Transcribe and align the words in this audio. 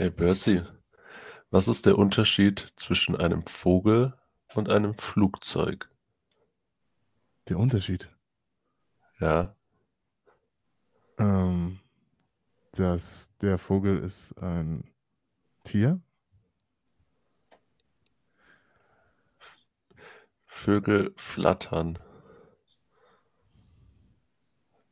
Hey 0.00 0.08
Bercy, 0.08 0.62
was 1.50 1.68
ist 1.68 1.84
der 1.84 1.98
Unterschied 1.98 2.72
zwischen 2.74 3.14
einem 3.16 3.46
Vogel 3.46 4.14
und 4.54 4.70
einem 4.70 4.94
Flugzeug? 4.94 5.90
Der 7.50 7.58
Unterschied. 7.58 8.08
Ja, 9.18 9.54
Ähm, 11.18 11.80
dass 12.72 13.30
der 13.42 13.58
Vogel 13.58 13.98
ist 13.98 14.32
ein 14.38 14.90
Tier. 15.64 16.00
Vögel 20.46 21.12
flattern 21.18 21.98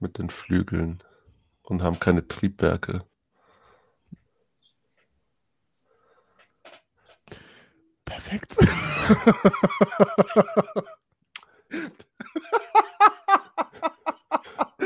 mit 0.00 0.18
den 0.18 0.28
Flügeln 0.28 1.02
und 1.62 1.82
haben 1.82 1.98
keine 1.98 2.28
Triebwerke. 2.28 3.07
Perfekt. 8.18 8.56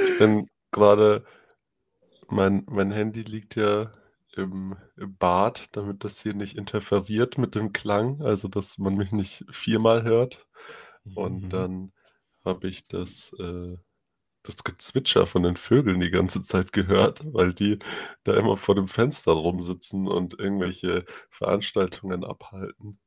Ich 0.01 0.15
bin 0.17 0.49
gerade, 0.71 1.25
mein, 2.29 2.65
mein 2.69 2.91
Handy 2.91 3.23
liegt 3.23 3.57
ja 3.57 3.93
im, 4.35 4.77
im 4.97 5.17
Bad, 5.17 5.69
damit 5.77 6.05
das 6.05 6.21
hier 6.23 6.35
nicht 6.35 6.57
interferiert 6.57 7.39
mit 7.39 7.55
dem 7.55 7.73
Klang, 7.73 8.23
also 8.23 8.49
dass 8.49 8.79
man 8.79 8.97
mich 8.97 9.13
nicht 9.13 9.45
viermal 9.51 10.03
hört. 10.05 10.47
Und 11.15 11.45
Mhm. 11.45 11.53
dann 11.53 11.93
habe 12.45 12.69
ich 12.69 12.89
das, 12.89 13.33
äh, 13.41 13.77
das 14.45 14.65
Gezwitscher 14.65 15.27
von 15.29 15.45
den 15.45 15.57
Vögeln 15.59 16.01
die 16.01 16.11
ganze 16.13 16.43
Zeit 16.45 16.73
gehört, 16.75 17.23
weil 17.35 17.55
die 17.55 17.81
da 18.25 18.35
immer 18.37 18.59
vor 18.59 18.77
dem 18.77 18.89
Fenster 18.89 19.33
rumsitzen 19.33 20.09
und 20.09 20.41
irgendwelche 20.41 21.07
Veranstaltungen 21.31 22.25
abhalten. 22.25 23.01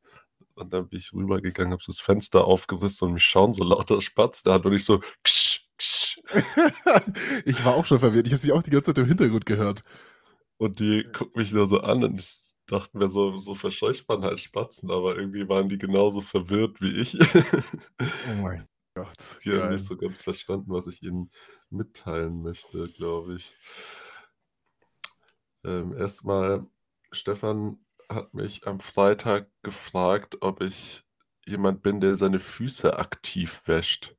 Und 0.56 0.74
dann 0.74 0.88
bin 0.88 1.00
ich 1.00 1.14
rübergegangen, 1.14 1.74
habe 1.74 1.84
so 1.84 1.92
das 1.92 2.00
Fenster 2.00 2.46
aufgerissen 2.46 3.08
und 3.08 3.14
mich 3.16 3.24
schauen 3.24 3.54
so 3.54 3.64
lauter 3.64 4.02
Spatzen 4.02 4.52
an 4.52 4.62
und 4.62 4.74
ich 4.74 4.86
so 4.86 5.00
ksch, 5.24 5.68
ksch. 5.78 6.20
ich 7.46 7.64
war 7.66 7.76
auch 7.76 7.86
schon 7.86 8.00
verwirrt. 8.00 8.28
Ich 8.28 8.34
habe 8.34 8.42
sie 8.42 8.54
auch 8.54 8.64
die 8.64 8.72
ganze 8.72 8.94
Zeit 8.94 8.98
im 9.00 9.08
Hintergrund 9.08 9.46
gehört. 9.46 9.82
Und 10.58 10.80
die 10.80 11.04
gucken 11.12 11.34
mich 11.42 11.52
nur 11.52 11.68
so 11.68 11.82
an 11.82 12.04
und 12.04 12.20
ich 12.20 12.40
dachte 12.68 12.98
mir, 12.98 13.10
so, 13.10 13.38
so 13.38 13.54
verscheucht 13.54 14.08
man 14.08 14.24
halt 14.24 14.40
Spatzen, 14.40 14.90
aber 14.90 15.18
irgendwie 15.18 15.48
waren 15.50 15.70
die 15.70 15.78
genauso 15.78 16.22
verwirrt 16.22 16.82
wie 16.82 16.98
ich. 16.98 17.18
Oh 17.20 18.42
mein 18.42 18.68
Gott. 18.96 19.18
Die 19.44 19.52
haben 19.52 19.60
Geil. 19.60 19.72
nicht 19.74 19.86
so 19.86 19.98
ganz 19.98 20.22
verstanden, 20.22 20.72
was 20.72 20.88
ich 20.88 21.04
ihnen 21.04 21.30
mitteilen 21.70 22.42
möchte, 22.42 22.88
glaube 22.88 23.36
ich. 23.36 23.56
Ähm, 25.66 25.98
erstmal, 25.98 26.66
Stefan 27.12 27.85
hat 28.10 28.34
mich 28.34 28.68
am 28.68 28.80
Freitag 28.80 29.50
gefragt, 29.64 30.38
ob 30.42 30.62
ich 30.62 31.04
jemand 31.46 31.82
bin, 31.84 32.00
der 32.02 32.16
seine 32.16 32.40
Füße 32.40 32.98
aktiv 32.98 33.62
wäscht. 33.66 34.16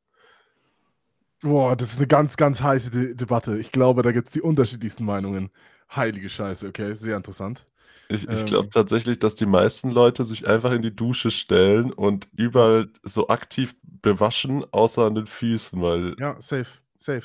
Boah, 1.43 1.77
das 1.77 1.93
ist 1.93 1.99
eine 1.99 2.07
ganz, 2.07 2.37
ganz 2.37 2.63
heiße 2.63 2.91
De 2.91 3.15
Debatte. 3.15 3.59
Ich 3.59 3.71
glaube, 3.73 4.03
da 4.03 4.13
gibt 4.13 4.29
es 4.29 4.33
die 4.33 4.41
unterschiedlichsten 4.43 5.05
Meinungen. 5.05 5.51
Heilige 5.95 6.29
Scheiße, 6.31 6.67
okay, 6.69 6.95
sehr 6.95 7.17
interessant. 7.17 7.67
Ich, 8.09 8.31
ich 8.31 8.45
glaube 8.45 8.69
Ähm, 8.69 8.73
tatsächlich, 8.73 9.19
dass 9.19 9.35
die 9.35 9.47
meisten 9.47 9.91
Leute 9.91 10.25
sich 10.25 10.47
einfach 10.47 10.71
in 10.73 10.83
die 10.83 10.95
Dusche 10.95 11.31
stellen 11.31 11.93
und 11.93 12.29
überall 12.37 12.89
so 13.03 13.29
aktiv 13.29 13.75
bewaschen, 13.83 14.65
außer 14.73 15.03
an 15.07 15.17
den 15.17 15.27
Füßen, 15.27 15.81
weil 15.83 16.17
ja, 16.19 16.41
safe, 16.41 16.67
safe. 16.99 17.25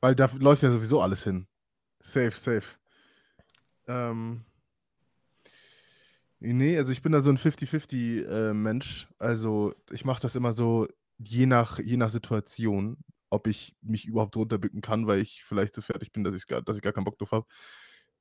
Weil 0.00 0.14
da 0.14 0.30
läuft 0.38 0.62
ja 0.62 0.70
sowieso 0.70 1.00
alles 1.02 1.24
hin. 1.24 1.48
Safe, 2.00 2.32
safe. 2.38 2.76
Ähm, 3.86 4.44
nee, 6.52 6.76
also 6.76 6.92
ich 6.92 7.02
bin 7.02 7.12
da 7.12 7.20
so 7.20 7.30
ein 7.30 7.38
50-50-Mensch. 7.38 9.08
also 9.18 9.74
ich 9.90 10.04
mache 10.04 10.22
das 10.22 10.36
immer 10.36 10.52
so 10.52 10.86
je 11.18 11.46
nach, 11.46 11.78
je 11.78 11.96
nach 11.96 12.10
Situation, 12.10 12.98
ob 13.30 13.46
ich 13.46 13.74
mich 13.82 14.06
überhaupt 14.06 14.36
runterbücken 14.36 14.80
kann, 14.80 15.06
weil 15.06 15.20
ich 15.20 15.42
vielleicht 15.44 15.74
so 15.74 15.82
fertig 15.82 16.12
bin, 16.12 16.24
dass, 16.24 16.46
gar, 16.46 16.62
dass 16.62 16.76
ich 16.76 16.82
gar 16.82 16.92
keinen 16.92 17.04
Bock 17.04 17.18
drauf 17.18 17.32
habe. 17.32 17.46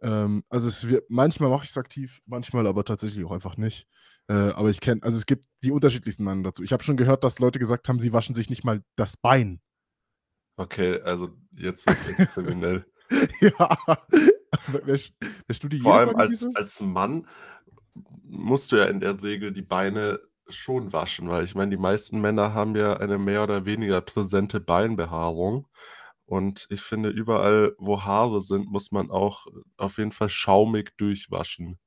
Ähm, 0.01 0.43
also 0.49 0.67
es 0.67 0.87
wird, 0.87 1.09
manchmal 1.09 1.49
mache 1.49 1.65
ich 1.65 1.71
es 1.71 1.77
aktiv, 1.77 2.21
manchmal 2.25 2.67
aber 2.67 2.83
tatsächlich 2.83 3.23
auch 3.25 3.31
einfach 3.31 3.57
nicht. 3.57 3.87
Äh, 4.27 4.33
aber 4.33 4.69
ich 4.69 4.79
kenne, 4.79 5.01
also 5.03 5.17
es 5.17 5.25
gibt 5.25 5.45
die 5.63 5.71
unterschiedlichsten 5.71 6.23
Meinungen 6.23 6.43
dazu. 6.43 6.63
Ich 6.63 6.73
habe 6.73 6.83
schon 6.83 6.97
gehört, 6.97 7.23
dass 7.23 7.39
Leute 7.39 7.59
gesagt 7.59 7.89
haben, 7.89 7.99
sie 7.99 8.13
waschen 8.13 8.35
sich 8.35 8.49
nicht 8.49 8.63
mal 8.63 8.81
das 8.95 9.17
Bein. 9.17 9.61
okay, 10.57 11.01
also 11.01 11.35
jetzt 11.51 11.85
wird 11.87 11.97
es 11.99 12.27
kriminell. 12.33 12.85
ja. 13.41 13.77
Wäschst 14.85 15.63
du 15.63 15.67
die 15.67 15.79
Vor 15.79 15.95
allem 15.95 16.15
als, 16.15 16.47
als 16.55 16.79
Mann 16.81 17.27
musst 18.23 18.71
du 18.71 18.77
ja 18.77 18.85
in 18.85 18.99
der 18.99 19.21
Regel 19.21 19.51
die 19.51 19.61
Beine 19.61 20.19
schon 20.49 20.91
waschen, 20.93 21.29
weil 21.29 21.45
ich 21.45 21.55
meine, 21.55 21.71
die 21.71 21.81
meisten 21.81 22.19
Männer 22.21 22.53
haben 22.53 22.75
ja 22.75 22.97
eine 22.97 23.17
mehr 23.17 23.43
oder 23.43 23.65
weniger 23.65 24.01
präsente 24.01 24.59
Beinbehaarung. 24.59 25.67
Und 26.25 26.67
ich 26.69 26.81
finde, 26.81 27.09
überall, 27.09 27.75
wo 27.77 28.03
Haare 28.03 28.41
sind, 28.41 28.67
muss 28.67 28.91
man 28.91 29.11
auch 29.11 29.47
auf 29.77 29.97
jeden 29.97 30.11
Fall 30.11 30.29
schaumig 30.29 30.97
durchwaschen. 30.97 31.77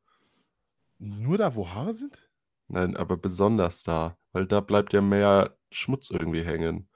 Nur 0.99 1.39
da, 1.39 1.55
wo 1.55 1.69
Haare 1.69 1.93
sind? 1.93 2.31
Nein, 2.69 2.97
aber 2.97 3.17
besonders 3.17 3.83
da, 3.83 4.17
weil 4.33 4.47
da 4.47 4.61
bleibt 4.61 4.93
ja 4.93 5.01
mehr 5.01 5.57
Schmutz 5.71 6.11
irgendwie 6.11 6.43
hängen. 6.43 6.89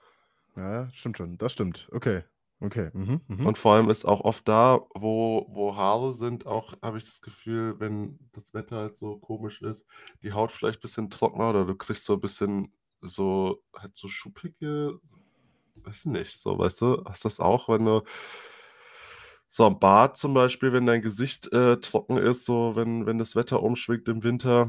Ja, 0.56 0.90
stimmt 0.92 1.16
schon. 1.16 1.38
Das 1.38 1.52
stimmt. 1.52 1.88
Okay. 1.92 2.22
Okay. 2.62 2.90
Mhm, 2.92 3.20
mhm. 3.26 3.46
Und 3.46 3.56
vor 3.56 3.74
allem 3.74 3.88
ist 3.88 4.04
auch 4.04 4.20
oft 4.20 4.46
da, 4.46 4.80
wo, 4.94 5.46
wo 5.48 5.76
Haare 5.76 6.12
sind, 6.12 6.46
auch 6.46 6.74
habe 6.82 6.98
ich 6.98 7.04
das 7.04 7.22
Gefühl, 7.22 7.80
wenn 7.80 8.18
das 8.32 8.52
Wetter 8.52 8.76
halt 8.76 8.98
so 8.98 9.16
komisch 9.16 9.62
ist, 9.62 9.82
die 10.22 10.34
Haut 10.34 10.52
vielleicht 10.52 10.78
ein 10.78 10.82
bisschen 10.82 11.08
trockener 11.10 11.50
oder 11.50 11.64
du 11.64 11.74
kriegst 11.74 12.04
so 12.04 12.14
ein 12.14 12.20
bisschen 12.20 12.72
so, 13.00 13.62
halt 13.74 13.96
so 13.96 14.08
schuppige, 14.08 15.00
weiß 15.76 16.06
nicht, 16.06 16.38
so, 16.38 16.58
weißt 16.58 16.82
du, 16.82 17.02
hast 17.06 17.24
das 17.24 17.40
auch, 17.40 17.70
wenn 17.70 17.86
du 17.86 18.02
so 19.48 19.64
am 19.64 19.80
Bart 19.80 20.18
zum 20.18 20.34
Beispiel, 20.34 20.72
wenn 20.72 20.86
dein 20.86 21.02
Gesicht 21.02 21.52
äh, 21.52 21.78
trocken 21.78 22.18
ist, 22.18 22.44
so 22.44 22.76
wenn, 22.76 23.06
wenn 23.06 23.18
das 23.18 23.36
Wetter 23.36 23.62
umschwingt 23.62 24.06
im 24.08 24.22
Winter, 24.22 24.68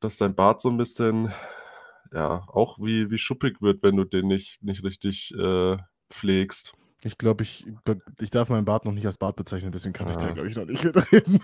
dass 0.00 0.18
dein 0.18 0.34
Bart 0.34 0.60
so 0.60 0.68
ein 0.68 0.76
bisschen, 0.76 1.32
ja, 2.12 2.44
auch 2.48 2.78
wie, 2.78 3.10
wie 3.10 3.18
schuppig 3.18 3.62
wird, 3.62 3.82
wenn 3.82 3.96
du 3.96 4.04
den 4.04 4.28
nicht, 4.28 4.62
nicht 4.62 4.84
richtig 4.84 5.32
äh, 5.34 5.78
pflegst. 6.10 6.74
Ich 7.04 7.18
glaube, 7.18 7.42
ich, 7.42 7.66
ich 8.20 8.30
darf 8.30 8.48
meinen 8.48 8.64
Bart 8.64 8.84
noch 8.84 8.92
nicht 8.92 9.06
als 9.06 9.18
Bart 9.18 9.36
bezeichnen, 9.36 9.72
deswegen 9.72 9.92
kann 9.92 10.08
ich 10.08 10.16
da, 10.16 10.28
Ja. 10.28 10.32
glaube 10.32 10.48
ich, 10.48 10.56
noch 10.56 10.66
nicht 10.66 10.84
mitreden. 10.84 11.40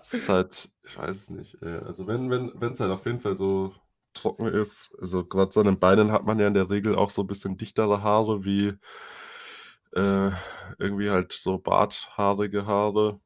Es 0.00 0.14
ist 0.14 0.28
halt, 0.28 0.70
ich 0.84 0.96
weiß 0.98 1.10
es 1.16 1.30
nicht. 1.30 1.56
ey. 1.62 1.78
Also 1.78 2.06
wenn, 2.06 2.30
wenn, 2.30 2.52
wenn 2.60 2.72
es 2.72 2.80
halt 2.80 2.90
auf 2.90 3.04
jeden 3.06 3.20
Fall 3.20 3.36
so 3.36 3.74
trocken 4.14 4.46
ist, 4.46 4.94
also 5.00 5.24
gerade 5.24 5.52
so 5.52 5.60
an 5.60 5.66
den 5.66 5.78
Beinen 5.78 6.12
hat 6.12 6.24
man 6.24 6.38
ja 6.38 6.46
in 6.48 6.54
der 6.54 6.70
Regel 6.70 6.94
auch 6.96 7.10
so 7.10 7.22
ein 7.22 7.26
bisschen 7.26 7.56
dichtere 7.56 8.02
Haare 8.02 8.44
wie 8.44 8.74
äh, 9.94 10.30
irgendwie 10.78 11.10
halt 11.10 11.32
so 11.32 11.58
barthaarige 11.58 12.66
Haare 12.66 13.20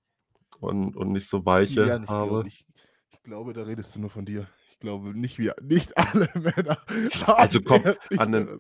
und, 0.60 0.96
und 0.96 1.12
nicht 1.12 1.28
so 1.28 1.44
weiche 1.44 1.86
ja, 1.88 1.98
Haare. 1.98 2.28
glaube 2.28 2.48
ich. 2.48 2.66
Ich 3.12 3.22
glaube, 3.22 3.52
da 3.52 3.62
redest 3.62 3.94
du 3.94 4.00
nur 4.00 4.10
von 4.10 4.24
dir. 4.24 4.48
Ich 4.82 4.84
glaube, 4.84 5.16
nicht 5.16 5.38
wir, 5.38 5.54
nicht 5.62 5.96
alle 6.12 6.28
Männer. 6.34 6.76
Also 7.24 7.60
komm, 7.62 7.84
an 8.18 8.32
den-. 8.32 8.58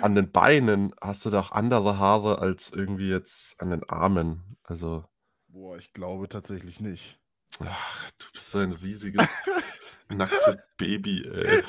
An 0.00 0.14
den 0.14 0.32
Beinen 0.32 0.94
hast 0.98 1.26
du 1.26 1.30
doch 1.30 1.52
andere 1.52 1.98
Haare 1.98 2.38
als 2.38 2.72
irgendwie 2.72 3.10
jetzt 3.10 3.60
an 3.60 3.68
den 3.68 3.86
Armen. 3.86 4.56
Also, 4.62 5.04
Boah, 5.48 5.76
ich 5.76 5.92
glaube 5.92 6.30
tatsächlich 6.30 6.80
nicht. 6.80 7.20
ach, 7.60 8.10
du 8.12 8.24
bist 8.32 8.50
so 8.50 8.60
ein 8.60 8.72
riesiges, 8.72 9.28
nacktes 10.08 10.66
Baby, 10.78 11.28
ey. 11.30 11.62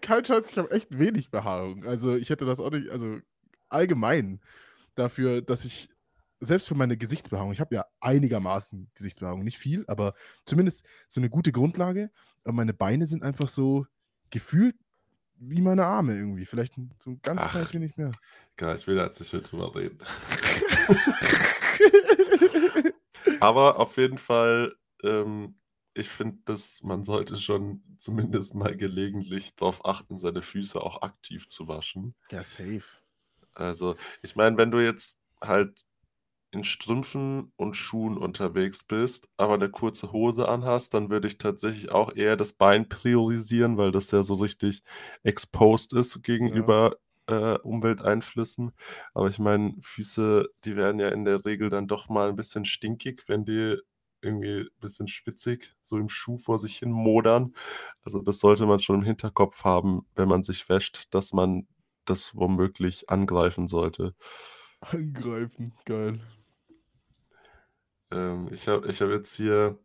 Kein 0.00 0.24
Scheiß, 0.24 0.52
ich 0.52 0.58
habe 0.58 0.70
echt 0.70 0.96
wenig 0.96 1.32
Behaarung. 1.32 1.84
Also 1.86 2.14
ich 2.14 2.30
hätte 2.30 2.44
das 2.44 2.60
auch 2.60 2.70
nicht, 2.70 2.88
also 2.90 3.18
allgemein 3.68 4.40
dafür, 4.94 5.42
dass 5.42 5.64
ich, 5.64 5.90
selbst 6.38 6.68
für 6.68 6.76
meine 6.76 6.96
Gesichtsbehaarung, 6.96 7.50
ich 7.50 7.58
habe 7.58 7.74
ja 7.74 7.84
einigermaßen 7.98 8.92
Gesichtsbehaarung, 8.94 9.42
nicht 9.42 9.58
viel, 9.58 9.84
aber 9.88 10.14
zumindest 10.44 10.86
so 11.08 11.20
eine 11.20 11.30
gute 11.30 11.50
Grundlage. 11.50 12.12
Aber 12.48 12.56
meine 12.56 12.72
Beine 12.72 13.06
sind 13.06 13.22
einfach 13.22 13.46
so 13.46 13.86
gefühlt 14.30 14.74
wie 15.34 15.60
meine 15.60 15.84
Arme 15.84 16.16
irgendwie. 16.16 16.46
Vielleicht 16.46 16.76
so 16.98 17.10
ein 17.10 17.20
ganz 17.22 17.42
kleines 17.50 17.74
wenig 17.74 17.94
mehr. 17.98 18.10
Egal, 18.56 18.76
ich 18.76 18.86
will 18.86 18.96
da 18.96 19.04
jetzt 19.04 19.20
nicht 19.20 19.34
mehr 19.34 19.42
drüber 19.42 19.74
reden. 19.74 19.98
Aber 23.40 23.78
auf 23.78 23.98
jeden 23.98 24.16
Fall, 24.16 24.74
ähm, 25.02 25.58
ich 25.92 26.08
finde, 26.08 26.38
dass 26.46 26.82
man 26.82 27.04
sollte 27.04 27.36
schon 27.36 27.82
zumindest 27.98 28.54
mal 28.54 28.74
gelegentlich 28.74 29.54
darauf 29.54 29.84
achten, 29.84 30.18
seine 30.18 30.40
Füße 30.40 30.80
auch 30.80 31.02
aktiv 31.02 31.50
zu 31.50 31.68
waschen. 31.68 32.14
ja, 32.30 32.42
safe. 32.42 32.84
Also, 33.52 33.94
ich 34.22 34.36
meine, 34.36 34.56
wenn 34.56 34.70
du 34.70 34.82
jetzt 34.82 35.18
halt 35.42 35.84
in 36.50 36.64
Strümpfen 36.64 37.52
und 37.56 37.76
Schuhen 37.76 38.16
unterwegs 38.16 38.84
bist, 38.84 39.28
aber 39.36 39.54
eine 39.54 39.70
kurze 39.70 40.12
Hose 40.12 40.48
anhast, 40.48 40.94
dann 40.94 41.10
würde 41.10 41.28
ich 41.28 41.38
tatsächlich 41.38 41.90
auch 41.90 42.14
eher 42.14 42.36
das 42.36 42.54
Bein 42.54 42.88
priorisieren, 42.88 43.76
weil 43.76 43.92
das 43.92 44.10
ja 44.10 44.22
so 44.22 44.34
richtig 44.34 44.82
exposed 45.22 45.92
ist 45.92 46.22
gegenüber 46.22 46.96
äh, 47.26 47.58
Umwelteinflüssen. 47.58 48.72
Aber 49.14 49.28
ich 49.28 49.38
meine, 49.38 49.74
Füße, 49.80 50.48
die 50.64 50.76
werden 50.76 51.00
ja 51.00 51.10
in 51.10 51.24
der 51.24 51.44
Regel 51.44 51.68
dann 51.68 51.86
doch 51.86 52.08
mal 52.08 52.30
ein 52.30 52.36
bisschen 52.36 52.64
stinkig, 52.64 53.24
wenn 53.28 53.44
die 53.44 53.76
irgendwie 54.22 54.62
ein 54.62 54.80
bisschen 54.80 55.06
schwitzig, 55.06 55.74
so 55.82 55.96
im 55.98 56.08
Schuh 56.08 56.38
vor 56.38 56.58
sich 56.58 56.78
hin 56.78 56.90
modern. 56.90 57.54
Also 58.02 58.20
das 58.22 58.40
sollte 58.40 58.66
man 58.66 58.80
schon 58.80 58.96
im 58.96 59.04
Hinterkopf 59.04 59.64
haben, 59.64 60.06
wenn 60.16 60.28
man 60.28 60.42
sich 60.42 60.68
wäscht, 60.68 61.14
dass 61.14 61.32
man 61.32 61.68
das 62.04 62.34
womöglich 62.34 63.10
angreifen 63.10 63.68
sollte. 63.68 64.14
Angreifen, 64.80 65.74
geil. 65.84 66.20
Ähm, 68.10 68.48
ich 68.52 68.68
habe 68.68 68.88
ich 68.88 69.00
hab 69.00 69.10
jetzt 69.10 69.34
hier 69.34 69.78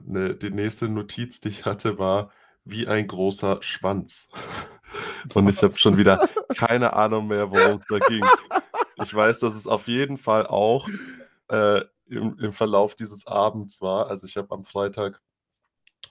ne, 0.00 0.34
die 0.34 0.50
nächste 0.50 0.88
Notiz, 0.88 1.40
die 1.40 1.48
ich 1.48 1.64
hatte, 1.64 1.98
war 1.98 2.30
wie 2.64 2.86
ein 2.86 3.06
großer 3.06 3.62
Schwanz. 3.62 4.28
Und 5.34 5.48
ich 5.48 5.62
habe 5.62 5.76
schon 5.76 5.96
wieder 5.96 6.28
keine 6.56 6.92
Ahnung 6.92 7.28
mehr, 7.28 7.50
worum 7.50 7.80
es 7.80 7.86
da 7.88 7.98
ging. 7.98 8.24
Ich 9.02 9.14
weiß, 9.14 9.40
dass 9.40 9.54
es 9.54 9.66
auf 9.66 9.88
jeden 9.88 10.18
Fall 10.18 10.46
auch 10.46 10.88
äh, 11.48 11.82
im, 12.06 12.38
im 12.38 12.52
Verlauf 12.52 12.94
dieses 12.94 13.26
Abends 13.26 13.80
war. 13.80 14.08
Also 14.08 14.26
ich 14.26 14.36
habe 14.36 14.52
am 14.52 14.64
Freitag 14.64 15.20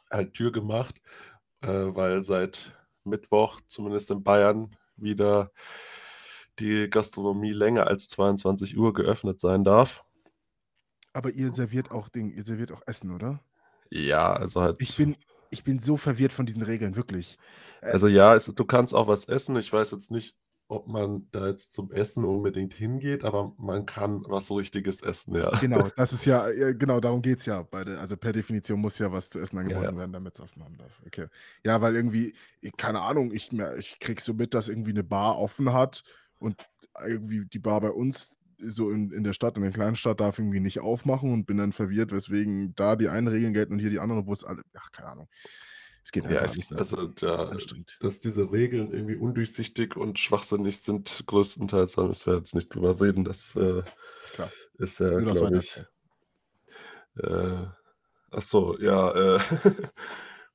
halt 0.10 0.34
Tür 0.34 0.52
gemacht, 0.52 1.02
äh, 1.62 1.68
weil 1.68 2.24
seit 2.24 2.74
Mittwoch, 3.04 3.62
zumindest 3.68 4.12
in 4.12 4.24
Bayern, 4.24 4.76
wieder 4.96 5.52
die 6.60 6.90
Gastronomie 6.90 7.54
länger 7.54 7.88
als 7.88 8.10
22 8.10 8.78
Uhr 8.78 8.94
geöffnet 8.94 9.40
sein 9.40 9.64
darf. 9.64 10.04
Aber 11.14 11.32
ihr 11.32 11.52
serviert 11.54 11.92
auch 11.92 12.10
Ding, 12.10 12.30
ihr 12.32 12.44
serviert 12.44 12.72
auch 12.72 12.82
Essen, 12.86 13.12
oder? 13.12 13.42
Ja, 13.90 14.34
also 14.34 14.62
halt. 14.62 14.82
Ich 14.82 14.96
bin, 14.96 15.18
ich 15.50 15.64
bin 15.64 15.80
so 15.80 15.98
verwirrt 15.98 16.32
von 16.32 16.46
diesen 16.46 16.62
Regeln, 16.62 16.96
wirklich. 16.96 17.38
Äh, 17.82 17.92
also 17.92 18.08
ja, 18.08 18.36
es, 18.36 18.46
du 18.46 18.66
kannst 18.66 18.94
auch 18.94 19.08
was 19.08 19.26
essen. 19.26 19.58
Ich 19.58 19.72
weiß 19.72 19.92
jetzt 19.92 20.12
nicht, 20.12 20.36
ob 20.72 20.88
man 20.88 21.28
da 21.32 21.48
jetzt 21.48 21.74
zum 21.74 21.92
Essen 21.92 22.24
unbedingt 22.24 22.74
hingeht, 22.74 23.26
aber 23.26 23.54
man 23.58 23.86
kann 23.86 24.24
was 24.30 24.50
Richtiges 24.50 25.02
essen, 25.02 25.36
ja. 25.36 25.50
Genau, 25.60 25.90
das 25.98 26.14
ist 26.14 26.26
ja, 26.26 26.50
genau, 26.72 27.02
darum 27.02 27.22
geht 27.22 27.40
es 27.40 27.46
ja. 27.46 27.64
Der, 27.64 28.00
also 28.00 28.16
per 28.16 28.32
Definition 28.32 28.80
muss 28.80 28.98
ja 28.98 29.12
was 29.12 29.30
zu 29.30 29.42
essen 29.42 29.58
angeboten 29.58 29.84
ja, 29.84 29.92
ja. 29.92 29.98
werden, 29.98 30.14
damit 30.14 30.36
es 30.36 30.40
aufmachen 30.40 30.78
darf. 30.78 31.02
Okay. 31.06 31.28
Ja, 31.66 31.82
weil 31.82 31.98
irgendwie, 31.98 32.34
keine 32.78 33.02
Ahnung, 33.02 33.34
ich, 33.34 33.52
ich 33.78 34.00
krieg 34.00 34.22
so 34.22 34.34
mit, 34.34 34.54
dass 34.54 34.70
irgendwie 34.70 34.92
eine 34.92 35.04
Bar 35.04 35.40
offen 35.40 35.74
hat 35.74 36.06
und 36.40 36.56
irgendwie 37.06 37.46
die 37.46 37.60
Bar 37.60 37.82
bei 37.82 37.92
uns 37.92 38.38
so 38.66 38.90
in, 38.92 39.12
in 39.12 39.24
der 39.24 39.34
Stadt, 39.34 39.58
in 39.58 39.64
der 39.64 39.72
kleinen 39.72 39.96
Stadt, 39.96 40.20
darf 40.20 40.40
irgendwie 40.40 40.60
nicht 40.60 40.80
aufmachen 40.80 41.32
und 41.32 41.46
bin 41.46 41.58
dann 41.58 41.72
verwirrt, 41.72 42.12
weswegen 42.12 42.74
da 42.76 42.96
die 42.96 43.10
einen 43.10 43.28
Regeln 43.28 43.54
gelten 43.54 43.74
und 43.74 43.80
hier 43.80 43.90
die 43.90 44.00
anderen, 44.00 44.28
wo 44.28 44.34
es 44.34 44.44
alle, 44.44 44.62
ach, 44.74 44.92
keine 44.92 45.10
Ahnung. 45.10 45.30
Es 46.04 46.12
geht 46.12 46.26
ja, 46.26 46.48
nicht. 46.48 46.74
Also 46.74 47.08
da, 47.08 47.56
dass 48.00 48.20
diese 48.20 48.52
Regeln 48.52 48.92
irgendwie 48.92 49.16
undurchsichtig 49.16 49.96
und 49.96 50.18
schwachsinnig 50.18 50.82
sind, 50.82 51.24
größtenteils, 51.28 51.94
da 51.94 52.06
müssen 52.06 52.32
wir 52.32 52.38
jetzt 52.38 52.56
nicht 52.56 52.74
drüber 52.74 53.00
reden. 53.00 53.24
Das 53.24 53.56
äh, 53.56 53.84
ist 54.76 55.00
ja, 55.00 55.20
glaube 55.20 55.60
ich. 55.60 55.78
Äh, 57.18 57.68
ach 58.32 58.42
so, 58.42 58.80
ja. 58.80 59.36
Äh, 59.36 59.40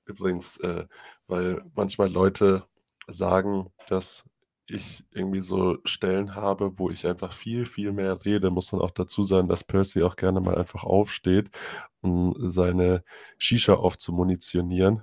übrigens, 0.04 0.58
äh, 0.58 0.86
weil 1.28 1.62
manchmal 1.74 2.10
Leute 2.10 2.64
sagen, 3.06 3.72
dass 3.88 4.24
ich 4.68 5.04
irgendwie 5.12 5.40
so 5.40 5.78
Stellen 5.84 6.34
habe, 6.34 6.78
wo 6.78 6.90
ich 6.90 7.06
einfach 7.06 7.32
viel, 7.32 7.66
viel 7.66 7.92
mehr 7.92 8.24
rede, 8.24 8.50
muss 8.50 8.72
man 8.72 8.80
auch 8.80 8.90
dazu 8.90 9.24
sagen, 9.24 9.48
dass 9.48 9.64
Percy 9.64 10.02
auch 10.02 10.16
gerne 10.16 10.40
mal 10.40 10.56
einfach 10.56 10.84
aufsteht, 10.84 11.50
um 12.00 12.34
seine 12.38 13.04
Shisha 13.38 13.74
aufzumunitionieren. 13.74 15.02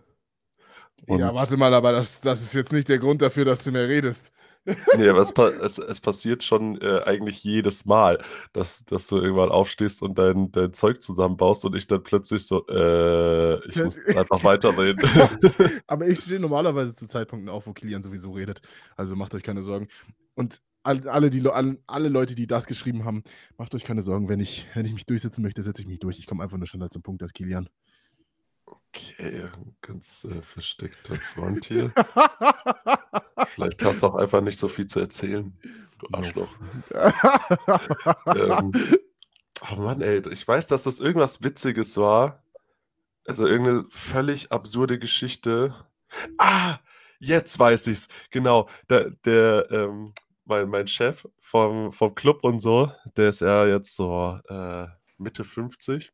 Und 1.07 1.19
ja, 1.19 1.33
warte 1.33 1.57
mal, 1.57 1.73
aber 1.73 1.91
das, 1.91 2.21
das 2.21 2.41
ist 2.41 2.53
jetzt 2.53 2.71
nicht 2.71 2.89
der 2.89 2.99
Grund 2.99 3.21
dafür, 3.21 3.45
dass 3.45 3.63
du 3.63 3.71
mehr 3.71 3.87
redest. 3.87 4.31
Nee, 4.65 5.09
aber 5.09 5.21
es, 5.21 5.33
es, 5.61 5.77
es 5.77 5.99
passiert 5.99 6.43
schon 6.43 6.79
äh, 6.81 7.01
eigentlich 7.05 7.43
jedes 7.43 7.85
Mal, 7.85 8.23
dass, 8.53 8.85
dass 8.85 9.07
du 9.07 9.17
irgendwann 9.17 9.49
aufstehst 9.49 10.01
und 10.01 10.17
dein, 10.17 10.51
dein 10.51 10.73
Zeug 10.73 11.01
zusammenbaust 11.01 11.65
und 11.65 11.75
ich 11.75 11.87
dann 11.87 12.03
plötzlich 12.03 12.47
so, 12.47 12.65
äh, 12.67 13.67
ich 13.67 13.75
muss 13.83 13.97
einfach 14.15 14.43
weiterreden. 14.43 15.03
aber 15.87 16.07
ich 16.07 16.19
stehe 16.19 16.39
normalerweise 16.39 16.93
zu 16.93 17.07
Zeitpunkten 17.07 17.49
auf, 17.49 17.67
wo 17.67 17.73
Kilian 17.73 18.03
sowieso 18.03 18.31
redet. 18.31 18.61
Also 18.95 19.15
macht 19.15 19.33
euch 19.35 19.43
keine 19.43 19.63
Sorgen. 19.63 19.87
Und 20.35 20.61
alle, 20.83 21.29
die, 21.29 21.47
alle 21.47 22.09
Leute, 22.09 22.35
die 22.35 22.47
das 22.47 22.65
geschrieben 22.65 23.05
haben, 23.05 23.23
macht 23.57 23.73
euch 23.75 23.83
keine 23.83 24.03
Sorgen. 24.03 24.27
Wenn 24.27 24.39
ich, 24.39 24.67
wenn 24.73 24.85
ich 24.85 24.93
mich 24.93 25.05
durchsetzen 25.05 25.41
möchte, 25.41 25.63
setze 25.63 25.81
ich 25.81 25.87
mich 25.87 25.99
durch. 25.99 26.19
Ich 26.19 26.27
komme 26.27 26.43
einfach 26.43 26.57
nur 26.57 26.67
schneller 26.67 26.89
zum 26.89 27.01
Punkt 27.01 27.21
als 27.21 27.33
Kilian. 27.33 27.69
Okay, 28.95 29.49
ganz 29.81 30.23
äh, 30.25 30.41
versteckter 30.43 31.15
Front 31.15 31.65
hier. 31.65 31.91
Vielleicht 33.47 33.83
hast 33.83 34.03
du 34.03 34.07
auch 34.07 34.15
einfach 34.15 34.41
nicht 34.41 34.59
so 34.59 34.67
viel 34.67 34.85
zu 34.85 34.99
erzählen, 34.99 35.57
du 35.97 36.07
Arschloch. 36.11 36.55
ähm, 38.27 38.71
oh 39.71 39.75
Mann, 39.77 40.01
ey, 40.01 40.21
ich 40.29 40.47
weiß, 40.47 40.67
dass 40.67 40.83
das 40.83 40.99
irgendwas 40.99 41.41
Witziges 41.41 41.97
war. 41.97 42.43
Also 43.25 43.47
irgendeine 43.47 43.85
völlig 43.89 44.51
absurde 44.51 44.99
Geschichte. 44.99 45.73
Ah, 46.37 46.77
jetzt 47.19 47.57
weiß 47.57 47.87
ich's. 47.87 48.09
Genau, 48.29 48.69
der, 48.89 49.09
der 49.25 49.71
ähm, 49.71 50.13
mein, 50.45 50.69
mein 50.69 50.87
Chef 50.87 51.27
vom, 51.39 51.93
vom 51.93 52.13
Club 52.13 52.43
und 52.43 52.59
so, 52.59 52.91
der 53.17 53.29
ist 53.29 53.41
ja 53.41 53.65
jetzt 53.65 53.95
so 53.95 54.39
äh, 54.47 54.85
Mitte 55.17 55.43
50 55.43 56.11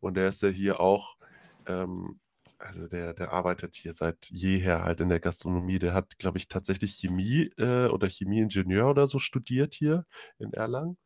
und 0.00 0.16
der 0.16 0.28
ist 0.28 0.42
ja 0.42 0.48
hier 0.48 0.80
auch 0.80 1.16
ähm, 1.66 2.20
also 2.58 2.88
der, 2.88 3.14
der 3.14 3.32
arbeitet 3.32 3.76
hier 3.76 3.92
seit 3.92 4.30
jeher 4.30 4.84
halt 4.84 5.00
in 5.00 5.08
der 5.08 5.20
Gastronomie. 5.20 5.78
Der 5.78 5.94
hat, 5.94 6.18
glaube 6.18 6.38
ich, 6.38 6.48
tatsächlich 6.48 6.94
Chemie 6.94 7.50
äh, 7.58 7.88
oder 7.88 8.08
Chemieingenieur 8.08 8.88
oder 8.90 9.06
so 9.06 9.18
studiert 9.18 9.74
hier 9.74 10.06
in 10.38 10.52
Erlangen 10.52 10.96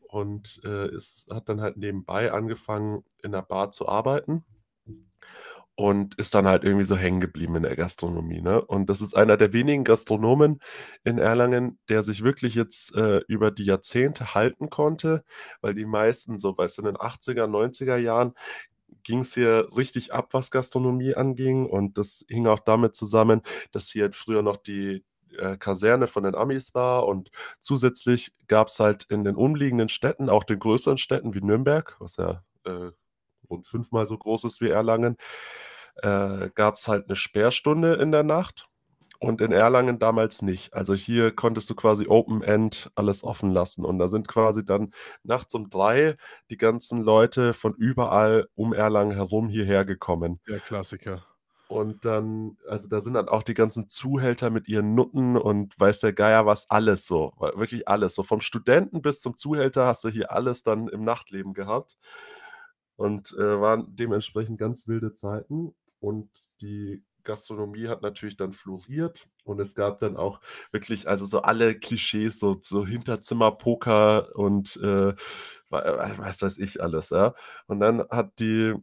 und 0.00 0.60
äh, 0.64 0.94
ist, 0.94 1.28
hat 1.30 1.48
dann 1.48 1.60
halt 1.60 1.76
nebenbei 1.76 2.32
angefangen, 2.32 3.04
in 3.22 3.32
der 3.32 3.42
Bar 3.42 3.72
zu 3.72 3.88
arbeiten 3.88 4.44
und 5.74 6.14
ist 6.18 6.34
dann 6.34 6.46
halt 6.46 6.64
irgendwie 6.64 6.84
so 6.84 6.96
hängen 6.96 7.20
geblieben 7.20 7.56
in 7.56 7.62
der 7.62 7.76
Gastronomie. 7.76 8.42
Ne? 8.42 8.62
Und 8.62 8.90
das 8.90 9.00
ist 9.00 9.16
einer 9.16 9.36
der 9.36 9.52
wenigen 9.54 9.84
Gastronomen 9.84 10.60
in 11.02 11.18
Erlangen, 11.18 11.78
der 11.88 12.02
sich 12.02 12.22
wirklich 12.22 12.54
jetzt 12.54 12.94
äh, 12.94 13.20
über 13.26 13.50
die 13.50 13.64
Jahrzehnte 13.64 14.34
halten 14.34 14.68
konnte, 14.68 15.24
weil 15.62 15.74
die 15.74 15.86
meisten, 15.86 16.38
so 16.38 16.56
weißt 16.56 16.78
du, 16.78 16.82
in 16.82 16.86
den 16.86 16.96
80er, 16.96 17.46
90er 17.46 17.96
Jahren 17.96 18.34
ging 19.02 19.20
es 19.20 19.34
hier 19.34 19.68
richtig 19.76 20.12
ab, 20.12 20.28
was 20.32 20.50
Gastronomie 20.50 21.14
anging. 21.14 21.66
Und 21.66 21.98
das 21.98 22.24
hing 22.28 22.46
auch 22.46 22.60
damit 22.60 22.96
zusammen, 22.96 23.42
dass 23.72 23.90
hier 23.90 24.04
halt 24.04 24.14
früher 24.14 24.42
noch 24.42 24.56
die 24.56 25.04
äh, 25.38 25.56
Kaserne 25.56 26.06
von 26.06 26.24
den 26.24 26.34
Amis 26.34 26.74
war. 26.74 27.06
Und 27.06 27.30
zusätzlich 27.60 28.32
gab 28.48 28.68
es 28.68 28.80
halt 28.80 29.04
in 29.04 29.24
den 29.24 29.36
umliegenden 29.36 29.88
Städten, 29.88 30.28
auch 30.28 30.44
den 30.44 30.58
größeren 30.58 30.98
Städten 30.98 31.34
wie 31.34 31.42
Nürnberg, 31.42 31.96
was 31.98 32.16
ja 32.16 32.42
äh, 32.64 32.90
rund 33.48 33.66
fünfmal 33.66 34.06
so 34.06 34.16
groß 34.18 34.44
ist 34.44 34.60
wie 34.60 34.70
Erlangen, 34.70 35.16
äh, 35.96 36.50
gab 36.54 36.76
es 36.76 36.88
halt 36.88 37.06
eine 37.06 37.16
Sperrstunde 37.16 37.94
in 37.94 38.12
der 38.12 38.22
Nacht 38.22 38.68
und 39.22 39.40
in 39.40 39.52
Erlangen 39.52 40.00
damals 40.00 40.42
nicht. 40.42 40.74
Also 40.74 40.94
hier 40.94 41.30
konntest 41.30 41.70
du 41.70 41.76
quasi 41.76 42.08
Open-End 42.08 42.90
alles 42.96 43.22
offen 43.22 43.50
lassen. 43.50 43.84
Und 43.84 44.00
da 44.00 44.08
sind 44.08 44.26
quasi 44.26 44.64
dann 44.64 44.92
nachts 45.22 45.54
um 45.54 45.70
drei 45.70 46.16
die 46.50 46.56
ganzen 46.56 47.02
Leute 47.02 47.54
von 47.54 47.72
überall 47.74 48.48
um 48.56 48.72
Erlangen 48.72 49.12
herum 49.12 49.48
hierher 49.48 49.84
gekommen. 49.84 50.40
Der 50.48 50.58
Klassiker. 50.58 51.24
Und 51.68 52.04
dann, 52.04 52.58
also 52.68 52.88
da 52.88 53.00
sind 53.00 53.14
dann 53.14 53.28
auch 53.28 53.44
die 53.44 53.54
ganzen 53.54 53.88
Zuhälter 53.88 54.50
mit 54.50 54.66
ihren 54.66 54.96
Nutten 54.96 55.36
und 55.36 55.78
weiß 55.78 56.00
der 56.00 56.12
Geier 56.12 56.44
was, 56.44 56.68
alles 56.68 57.06
so. 57.06 57.32
Wirklich 57.38 57.86
alles. 57.86 58.16
So 58.16 58.24
vom 58.24 58.40
Studenten 58.40 59.02
bis 59.02 59.20
zum 59.20 59.36
Zuhälter 59.36 59.86
hast 59.86 60.02
du 60.02 60.08
hier 60.08 60.32
alles 60.32 60.64
dann 60.64 60.88
im 60.88 61.04
Nachtleben 61.04 61.54
gehabt. 61.54 61.96
Und 62.96 63.32
äh, 63.38 63.60
waren 63.60 63.86
dementsprechend 63.94 64.58
ganz 64.58 64.88
wilde 64.88 65.14
Zeiten. 65.14 65.76
Und 66.00 66.28
die 66.60 67.04
Gastronomie 67.24 67.88
hat 67.88 68.02
natürlich 68.02 68.36
dann 68.36 68.52
floriert 68.52 69.28
und 69.44 69.60
es 69.60 69.74
gab 69.74 70.00
dann 70.00 70.16
auch 70.16 70.40
wirklich, 70.70 71.08
also 71.08 71.26
so 71.26 71.42
alle 71.42 71.78
Klischees, 71.78 72.38
so, 72.38 72.58
so 72.60 72.86
Hinterzimmer-Poker 72.86 74.34
und 74.36 74.76
äh, 74.82 75.14
was 75.70 76.42
weiß 76.42 76.58
ich 76.58 76.82
alles, 76.82 77.10
ja. 77.10 77.34
Und 77.66 77.80
dann 77.80 78.04
hat 78.10 78.38
die, 78.40 78.74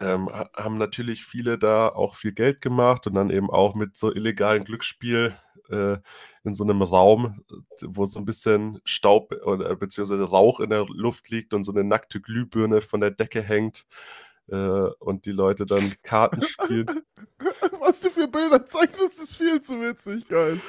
ähm, 0.00 0.28
haben 0.56 0.78
natürlich 0.78 1.24
viele 1.24 1.58
da 1.58 1.88
auch 1.88 2.16
viel 2.16 2.32
Geld 2.32 2.60
gemacht 2.60 3.06
und 3.06 3.14
dann 3.14 3.30
eben 3.30 3.50
auch 3.50 3.74
mit 3.74 3.96
so 3.96 4.12
illegalen 4.12 4.64
Glücksspiel 4.64 5.34
äh, 5.70 5.98
in 6.44 6.54
so 6.54 6.64
einem 6.64 6.82
Raum, 6.82 7.44
wo 7.80 8.06
so 8.06 8.20
ein 8.20 8.24
bisschen 8.24 8.80
Staub 8.84 9.32
oder 9.44 9.76
beziehungsweise 9.76 10.24
Rauch 10.24 10.60
in 10.60 10.70
der 10.70 10.86
Luft 10.88 11.30
liegt 11.30 11.54
und 11.54 11.64
so 11.64 11.72
eine 11.72 11.84
nackte 11.84 12.20
Glühbirne 12.20 12.80
von 12.80 13.00
der 13.00 13.10
Decke 13.12 13.42
hängt 13.42 13.86
äh, 13.86 14.33
und 14.46 15.24
die 15.24 15.32
Leute 15.32 15.66
dann 15.66 15.94
Karten 16.02 16.42
spielen. 16.42 17.02
Was 17.80 18.00
du 18.00 18.10
für 18.10 18.28
Bilder 18.28 18.66
zeigst, 18.66 19.00
ist 19.00 19.36
viel 19.36 19.60
zu 19.60 19.80
witzig, 19.80 20.28
geil. 20.28 20.60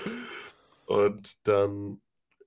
Und 0.85 1.33
dann, 1.47 2.01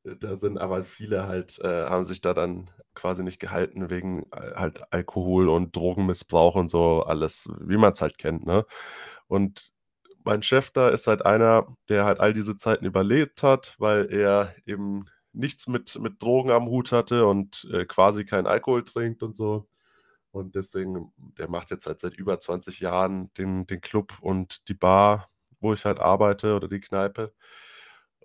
äh, 0.04 0.16
da 0.16 0.36
sind 0.36 0.58
aber 0.58 0.84
viele 0.84 1.26
halt, 1.26 1.58
äh, 1.60 1.86
haben 1.86 2.04
sich 2.04 2.20
da 2.20 2.34
dann 2.34 2.70
quasi 2.94 3.22
nicht 3.22 3.40
gehalten 3.40 3.90
wegen 3.90 4.24
äh, 4.32 4.54
halt 4.54 4.92
Alkohol 4.92 5.48
und 5.48 5.74
Drogenmissbrauch 5.76 6.54
und 6.54 6.68
so 6.68 7.02
alles, 7.02 7.48
wie 7.60 7.76
man 7.76 7.92
es 7.92 8.00
halt 8.00 8.18
kennt, 8.18 8.46
ne? 8.46 8.64
Und 9.28 9.72
mein 10.24 10.42
Chef 10.42 10.70
da 10.70 10.88
ist 10.88 11.06
halt 11.06 11.24
einer, 11.24 11.76
der 11.88 12.04
halt 12.04 12.20
all 12.20 12.34
diese 12.34 12.56
Zeiten 12.56 12.84
überlebt 12.84 13.42
hat, 13.42 13.74
weil 13.78 14.12
er 14.12 14.54
eben 14.66 15.06
nichts 15.32 15.68
mit, 15.68 15.98
mit 16.00 16.22
Drogen 16.22 16.50
am 16.50 16.66
Hut 16.66 16.92
hatte 16.92 17.26
und 17.26 17.68
äh, 17.72 17.86
quasi 17.86 18.24
keinen 18.24 18.46
Alkohol 18.46 18.84
trinkt 18.84 19.22
und 19.22 19.36
so. 19.36 19.68
Und 20.32 20.54
deswegen, 20.54 21.12
der 21.16 21.48
macht 21.48 21.70
jetzt 21.70 21.86
halt 21.86 22.00
seit 22.00 22.14
über 22.14 22.38
20 22.40 22.80
Jahren 22.80 23.32
den, 23.34 23.66
den 23.66 23.80
Club 23.80 24.14
und 24.20 24.68
die 24.68 24.74
Bar, 24.74 25.30
wo 25.60 25.72
ich 25.72 25.84
halt 25.84 26.00
arbeite 26.00 26.54
oder 26.54 26.68
die 26.68 26.80
Kneipe. 26.80 27.32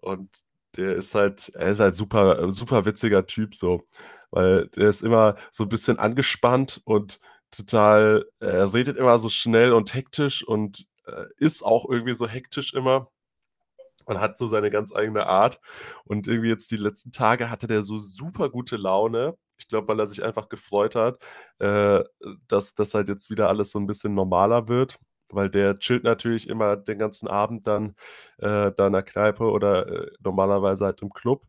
Und 0.02 0.30
der 0.76 0.96
ist 0.96 1.16
halt, 1.16 1.50
er 1.56 1.72
ist 1.72 1.80
halt 1.80 1.96
super, 1.96 2.52
super 2.52 2.86
witziger 2.86 3.26
Typ 3.28 3.56
so, 3.56 3.84
weil 4.32 4.68
der 4.70 4.90
ist 4.90 5.04
immer 5.04 5.36
so 5.52 5.64
ein 5.64 5.70
bisschen 5.70 6.00
angespannt 6.00 6.82
und 6.86 7.20
total, 7.52 8.26
er 8.40 8.74
redet 8.74 8.98
immer 8.98 9.20
so 9.20 9.30
schnell 9.30 9.74
und 9.74 9.94
hektisch 9.94 10.44
und 10.48 10.88
äh, 11.06 11.26
ist 11.38 11.64
auch 11.64 11.88
irgendwie 11.90 12.16
so 12.16 12.28
hektisch 12.28 12.74
immer 12.74 13.10
und 14.06 14.20
hat 14.20 14.38
so 14.38 14.48
seine 14.48 14.70
ganz 14.70 14.94
eigene 14.96 15.28
Art. 15.28 15.60
Und 16.06 16.28
irgendwie 16.28 16.50
jetzt 16.50 16.72
die 16.72 16.78
letzten 16.78 17.12
Tage 17.12 17.50
hatte 17.50 17.68
der 17.68 17.84
so 17.84 18.00
super 18.00 18.50
gute 18.50 18.78
Laune. 18.78 19.38
Ich 19.58 19.68
glaube, 19.68 19.88
weil 19.88 20.00
er 20.00 20.08
sich 20.08 20.24
einfach 20.24 20.50
gefreut 20.50 20.96
hat, 20.96 21.20
äh, 21.60 22.04
dass 22.48 22.76
das 22.76 22.94
halt 22.94 23.10
jetzt 23.10 23.30
wieder 23.30 23.50
alles 23.50 23.72
so 23.72 23.80
ein 23.80 23.88
bisschen 23.88 24.14
normaler 24.16 24.68
wird. 24.68 25.00
Weil 25.30 25.50
der 25.50 25.80
chillt 25.80 26.04
natürlich 26.04 26.48
immer 26.48 26.78
den 26.78 27.00
ganzen 27.00 27.28
Abend 27.28 27.66
dann 27.68 27.96
äh, 28.38 28.72
da 28.76 28.88
in 28.88 28.94
der 28.94 29.04
Kneipe 29.04 29.46
oder 29.46 29.88
äh, 29.88 30.12
normalerweise 30.24 30.86
halt 30.86 31.02
im 31.02 31.12
Club. 31.12 31.46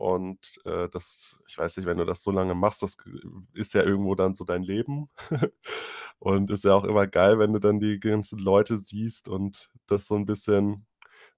Und 0.00 0.58
äh, 0.64 0.88
das, 0.88 1.38
ich 1.46 1.58
weiß 1.58 1.76
nicht, 1.76 1.86
wenn 1.86 1.98
du 1.98 2.06
das 2.06 2.22
so 2.22 2.30
lange 2.30 2.54
machst, 2.54 2.82
das 2.82 2.96
ist 3.52 3.74
ja 3.74 3.82
irgendwo 3.82 4.14
dann 4.14 4.34
so 4.34 4.44
dein 4.44 4.62
Leben. 4.62 5.10
und 6.18 6.50
ist 6.50 6.64
ja 6.64 6.74
auch 6.74 6.84
immer 6.84 7.06
geil, 7.06 7.38
wenn 7.38 7.52
du 7.52 7.58
dann 7.58 7.80
die 7.80 8.00
ganzen 8.00 8.38
Leute 8.38 8.78
siehst 8.78 9.28
und 9.28 9.68
das 9.86 10.06
so 10.06 10.14
ein 10.16 10.24
bisschen 10.24 10.86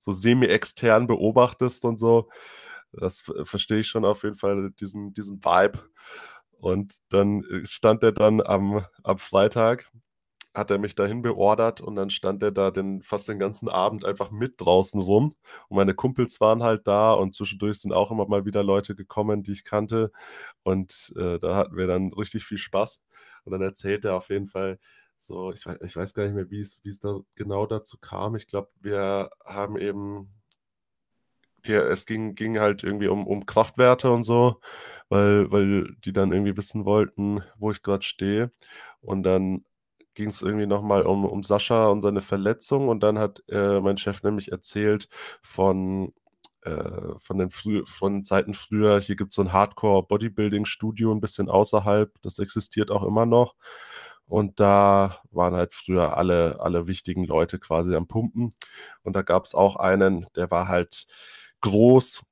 so 0.03 0.13
semi-extern 0.13 1.07
beobachtest 1.07 1.85
und 1.85 1.99
so. 1.99 2.29
Das 2.93 3.23
verstehe 3.45 3.81
ich 3.81 3.89
schon 3.89 4.05
auf 4.05 4.25
jeden 4.25 4.37
Fall, 4.37 4.71
diesen, 4.73 5.15
diesen 5.15 5.45
Vibe. 5.45 5.79
Und 6.53 6.97
dann 7.09 7.45
äh, 7.45 7.67
stand 7.67 8.03
er 8.03 8.13
dann 8.13 8.41
am, 8.41 8.85
am 9.05 9.19
Freitag 9.19 9.91
hat 10.55 10.71
er 10.71 10.79
mich 10.79 10.95
dahin 10.95 11.23
beordert 11.23 11.81
und 11.81 11.97
dann 11.97 12.11
stand 12.11 12.43
er 12.43 12.53
da 12.53 12.71
den, 12.71 13.03
fast 13.03 13.29
den 13.29 13.39
ganzen 13.39 13.69
Abend 13.69 14.05
einfach 14.05 14.31
mit 14.31 14.61
draußen 14.61 15.01
rum. 15.01 15.35
Und 15.69 15.77
meine 15.77 15.95
Kumpels 15.95 16.41
waren 16.41 16.63
halt 16.63 16.87
da 16.87 17.15
und 17.15 17.35
zwischendurch 17.35 17.81
sind 17.81 17.93
auch 17.93 18.11
immer 18.11 18.27
mal 18.29 18.45
wieder 18.45 18.63
Leute 18.63 18.95
gekommen, 18.95 19.43
die 19.43 19.53
ich 19.53 19.65
kannte. 19.65 20.13
Und 20.63 21.13
äh, 21.17 21.39
da 21.39 21.57
hatten 21.57 21.77
wir 21.77 21.87
dann 21.87 22.13
richtig 22.13 22.45
viel 22.45 22.59
Spaß. 22.59 23.01
Und 23.45 23.53
dann 23.53 23.63
erzählt 23.63 24.05
er 24.05 24.15
auf 24.17 24.29
jeden 24.29 24.47
Fall 24.47 24.79
so, 25.25 25.53
ich 25.53 25.65
weiß, 25.67 25.79
ich 25.83 25.97
weiß 25.97 26.15
gar 26.15 26.25
nicht 26.25 26.35
mehr, 26.35 26.51
wie 26.51 26.61
es, 26.61 26.83
da 27.01 27.21
genau 27.35 27.67
dazu 27.67 27.97
kam. 27.99 28.37
Ich 28.37 28.47
glaube, 28.47 28.69
wir 28.81 29.31
haben 29.45 29.79
eben 29.79 30.29
die, 31.67 31.75
es 31.75 32.07
ging, 32.07 32.35
ging 32.35 32.59
halt 32.59 32.83
irgendwie 32.83 33.09
um, 33.09 33.27
um 33.27 33.47
Kraftwerte 33.47 34.11
und 34.11 34.25
so, 34.25 34.61
weil, 35.09 35.51
weil 35.53 35.95
die 36.05 36.13
dann 36.13 36.33
irgendwie 36.33 36.57
wissen 36.57 36.85
wollten, 36.85 37.43
wo 37.57 37.71
ich 37.71 37.83
gerade 37.83 38.03
stehe. 38.03 38.51
Und 39.01 39.23
dann 39.23 39.65
ging 40.15 40.29
es 40.31 40.43
irgendwie 40.43 40.67
nochmal 40.67 41.03
um, 41.03 41.25
um 41.25 41.43
Sascha 41.43 41.89
und 41.89 42.03
seine 42.03 42.21
Verletzung 42.21 42.89
und 42.89 43.03
dann 43.03 43.19
hat 43.19 43.43
äh, 43.49 43.81
mein 43.81 43.97
Chef 43.97 44.23
nämlich 44.23 44.53
erzählt 44.53 45.09
von, 45.41 46.13
äh, 46.63 47.15
von, 47.19 47.39
den 47.39 47.51
frü 47.51 47.85
von 47.87 48.25
Zeiten 48.25 48.55
früher, 48.55 49.01
hier 49.01 49.17
gibt 49.17 49.31
es 49.31 49.37
so 49.37 49.43
ein 49.43 49.53
Hardcore-Bodybuilding-Studio 49.53 51.13
ein 51.13 51.21
bisschen 51.21 51.49
außerhalb, 51.49 52.13
das 52.23 52.39
existiert 52.39 52.91
auch 52.91 53.05
immer 53.05 53.25
noch. 53.27 53.55
Und 54.33 54.61
da 54.61 55.19
waren 55.31 55.55
halt 55.55 55.75
früher 55.75 56.17
alle, 56.17 56.59
alle 56.59 56.87
wichtigen 56.87 57.27
Leute 57.27 57.59
quasi 57.59 57.95
am 57.95 58.07
Pumpen. 58.07 58.55
Und 59.03 59.15
da 59.15 59.21
gab 59.21 59.45
es 59.45 59.55
auch 59.55 59.77
einen, 59.77 60.25
der 60.37 60.51
war 60.51 60.69
halt 60.69 61.05
groß, 61.61 62.23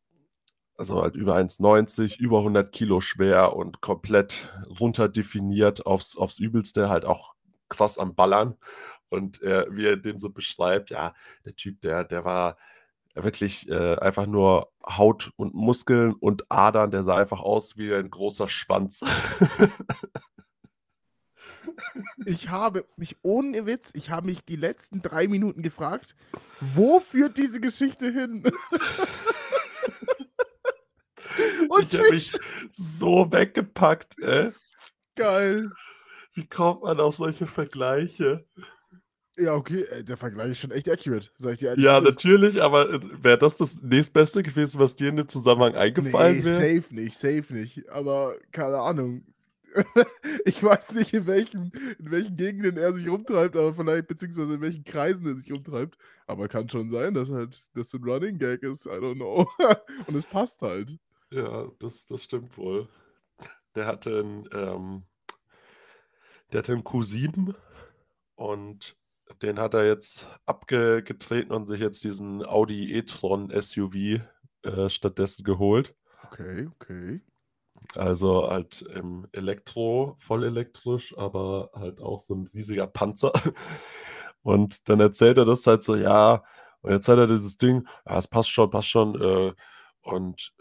also 0.78 1.02
halt 1.02 1.14
über 1.14 1.36
1,90, 1.36 2.16
über 2.18 2.38
100 2.38 2.72
Kilo 2.72 3.02
schwer 3.02 3.54
und 3.54 3.82
komplett 3.82 4.48
runterdefiniert 4.80 5.84
aufs, 5.84 6.16
aufs 6.16 6.38
Übelste, 6.38 6.88
halt 6.88 7.04
auch 7.04 7.34
krass 7.68 7.98
am 7.98 8.14
Ballern. 8.14 8.56
Und 9.10 9.42
äh, 9.42 9.66
wie 9.70 9.84
er 9.84 9.98
den 9.98 10.18
so 10.18 10.30
beschreibt, 10.30 10.88
ja, 10.88 11.12
der 11.44 11.54
Typ, 11.54 11.82
der, 11.82 12.04
der 12.04 12.24
war 12.24 12.56
wirklich 13.14 13.68
äh, 13.68 13.96
einfach 13.96 14.24
nur 14.24 14.72
Haut 14.86 15.32
und 15.36 15.52
Muskeln 15.52 16.14
und 16.14 16.50
Adern, 16.50 16.92
der 16.92 17.04
sah 17.04 17.16
einfach 17.16 17.40
aus 17.40 17.76
wie 17.76 17.92
ein 17.92 18.08
großer 18.08 18.48
Schwanz. 18.48 19.02
Ich 22.24 22.48
habe 22.48 22.84
mich 22.96 23.16
ohne 23.22 23.66
Witz, 23.66 23.90
ich 23.94 24.10
habe 24.10 24.26
mich 24.26 24.44
die 24.44 24.56
letzten 24.56 25.02
drei 25.02 25.28
Minuten 25.28 25.62
gefragt, 25.62 26.14
wo 26.60 27.00
führt 27.00 27.36
diese 27.38 27.60
Geschichte 27.60 28.12
hin? 28.12 28.42
Und 31.68 31.92
ich 31.92 31.98
habe 31.98 32.10
mich 32.10 32.32
so 32.72 33.30
weggepackt, 33.30 34.18
ey. 34.20 34.50
Geil. 35.16 35.70
Wie 36.34 36.46
kommt 36.46 36.82
man 36.82 37.00
auf 37.00 37.16
solche 37.16 37.46
Vergleiche? 37.46 38.44
Ja, 39.36 39.54
okay, 39.54 39.82
äh, 39.82 40.04
der 40.04 40.16
Vergleich 40.16 40.50
ist 40.50 40.58
schon 40.58 40.70
echt 40.70 40.90
accurate, 40.90 41.30
sag 41.38 41.52
ich 41.52 41.58
dir 41.60 41.68
ehrlich. 41.70 41.84
Ja, 41.84 42.00
natürlich, 42.00 42.60
aber 42.60 42.90
äh, 42.90 43.00
wäre 43.22 43.38
das 43.38 43.56
das 43.56 43.80
nächstbeste 43.80 44.42
gewesen, 44.42 44.80
was 44.80 44.96
dir 44.96 45.08
in 45.08 45.16
dem 45.16 45.28
Zusammenhang 45.28 45.74
eingefallen 45.74 46.38
nee, 46.38 46.44
wäre? 46.44 46.82
safe 46.82 46.94
nicht, 46.94 47.18
safe 47.18 47.54
nicht. 47.54 47.88
Aber 47.88 48.36
keine 48.52 48.78
Ahnung. 48.78 49.24
ich 50.44 50.62
weiß 50.62 50.94
nicht, 50.94 51.12
in 51.14 51.26
welchen, 51.26 51.72
in 51.98 52.10
welchen 52.10 52.36
Gegenden 52.36 52.76
er 52.76 52.92
sich 52.92 53.08
rumtreibt, 53.08 53.56
aber 53.56 53.74
vielleicht, 53.74 54.06
beziehungsweise 54.06 54.54
in 54.54 54.60
welchen 54.60 54.84
Kreisen 54.84 55.26
er 55.26 55.36
sich 55.36 55.50
rumtreibt. 55.52 55.96
Aber 56.26 56.48
kann 56.48 56.68
schon 56.68 56.90
sein, 56.90 57.14
dass 57.14 57.30
halt 57.30 57.58
das 57.74 57.90
so 57.90 57.98
ein 57.98 58.04
Running 58.04 58.38
Gag 58.38 58.62
ist, 58.62 58.86
I 58.86 58.90
don't 58.90 59.16
know. 59.16 59.48
Und 60.06 60.14
es 60.14 60.26
passt 60.26 60.62
halt. 60.62 60.96
Ja, 61.30 61.68
das, 61.78 62.06
das 62.06 62.24
stimmt 62.24 62.56
wohl. 62.56 62.88
Der 63.74 63.86
hatte 63.86 64.20
ein, 64.20 64.48
ähm, 64.52 65.04
der 66.52 66.58
hatte 66.58 66.72
einen 66.72 66.82
Q7 66.82 67.54
und 68.34 68.96
den 69.42 69.60
hat 69.60 69.74
er 69.74 69.86
jetzt 69.86 70.28
abgetreten 70.46 71.52
und 71.52 71.66
sich 71.66 71.78
jetzt 71.78 72.02
diesen 72.02 72.44
Audi 72.44 72.92
e-tron 72.94 73.50
SUV 73.50 74.20
äh, 74.62 74.88
stattdessen 74.88 75.44
geholt. 75.44 75.94
Okay, 76.24 76.68
okay. 76.74 77.20
Also 77.96 78.48
halt 78.48 78.82
im 78.82 79.26
Elektro, 79.32 80.14
voll 80.18 80.44
elektrisch, 80.44 81.16
aber 81.18 81.70
halt 81.74 82.00
auch 82.00 82.20
so 82.20 82.34
ein 82.34 82.46
riesiger 82.54 82.86
Panzer. 82.86 83.32
Und 84.42 84.88
dann 84.88 85.00
erzählt 85.00 85.38
er 85.38 85.44
das 85.44 85.66
halt 85.66 85.82
so, 85.84 85.96
ja, 85.96 86.42
und 86.82 86.92
jetzt 86.92 87.08
hat 87.08 87.18
er 87.18 87.26
dieses 87.26 87.58
Ding, 87.58 87.86
ja, 88.06 88.18
es 88.18 88.26
passt 88.28 88.50
schon, 88.50 88.70
passt 88.70 88.88
schon, 88.88 89.20
äh, 89.20 89.52
und 90.02 90.52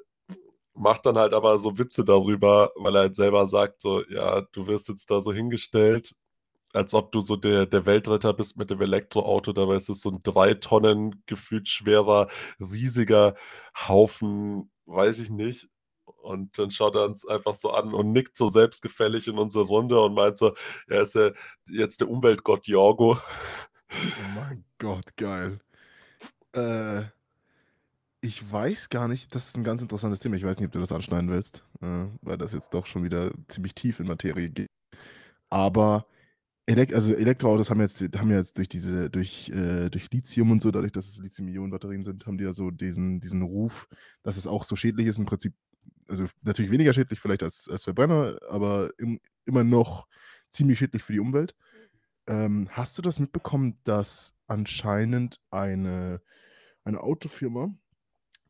macht 0.76 1.06
dann 1.06 1.18
halt 1.18 1.34
aber 1.34 1.60
so 1.60 1.78
Witze 1.80 2.06
darüber, 2.06 2.72
weil 2.78 2.96
er 2.96 3.02
halt 3.04 3.16
selber 3.16 3.48
sagt, 3.48 3.82
so, 3.82 4.04
ja, 4.10 4.42
du 4.54 4.68
wirst 4.68 4.90
jetzt 4.90 5.10
da 5.12 5.22
so 5.22 5.34
hingestellt, 5.34 6.16
als 6.74 6.94
ob 6.94 7.12
du 7.14 7.22
so 7.22 7.36
der, 7.38 7.66
der 7.68 7.86
Weltretter 7.86 8.34
bist 8.34 8.58
mit 8.58 8.70
dem 8.72 8.82
Elektroauto, 8.82 9.54
dabei 9.54 9.76
ist 9.78 9.90
es 9.90 10.02
so 10.02 10.10
ein 10.12 10.24
drei 10.24 10.56
Tonnen 10.56 11.24
gefühlt 11.28 11.70
schwerer, 11.70 12.30
riesiger 12.60 13.36
Haufen, 13.88 14.72
weiß 14.86 15.20
ich 15.20 15.30
nicht. 15.32 15.70
Und 16.22 16.58
dann 16.58 16.72
schaut 16.72 16.96
er 16.96 17.06
uns 17.06 17.28
einfach 17.28 17.56
so 17.56 17.72
an 17.72 17.94
und 17.94 18.12
nickt 18.12 18.38
so 18.38 18.50
selbstgefällig 18.50 19.28
in 19.28 19.38
unsere 19.38 19.66
Runde 19.66 20.00
und 20.02 20.14
meint 20.14 20.38
so, 20.38 20.54
er 20.88 21.04
ist 21.04 21.16
ja 21.16 21.32
jetzt 21.68 22.02
der 22.02 22.10
Umweltgott 22.10 22.68
Jorgo. 22.68 23.18
Oh 23.92 24.30
mein 24.36 24.64
Gott, 24.78 25.16
geil. 25.18 25.60
Äh, 26.54 27.04
ich 28.22 28.52
weiß 28.52 28.90
gar 28.90 29.08
nicht, 29.08 29.34
das 29.34 29.48
ist 29.48 29.58
ein 29.58 29.64
ganz 29.64 29.82
interessantes 29.82 30.20
Thema. 30.20 30.36
Ich 30.36 30.44
weiß 30.44 30.60
nicht, 30.60 30.68
ob 30.68 30.74
du 30.74 30.80
das 30.80 30.92
anschneiden 30.92 31.30
willst, 31.30 31.64
äh, 31.82 32.06
weil 32.22 32.38
das 32.38 32.54
jetzt 32.54 32.74
doch 32.74 32.86
schon 32.86 33.04
wieder 33.04 33.32
ziemlich 33.48 33.76
tief 33.76 34.00
in 34.00 34.08
Materie 34.08 34.50
geht. 34.50 34.70
Aber 35.50 36.06
Elekt 36.70 36.94
also 36.94 37.14
Elektroautos 37.14 37.72
haben 37.72 37.82
jetzt, 37.82 38.00
haben 38.16 38.30
jetzt 38.30 38.58
durch 38.60 38.70
diese, 38.70 39.10
durch, 39.10 39.50
äh, 39.50 39.90
durch 39.90 40.12
Lithium 40.12 40.52
und 40.52 40.62
so, 40.62 40.70
dadurch, 40.70 40.92
dass 40.92 41.08
es 41.08 41.18
Lithium-Ionen-Batterien 41.18 42.06
sind, 42.06 42.28
haben 42.28 42.38
die 42.38 42.44
ja 42.44 42.54
so 42.54 42.70
diesen, 42.70 43.20
diesen 43.22 43.42
Ruf, 43.42 43.88
dass 44.22 44.38
es 44.38 44.46
auch 44.46 44.64
so 44.64 44.76
schädlich 44.76 45.08
ist. 45.08 45.18
Im 45.18 45.26
Prinzip, 45.26 45.54
also 46.08 46.26
natürlich 46.42 46.72
weniger 46.72 46.94
schädlich 46.94 47.20
vielleicht 47.20 47.44
als, 47.44 47.68
als 47.70 47.84
Verbrenner, 47.84 48.40
aber 48.50 48.92
im, 48.98 49.20
immer 49.46 49.64
noch 49.64 50.08
ziemlich 50.50 50.80
schädlich 50.80 51.04
für 51.04 51.14
die 51.14 51.20
Umwelt. 51.20 51.56
Ähm, 52.28 52.70
hast 52.72 52.98
du 52.98 53.02
das 53.02 53.20
mitbekommen, 53.20 53.80
dass 53.84 54.36
anscheinend 54.48 55.40
eine, 55.52 56.22
eine 56.84 57.02
Autofirma 57.02 57.74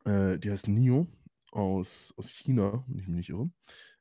äh, 0.05 0.37
die 0.39 0.51
heißt 0.51 0.67
NIO 0.67 1.07
aus, 1.51 2.13
aus 2.17 2.29
China, 2.29 2.83
wenn 2.87 2.99
ich 2.99 3.07
mich 3.07 3.17
nicht 3.17 3.29
irre, 3.29 3.49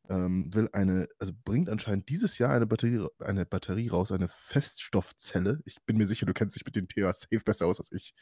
ähm, 0.09 0.53
will 0.55 0.69
eine, 0.73 1.09
also 1.19 1.33
bringt 1.45 1.69
anscheinend 1.69 2.09
dieses 2.09 2.39
Jahr 2.39 2.51
eine 2.53 2.67
Batterie, 2.67 3.07
eine 3.19 3.47
Batterie 3.47 3.89
raus, 3.89 4.13
eine 4.13 4.29
Feststoffzelle. 4.29 5.61
Ich 5.65 5.79
bin 5.85 5.99
mir 5.99 6.07
sicher, 6.07 6.27
du 6.27 6.33
kennst 6.35 6.57
dich 6.57 6.65
mit 6.65 6.77
dem 6.77 6.89
Thema 6.89 7.13
safe 7.13 7.41
besser 7.45 7.67
aus 7.67 7.81
als 7.81 7.93
ich. 7.93 8.15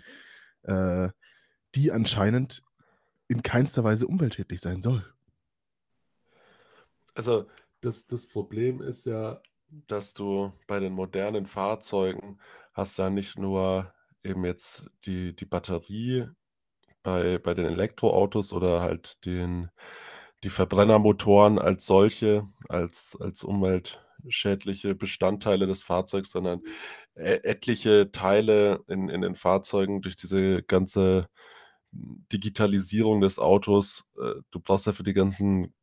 Äh, 0.63 1.11
die 1.75 1.93
anscheinend 1.93 2.63
in 3.29 3.43
keinster 3.43 3.85
Weise 3.85 4.07
umweltschädlich 4.07 4.61
sein 4.61 4.83
soll. 4.83 5.05
Also, 7.15 7.47
das, 7.81 8.07
das 8.07 8.27
Problem 8.27 8.83
ist 8.83 9.07
ja, 9.07 9.41
dass 9.87 10.13
du 10.13 10.53
bei 10.67 10.81
den 10.81 10.93
modernen 10.93 11.47
Fahrzeugen 11.47 12.39
hast 12.73 12.99
ja 12.99 13.11
nicht 13.11 13.39
nur 13.39 13.93
eben 14.23 14.45
jetzt 14.45 14.91
die, 15.07 15.35
die 15.35 15.47
Batterie 15.47 16.29
bei, 17.03 17.39
bei 17.39 17.55
den 17.55 17.67
Elektroautos 17.67 18.53
oder 18.53 18.81
halt 18.83 19.25
den, 19.25 19.71
die 20.45 20.51
Verbrennermotoren 20.51 21.59
als 21.59 21.87
solche, 21.87 22.49
als, 22.69 23.17
als 23.21 23.45
Umwelt, 23.45 24.05
schädliche 24.29 24.95
Bestandteile 24.95 25.67
des 25.67 25.83
Fahrzeugs, 25.85 26.31
sondern 26.33 26.61
e 27.15 27.41
etliche 27.45 28.11
Teile 28.13 28.83
in, 28.89 29.09
in 29.09 29.23
den 29.23 29.37
Fahrzeugen 29.37 30.03
durch 30.03 30.17
diese 30.17 30.63
ganze 30.65 31.29
Digitalisierung 31.93 33.21
des 33.21 33.39
Autos. 33.39 34.05
Äh, 34.19 34.41
du 34.51 34.61
brauchst 34.61 34.87
ja 34.87 34.93
für 34.93 35.03
die 35.03 35.15
ganzen 35.15 35.75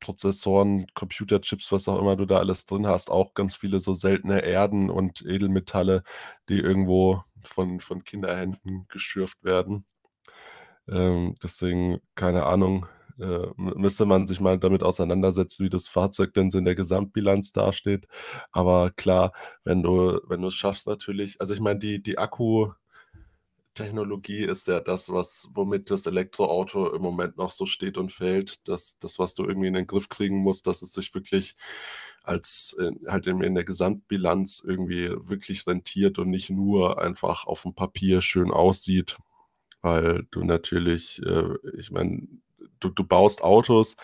Prozessoren, 0.00 0.86
Computerchips, 0.94 1.72
was 1.72 1.88
auch 1.88 1.98
immer 1.98 2.16
du 2.16 2.26
da 2.26 2.38
alles 2.38 2.66
drin 2.66 2.86
hast, 2.86 3.10
auch 3.10 3.34
ganz 3.34 3.56
viele 3.56 3.80
so 3.80 3.94
seltene 3.94 4.42
Erden 4.42 4.90
und 4.90 5.24
Edelmetalle, 5.26 6.02
die 6.48 6.60
irgendwo 6.60 7.24
von, 7.42 7.80
von 7.80 8.04
Kinderhänden 8.04 8.86
geschürft 8.88 9.42
werden. 9.44 9.84
Ähm, 10.88 11.34
deswegen, 11.42 11.98
keine 12.14 12.46
Ahnung, 12.46 12.86
äh, 13.20 13.48
müsste 13.56 14.06
man 14.06 14.26
sich 14.26 14.40
mal 14.40 14.58
damit 14.58 14.82
auseinandersetzen, 14.82 15.64
wie 15.64 15.70
das 15.70 15.88
Fahrzeug 15.88 16.32
denn 16.34 16.50
so 16.50 16.58
in 16.58 16.64
der 16.64 16.74
Gesamtbilanz 16.74 17.52
dasteht. 17.52 18.06
Aber 18.52 18.90
klar, 18.92 19.32
wenn 19.64 19.82
du, 19.82 20.20
wenn 20.28 20.40
du 20.40 20.48
es 20.48 20.54
schaffst, 20.54 20.86
natürlich, 20.86 21.40
also 21.40 21.54
ich 21.54 21.60
meine, 21.60 21.78
die, 21.80 22.02
die 22.02 22.18
Akku, 22.18 22.72
Technologie 23.78 24.44
ist 24.44 24.66
ja 24.66 24.80
das, 24.80 25.08
was, 25.10 25.48
womit 25.54 25.90
das 25.90 26.06
Elektroauto 26.06 26.92
im 26.94 27.00
Moment 27.00 27.36
noch 27.36 27.50
so 27.50 27.64
steht 27.64 27.96
und 27.96 28.10
fällt. 28.10 28.66
Das, 28.68 28.98
das, 28.98 29.18
was 29.18 29.34
du 29.34 29.44
irgendwie 29.44 29.68
in 29.68 29.74
den 29.74 29.86
Griff 29.86 30.08
kriegen 30.08 30.38
musst, 30.38 30.66
dass 30.66 30.82
es 30.82 30.92
sich 30.92 31.14
wirklich 31.14 31.54
als 32.24 32.76
äh, 32.80 32.90
halt 33.08 33.28
in, 33.28 33.40
in 33.40 33.54
der 33.54 33.64
Gesamtbilanz 33.64 34.64
irgendwie 34.66 35.10
wirklich 35.28 35.66
rentiert 35.66 36.18
und 36.18 36.28
nicht 36.30 36.50
nur 36.50 37.00
einfach 37.00 37.46
auf 37.46 37.62
dem 37.62 37.74
Papier 37.74 38.20
schön 38.20 38.50
aussieht. 38.50 39.16
Weil 39.80 40.26
du 40.32 40.42
natürlich, 40.42 41.22
äh, 41.24 41.54
ich 41.78 41.92
meine, 41.92 42.26
du, 42.80 42.88
du 42.90 43.04
baust 43.04 43.42
Autos 43.44 43.96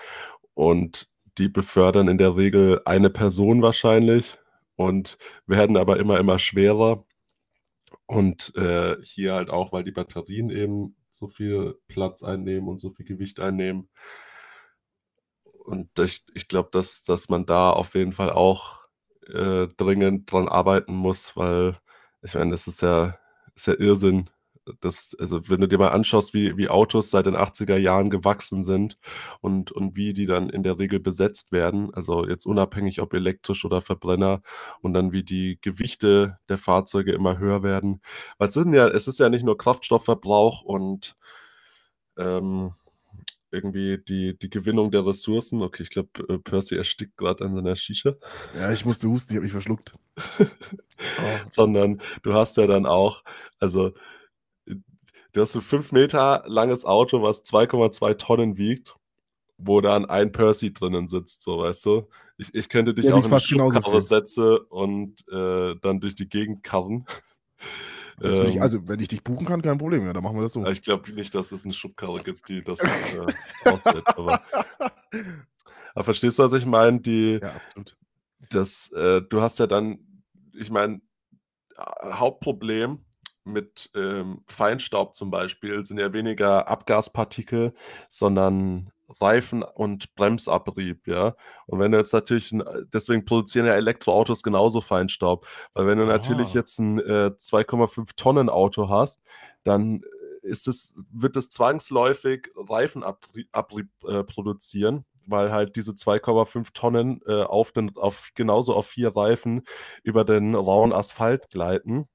und 0.54 1.08
die 1.38 1.48
befördern 1.48 2.06
in 2.06 2.18
der 2.18 2.36
Regel 2.36 2.80
eine 2.84 3.10
Person 3.10 3.60
wahrscheinlich 3.60 4.38
und 4.76 5.18
werden 5.46 5.76
aber 5.76 5.98
immer, 5.98 6.20
immer 6.20 6.38
schwerer. 6.38 7.04
Und 8.06 8.54
äh, 8.56 8.96
hier 9.02 9.34
halt 9.34 9.50
auch, 9.50 9.72
weil 9.72 9.84
die 9.84 9.92
Batterien 9.92 10.50
eben 10.50 10.96
so 11.10 11.28
viel 11.28 11.78
Platz 11.88 12.22
einnehmen 12.22 12.68
und 12.68 12.80
so 12.80 12.90
viel 12.90 13.06
Gewicht 13.06 13.40
einnehmen. 13.40 13.88
Und 15.64 15.98
ich, 15.98 16.24
ich 16.34 16.48
glaube, 16.48 16.68
dass, 16.72 17.02
dass 17.04 17.28
man 17.28 17.46
da 17.46 17.70
auf 17.70 17.94
jeden 17.94 18.12
Fall 18.12 18.30
auch 18.30 18.80
äh, 19.32 19.66
dringend 19.76 20.30
dran 20.30 20.48
arbeiten 20.48 20.94
muss, 20.94 21.36
weil 21.36 21.78
ich 22.22 22.34
meine, 22.34 22.50
das 22.52 22.66
ist 22.66 22.82
ja, 22.82 23.18
ist 23.54 23.66
ja 23.66 23.74
Irrsinn, 23.74 24.28
das, 24.80 25.16
also 25.18 25.48
wenn 25.48 25.60
du 25.60 25.68
dir 25.68 25.78
mal 25.78 25.88
anschaust, 25.88 26.34
wie, 26.34 26.56
wie 26.56 26.68
Autos 26.68 27.10
seit 27.10 27.26
den 27.26 27.36
80er 27.36 27.76
Jahren 27.76 28.10
gewachsen 28.10 28.64
sind 28.64 28.98
und, 29.40 29.72
und 29.72 29.96
wie 29.96 30.12
die 30.12 30.26
dann 30.26 30.48
in 30.48 30.62
der 30.62 30.78
Regel 30.78 31.00
besetzt 31.00 31.52
werden, 31.52 31.92
also 31.94 32.26
jetzt 32.26 32.46
unabhängig 32.46 33.00
ob 33.00 33.12
elektrisch 33.14 33.64
oder 33.64 33.80
Verbrenner 33.80 34.42
und 34.80 34.94
dann 34.94 35.12
wie 35.12 35.22
die 35.22 35.58
Gewichte 35.60 36.38
der 36.48 36.58
Fahrzeuge 36.58 37.12
immer 37.12 37.38
höher 37.38 37.62
werden. 37.62 38.00
Weil 38.38 38.48
es, 38.48 38.54
sind 38.54 38.72
ja, 38.72 38.88
es 38.88 39.06
ist 39.08 39.20
ja 39.20 39.28
nicht 39.28 39.44
nur 39.44 39.58
Kraftstoffverbrauch 39.58 40.62
und 40.62 41.16
ähm, 42.16 42.74
irgendwie 43.50 43.98
die, 43.98 44.36
die 44.36 44.50
Gewinnung 44.50 44.90
der 44.90 45.06
Ressourcen. 45.06 45.62
Okay, 45.62 45.84
ich 45.84 45.90
glaube, 45.90 46.08
äh, 46.28 46.38
Percy 46.38 46.76
erstickt 46.76 47.16
gerade 47.16 47.44
an 47.44 47.54
seiner 47.54 47.76
Shisha. 47.76 48.14
Ja, 48.58 48.72
ich 48.72 48.84
musste 48.84 49.08
husten, 49.08 49.32
ich 49.32 49.36
habe 49.36 49.44
mich 49.44 49.52
verschluckt. 49.52 49.94
oh. 50.40 50.46
Sondern 51.50 52.00
du 52.22 52.34
hast 52.34 52.56
ja 52.56 52.66
dann 52.66 52.84
auch, 52.84 53.22
also 53.60 53.92
Du 55.34 55.40
hast 55.40 55.54
ein 55.56 55.62
5 55.62 55.90
Meter 55.90 56.44
langes 56.46 56.84
Auto, 56.84 57.20
was 57.20 57.44
2,2 57.44 58.14
Tonnen 58.14 58.56
wiegt, 58.56 58.94
wo 59.58 59.80
dann 59.80 60.04
ein 60.04 60.30
Percy 60.30 60.72
drinnen 60.72 61.08
sitzt, 61.08 61.42
so 61.42 61.58
weißt 61.58 61.84
du. 61.86 62.08
Ich, 62.38 62.54
ich 62.54 62.68
könnte 62.68 62.94
dich 62.94 63.06
ja, 63.06 63.14
auch 63.14 63.24
in 63.24 63.30
eine 63.30 63.40
Schubkarre 63.40 64.00
setzen 64.00 64.58
und 64.68 65.26
äh, 65.28 65.74
dann 65.80 65.98
durch 65.98 66.14
die 66.14 66.28
Gegend 66.28 66.62
karren. 66.62 67.04
Ähm, 68.22 68.46
ich, 68.46 68.62
also, 68.62 68.86
wenn 68.86 69.00
ich 69.00 69.08
dich 69.08 69.24
buchen 69.24 69.44
kann, 69.44 69.60
kein 69.60 69.76
Problem, 69.76 70.06
ja, 70.06 70.12
dann 70.12 70.22
machen 70.22 70.36
wir 70.36 70.42
das 70.42 70.52
so. 70.52 70.64
Ich 70.66 70.82
glaube 70.82 71.12
nicht, 71.12 71.34
dass 71.34 71.50
es 71.50 71.64
eine 71.64 71.74
Schubkarre 71.74 72.22
gibt, 72.22 72.48
die 72.48 72.62
das 72.62 72.78
äh, 73.12 73.68
aussetzt. 73.68 74.16
Aber, 74.16 74.40
aber, 75.94 76.04
verstehst 76.04 76.38
du, 76.38 76.44
was 76.44 76.52
ich 76.52 76.64
meine? 76.64 77.00
Die, 77.00 77.40
ja, 77.42 77.56
absolut. 77.56 77.96
Das, 78.50 78.92
äh, 78.92 79.20
du 79.20 79.40
hast 79.40 79.58
ja 79.58 79.66
dann, 79.66 79.98
ich 80.52 80.70
meine, 80.70 81.00
Hauptproblem 81.76 83.04
mit 83.44 83.90
ähm, 83.94 84.42
Feinstaub 84.46 85.14
zum 85.14 85.30
Beispiel 85.30 85.84
sind 85.84 85.98
ja 85.98 86.12
weniger 86.12 86.68
Abgaspartikel, 86.68 87.74
sondern 88.08 88.90
Reifen- 89.20 89.62
und 89.62 90.14
Bremsabrieb, 90.14 91.06
ja. 91.06 91.36
Und 91.66 91.78
wenn 91.78 91.92
du 91.92 91.98
jetzt 91.98 92.12
natürlich, 92.12 92.54
deswegen 92.92 93.24
produzieren 93.24 93.66
ja 93.66 93.74
Elektroautos 93.74 94.42
genauso 94.42 94.80
Feinstaub, 94.80 95.46
weil 95.74 95.86
wenn 95.86 95.98
du 95.98 96.04
Aha. 96.04 96.12
natürlich 96.12 96.54
jetzt 96.54 96.78
ein 96.78 96.98
äh, 96.98 97.30
2,5 97.38 98.16
Tonnen 98.16 98.48
Auto 98.48 98.88
hast, 98.88 99.22
dann 99.62 100.02
ist 100.42 100.68
es, 100.68 100.96
wird 101.10 101.36
es 101.36 101.50
zwangsläufig 101.50 102.50
Reifenabrieb 102.56 103.88
äh, 104.06 104.24
produzieren, 104.24 105.04
weil 105.26 105.50
halt 105.52 105.76
diese 105.76 105.92
2,5 105.92 106.72
Tonnen 106.74 107.22
äh, 107.26 107.42
auf 107.42 107.72
den, 107.72 107.96
auf, 107.96 108.30
genauso 108.34 108.74
auf 108.74 108.86
vier 108.86 109.16
Reifen 109.16 109.62
über 110.02 110.24
den 110.24 110.54
rauen 110.54 110.92
Asphalt 110.92 111.50
gleiten. 111.50 112.08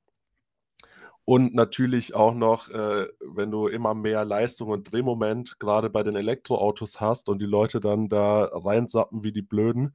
Und 1.30 1.54
natürlich 1.54 2.16
auch 2.16 2.34
noch, 2.34 2.70
äh, 2.70 3.08
wenn 3.20 3.52
du 3.52 3.68
immer 3.68 3.94
mehr 3.94 4.26
Leistung 4.26 4.70
und 4.70 4.92
Drehmoment 4.92 5.60
gerade 5.60 5.92
bei 5.92 6.02
den 6.02 6.16
Elektroautos 6.16 7.00
hast 7.00 7.30
und 7.30 7.38
die 7.40 7.46
Leute 7.46 7.80
dann 7.80 8.10
da 8.10 8.46
reinsappen 8.46 9.22
wie 9.24 9.32
die 9.32 9.44
Blöden, 9.44 9.94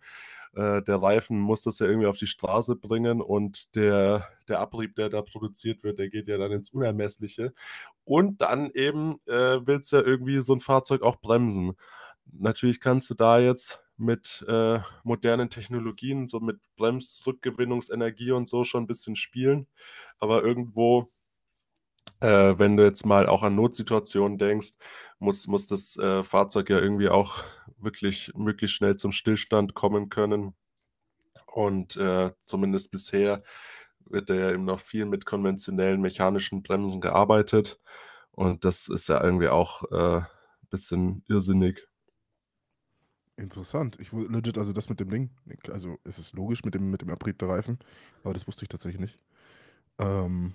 äh, 0.54 0.80
der 0.82 1.02
Reifen 1.02 1.40
muss 1.40 1.62
das 1.62 1.80
ja 1.80 1.86
irgendwie 1.86 2.06
auf 2.06 2.18
die 2.18 2.28
Straße 2.28 2.76
bringen 2.76 3.20
und 3.20 3.74
der, 3.74 4.28
der 4.46 4.60
Abrieb, 4.60 4.94
der 4.94 5.08
da 5.08 5.22
produziert 5.22 5.82
wird, 5.82 5.98
der 5.98 6.08
geht 6.08 6.28
ja 6.28 6.38
dann 6.38 6.52
ins 6.52 6.70
Unermessliche. 6.70 7.52
Und 8.04 8.40
dann 8.40 8.70
eben 8.70 9.16
äh, 9.26 9.58
willst 9.66 9.90
du 9.92 9.96
ja 9.96 10.02
irgendwie 10.04 10.40
so 10.40 10.52
ein 10.54 10.60
Fahrzeug 10.60 11.02
auch 11.02 11.16
bremsen. 11.16 11.72
Natürlich 12.32 12.78
kannst 12.78 13.10
du 13.10 13.14
da 13.14 13.40
jetzt 13.40 13.80
mit 13.96 14.44
äh, 14.48 14.78
modernen 15.02 15.50
Technologien, 15.50 16.28
so 16.28 16.38
mit 16.38 16.60
Bremsrückgewinnungsenergie 16.76 18.30
und 18.30 18.48
so 18.48 18.62
schon 18.62 18.84
ein 18.84 18.86
bisschen 18.88 19.16
spielen. 19.16 19.66
Aber 20.20 20.44
irgendwo 20.44 21.10
äh, 22.20 22.58
wenn 22.58 22.76
du 22.76 22.84
jetzt 22.84 23.06
mal 23.06 23.26
auch 23.26 23.42
an 23.42 23.54
Notsituationen 23.54 24.38
denkst, 24.38 24.72
muss, 25.18 25.46
muss 25.46 25.66
das 25.66 25.96
äh, 25.96 26.22
Fahrzeug 26.22 26.70
ja 26.70 26.78
irgendwie 26.78 27.08
auch 27.08 27.44
wirklich 27.78 28.32
möglichst 28.34 28.76
schnell 28.76 28.96
zum 28.96 29.12
Stillstand 29.12 29.74
kommen 29.74 30.08
können. 30.08 30.54
Und 31.46 31.96
äh, 31.96 32.32
zumindest 32.42 32.90
bisher 32.90 33.42
wird 34.10 34.28
ja 34.28 34.50
eben 34.50 34.64
noch 34.64 34.80
viel 34.80 35.06
mit 35.06 35.24
konventionellen 35.24 36.00
mechanischen 36.00 36.62
Bremsen 36.62 37.00
gearbeitet. 37.00 37.80
Und 38.32 38.64
das 38.64 38.88
ist 38.88 39.08
ja 39.08 39.22
irgendwie 39.22 39.48
auch 39.48 39.82
ein 39.90 40.22
äh, 40.22 40.24
bisschen 40.70 41.24
irrsinnig. 41.28 41.86
Interessant. 43.36 43.98
Ich 44.00 44.12
legit, 44.12 44.58
also 44.58 44.72
das 44.72 44.88
mit 44.88 45.00
dem 45.00 45.10
Ding, 45.10 45.30
also 45.68 45.98
es 46.04 46.18
ist 46.18 46.34
logisch 46.34 46.64
mit 46.64 46.74
dem, 46.74 46.90
mit 46.90 47.02
dem 47.02 47.10
Abrieb 47.10 47.38
der 47.38 47.48
Reifen, 47.48 47.80
aber 48.22 48.32
das 48.32 48.46
wusste 48.46 48.64
ich 48.64 48.68
tatsächlich 48.68 49.00
nicht. 49.00 49.18
Ähm, 49.98 50.54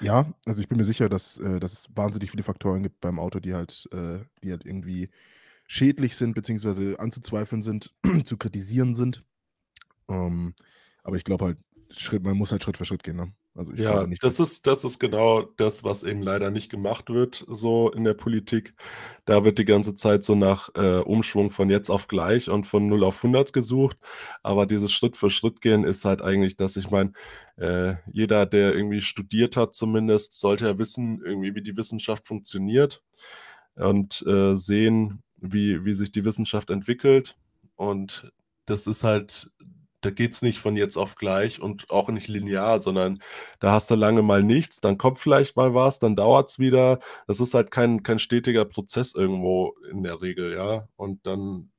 ja, 0.00 0.32
also 0.46 0.60
ich 0.60 0.68
bin 0.68 0.78
mir 0.78 0.84
sicher, 0.84 1.08
dass, 1.08 1.38
äh, 1.38 1.60
dass 1.60 1.72
es 1.72 1.88
wahnsinnig 1.94 2.30
viele 2.30 2.42
Faktoren 2.42 2.82
gibt 2.82 3.00
beim 3.00 3.18
Auto, 3.18 3.40
die 3.40 3.54
halt, 3.54 3.88
äh, 3.92 4.20
die 4.42 4.50
halt 4.50 4.64
irgendwie 4.64 5.10
schädlich 5.66 6.16
sind, 6.16 6.34
beziehungsweise 6.34 6.98
anzuzweifeln 6.98 7.62
sind, 7.62 7.94
zu 8.24 8.36
kritisieren 8.36 8.94
sind. 8.94 9.24
Ähm, 10.08 10.54
aber 11.02 11.16
ich 11.16 11.24
glaube 11.24 11.44
halt, 11.44 11.58
Schritt, 11.90 12.22
man 12.22 12.36
muss 12.36 12.52
halt 12.52 12.62
Schritt 12.62 12.76
für 12.76 12.84
Schritt 12.84 13.02
gehen. 13.02 13.16
Ne? 13.16 13.32
Also 13.54 13.72
ja, 13.72 14.06
das 14.20 14.38
ist, 14.38 14.66
das 14.66 14.84
ist 14.84 14.98
genau 14.98 15.42
das, 15.56 15.82
was 15.82 16.04
eben 16.04 16.22
leider 16.22 16.50
nicht 16.50 16.70
gemacht 16.70 17.10
wird, 17.10 17.44
so 17.48 17.90
in 17.90 18.04
der 18.04 18.14
Politik. 18.14 18.74
Da 19.24 19.44
wird 19.44 19.58
die 19.58 19.64
ganze 19.64 19.94
Zeit 19.94 20.22
so 20.22 20.34
nach 20.34 20.68
äh, 20.76 20.98
Umschwung 20.98 21.50
von 21.50 21.68
jetzt 21.68 21.90
auf 21.90 22.06
gleich 22.06 22.50
und 22.50 22.66
von 22.66 22.86
0 22.86 23.02
auf 23.04 23.16
100 23.16 23.52
gesucht. 23.52 23.98
Aber 24.42 24.66
dieses 24.66 24.92
Schritt 24.92 25.16
für 25.16 25.30
Schritt 25.30 25.60
gehen 25.60 25.82
ist 25.82 26.04
halt 26.04 26.22
eigentlich, 26.22 26.56
dass 26.56 26.76
ich 26.76 26.90
meine, 26.90 27.12
äh, 27.56 27.94
jeder, 28.12 28.46
der 28.46 28.74
irgendwie 28.74 29.02
studiert 29.02 29.56
hat, 29.56 29.74
zumindest, 29.74 30.38
sollte 30.38 30.66
ja 30.66 30.78
wissen, 30.78 31.20
irgendwie, 31.24 31.54
wie 31.54 31.62
die 31.62 31.76
Wissenschaft 31.76 32.26
funktioniert 32.28 33.02
und 33.74 34.24
äh, 34.26 34.56
sehen, 34.56 35.22
wie, 35.36 35.84
wie 35.84 35.94
sich 35.94 36.12
die 36.12 36.24
Wissenschaft 36.24 36.70
entwickelt. 36.70 37.36
Und 37.76 38.30
das 38.66 38.86
ist 38.86 39.02
halt 39.02 39.50
da 40.00 40.10
geht 40.10 40.32
es 40.32 40.42
nicht 40.42 40.58
von 40.60 40.76
jetzt 40.76 40.96
auf 40.96 41.14
gleich 41.16 41.60
und 41.60 41.90
auch 41.90 42.08
nicht 42.08 42.28
linear, 42.28 42.80
sondern 42.80 43.20
da 43.60 43.72
hast 43.72 43.90
du 43.90 43.94
lange 43.94 44.22
mal 44.22 44.42
nichts, 44.42 44.80
dann 44.80 44.98
kommt 44.98 45.18
vielleicht 45.18 45.56
mal 45.56 45.74
was, 45.74 45.98
dann 45.98 46.16
dauert 46.16 46.50
es 46.50 46.58
wieder. 46.58 46.98
Das 47.26 47.40
ist 47.40 47.54
halt 47.54 47.70
kein, 47.70 48.02
kein 48.02 48.18
stetiger 48.18 48.64
Prozess 48.64 49.14
irgendwo 49.14 49.74
in 49.90 50.02
der 50.02 50.22
Regel, 50.22 50.54
ja. 50.54 50.88
Und 50.96 51.26
dann, 51.26 51.70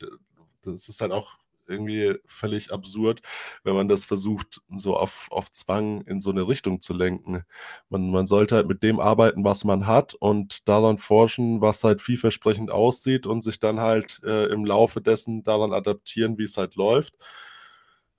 das 0.64 0.90
ist 0.90 1.02
halt 1.02 1.12
auch 1.12 1.38
irgendwie 1.68 2.16
völlig 2.26 2.74
absurd, 2.74 3.22
wenn 3.64 3.76
man 3.76 3.88
das 3.88 4.04
versucht, 4.04 4.62
so 4.76 4.98
auf, 4.98 5.28
auf 5.32 5.52
Zwang 5.52 6.02
in 6.02 6.20
so 6.20 6.32
eine 6.32 6.48
Richtung 6.48 6.82
zu 6.82 6.94
lenken. 6.94 7.44
Man, 7.90 8.12
man 8.12 8.28
sollte 8.28 8.56
halt 8.56 8.68
mit 8.68 8.84
dem 8.84 9.00
arbeiten, 9.00 9.44
was 9.44 9.64
man 9.64 9.86
hat 9.88 10.16
und 10.16 10.68
daran 10.68 10.98
forschen, 10.98 11.62
was 11.62 11.84
halt 11.84 12.02
vielversprechend 12.02 12.72
aussieht 12.72 13.26
und 13.28 13.44
sich 13.44 13.60
dann 13.60 13.80
halt 13.80 14.20
äh, 14.24 14.46
im 14.52 14.66
Laufe 14.66 15.00
dessen 15.02 15.44
daran 15.44 15.72
adaptieren, 15.74 16.38
wie 16.38 16.44
es 16.44 16.58
halt 16.58 16.76
läuft. 16.76 17.16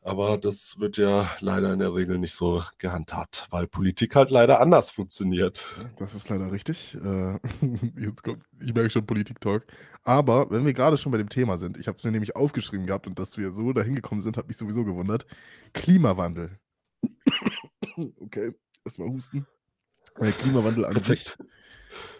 Aber 0.03 0.39
das 0.39 0.81
wird 0.81 0.97
ja 0.97 1.31
leider 1.41 1.73
in 1.75 1.79
der 1.79 1.95
Regel 1.95 2.19
nicht 2.19 2.35
so 2.35 2.63
gehandhabt, 2.79 3.47
weil 3.51 3.67
Politik 3.67 4.17
halt 4.17 4.31
leider 4.31 4.61
anders 4.61 4.91
funktioniert. 4.91 5.67
Das 5.99 6.15
ist 6.15 6.31
leider 6.31 6.51
richtig. 6.51 6.95
Äh, 6.95 7.39
jetzt 8.01 8.23
kommt, 8.23 8.43
ich 8.61 8.73
merke 8.73 8.89
schon 8.89 9.05
Politik-Talk. 9.05 9.67
Aber 10.03 10.51
wenn 10.51 10.65
wir 10.65 10.73
gerade 10.73 10.97
schon 10.97 11.13
bei 11.13 11.19
dem 11.19 11.29
Thema 11.29 11.59
sind, 11.59 11.77
ich 11.77 11.87
habe 11.87 11.99
es 11.99 12.05
mir 12.05 12.13
nämlich 12.13 12.35
aufgeschrieben 12.35 12.87
gehabt 12.87 13.07
und 13.07 13.19
dass 13.19 13.37
wir 13.37 13.53
so 13.53 13.75
dahin 13.75 13.95
gekommen 13.95 14.23
sind, 14.23 14.39
hat 14.39 14.49
mich 14.49 14.57
sowieso 14.57 14.85
gewundert. 14.85 15.27
Klimawandel. 15.75 16.59
okay, 18.21 18.55
erstmal 18.85 19.09
husten. 19.09 19.47
Der 20.19 20.33
Klimawandel 20.33 20.87
an 20.87 21.03
sich. 21.03 21.37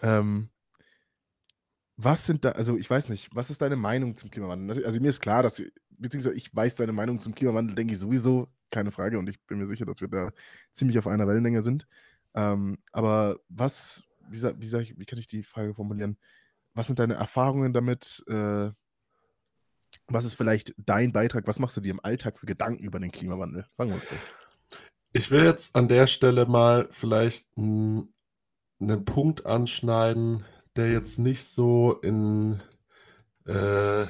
Ähm, 0.03 0.49
was 1.97 2.25
sind 2.25 2.45
da, 2.45 2.51
also 2.51 2.77
ich 2.77 2.89
weiß 2.89 3.09
nicht, 3.09 3.29
was 3.33 3.49
ist 3.49 3.61
deine 3.61 3.75
Meinung 3.75 4.17
zum 4.17 4.29
Klimawandel? 4.29 4.85
Also 4.85 4.99
mir 4.99 5.09
ist 5.09 5.21
klar, 5.21 5.43
dass, 5.43 5.61
beziehungsweise 6.01 6.35
ich 6.35 6.53
weiß 6.53 6.75
deine 6.75 6.93
Meinung 6.93 7.21
zum 7.21 7.35
Klimawandel, 7.35 7.75
denke 7.75 7.93
ich 7.93 7.99
sowieso, 7.99 8.47
keine 8.69 8.91
Frage, 8.91 9.19
und 9.19 9.29
ich 9.29 9.39
bin 9.45 9.59
mir 9.59 9.67
sicher, 9.67 9.85
dass 9.85 10.01
wir 10.01 10.07
da 10.07 10.31
ziemlich 10.73 10.97
auf 10.97 11.07
einer 11.07 11.27
Wellenlänge 11.27 11.61
sind. 11.61 11.87
Ähm, 12.33 12.77
aber 12.91 13.39
was, 13.49 14.03
wie, 14.29 14.41
wie, 14.41 14.67
sag 14.67 14.81
ich, 14.81 14.97
wie 14.97 15.05
kann 15.05 15.19
ich 15.19 15.27
die 15.27 15.43
Frage 15.43 15.73
formulieren? 15.73 16.17
Was 16.73 16.87
sind 16.87 16.99
deine 16.99 17.15
Erfahrungen 17.15 17.73
damit? 17.73 18.23
Äh, 18.27 18.71
was 20.07 20.25
ist 20.25 20.33
vielleicht 20.33 20.73
dein 20.77 21.11
Beitrag? 21.11 21.47
Was 21.47 21.59
machst 21.59 21.77
du 21.77 21.81
dir 21.81 21.91
im 21.91 22.03
Alltag 22.03 22.39
für 22.39 22.45
Gedanken 22.45 22.83
über 22.83 22.99
den 22.99 23.11
Klimawandel? 23.11 23.65
Sagen 23.77 23.91
wir 23.91 23.97
es 23.97 24.09
so. 24.09 24.15
Ich 25.13 25.29
will 25.29 25.43
jetzt 25.43 25.75
an 25.75 25.89
der 25.89 26.07
Stelle 26.07 26.45
mal 26.45 26.87
vielleicht 26.91 27.47
einen 27.57 28.13
Punkt 29.05 29.45
anschneiden, 29.45 30.45
der 30.77 30.91
jetzt 30.91 31.19
nicht 31.19 31.45
so 31.45 31.99
in 32.01 32.59
äh, 33.45 34.07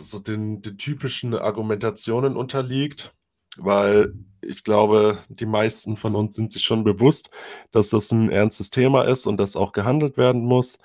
so 0.00 0.18
den, 0.18 0.62
den 0.62 0.78
typischen 0.78 1.34
Argumentationen 1.34 2.36
unterliegt, 2.36 3.14
weil 3.56 4.14
ich 4.40 4.64
glaube, 4.64 5.18
die 5.28 5.46
meisten 5.46 5.96
von 5.96 6.14
uns 6.14 6.36
sind 6.36 6.52
sich 6.52 6.62
schon 6.62 6.84
bewusst, 6.84 7.30
dass 7.72 7.90
das 7.90 8.10
ein 8.12 8.30
ernstes 8.30 8.70
Thema 8.70 9.02
ist 9.04 9.26
und 9.26 9.38
das 9.38 9.56
auch 9.56 9.72
gehandelt 9.72 10.16
werden 10.16 10.44
muss. 10.44 10.78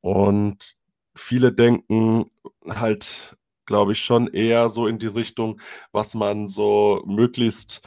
Und 0.00 0.76
viele 1.14 1.52
denken 1.52 2.30
halt, 2.68 3.36
glaube 3.66 3.92
ich, 3.92 4.00
schon 4.00 4.28
eher 4.28 4.70
so 4.70 4.86
in 4.86 4.98
die 4.98 5.06
Richtung, 5.06 5.60
was 5.92 6.14
man 6.14 6.48
so 6.48 7.02
möglichst, 7.06 7.82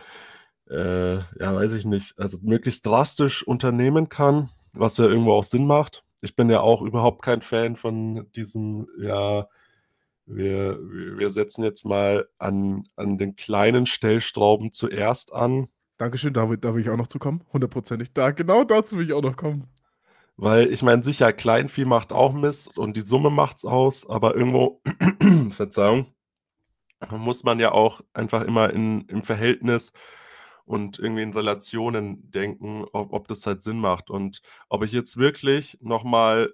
äh, 0.70 1.16
ja, 1.16 1.56
weiß 1.56 1.74
ich 1.74 1.86
nicht, 1.86 2.18
also 2.18 2.38
möglichst 2.42 2.86
drastisch 2.86 3.46
unternehmen 3.46 4.10
kann, 4.10 4.50
was 4.74 4.98
ja 4.98 5.06
irgendwo 5.06 5.34
auch 5.34 5.44
Sinn 5.44 5.68
macht 5.68 6.04
ich 6.22 6.36
bin 6.36 6.50
ja 6.50 6.62
auch 6.62 6.82
überhaupt 6.82 7.24
kein 7.24 7.42
Fan 7.42 7.76
von 7.76 8.32
diesem, 8.36 8.88
ja, 9.00 9.48
wir, 10.26 10.80
wir 10.82 11.30
setzen 11.30 11.64
jetzt 11.64 11.86
mal 11.86 12.28
an, 12.38 12.84
an 12.96 13.18
den 13.18 13.36
kleinen 13.36 13.86
Stellstrauben 13.86 14.72
zuerst 14.72 15.34
an. 15.34 15.68
Dankeschön, 15.98 16.34
da, 16.34 16.46
da 16.56 16.74
will 16.74 16.82
ich 16.82 16.90
auch 16.90 16.98
noch 16.98 17.08
zu 17.08 17.20
kommen. 17.20 17.44
Hundertprozentig. 17.54 18.14
Da, 18.14 18.32
genau 18.32 18.64
dazu 18.64 18.98
will 18.98 19.06
ich 19.06 19.14
auch 19.14 19.22
noch 19.22 19.38
kommen. 19.38 19.68
Weil 20.38 20.72
ich 20.72 20.82
meine, 20.82 21.04
sicher, 21.04 21.34
Kleinvieh 21.34 21.86
macht 21.86 22.12
auch 22.12 22.34
Mist 22.34 22.78
und 22.78 22.98
die 22.98 23.02
Summe 23.02 23.30
macht's 23.30 23.66
aus, 23.66 24.10
aber 24.10 24.36
irgendwo, 24.36 24.82
Verzeihung, 25.52 26.08
muss 27.10 27.44
man 27.44 27.60
ja 27.60 27.72
auch 27.72 28.02
einfach 28.14 28.42
immer 28.44 28.72
in, 28.72 29.02
im 29.02 29.24
Verhältnis 29.24 29.92
und 30.66 31.00
irgendwie 31.00 31.24
in 31.24 31.34
Relationen 31.34 32.32
denken, 32.32 32.86
ob, 32.94 33.14
ob 33.14 33.28
das 33.28 33.46
halt 33.46 33.62
Sinn 33.62 33.80
macht. 33.80 34.10
Und 34.10 34.42
ob 34.70 34.84
ich 34.84 34.92
jetzt 34.92 35.18
wirklich 35.18 35.78
nochmal 35.82 36.54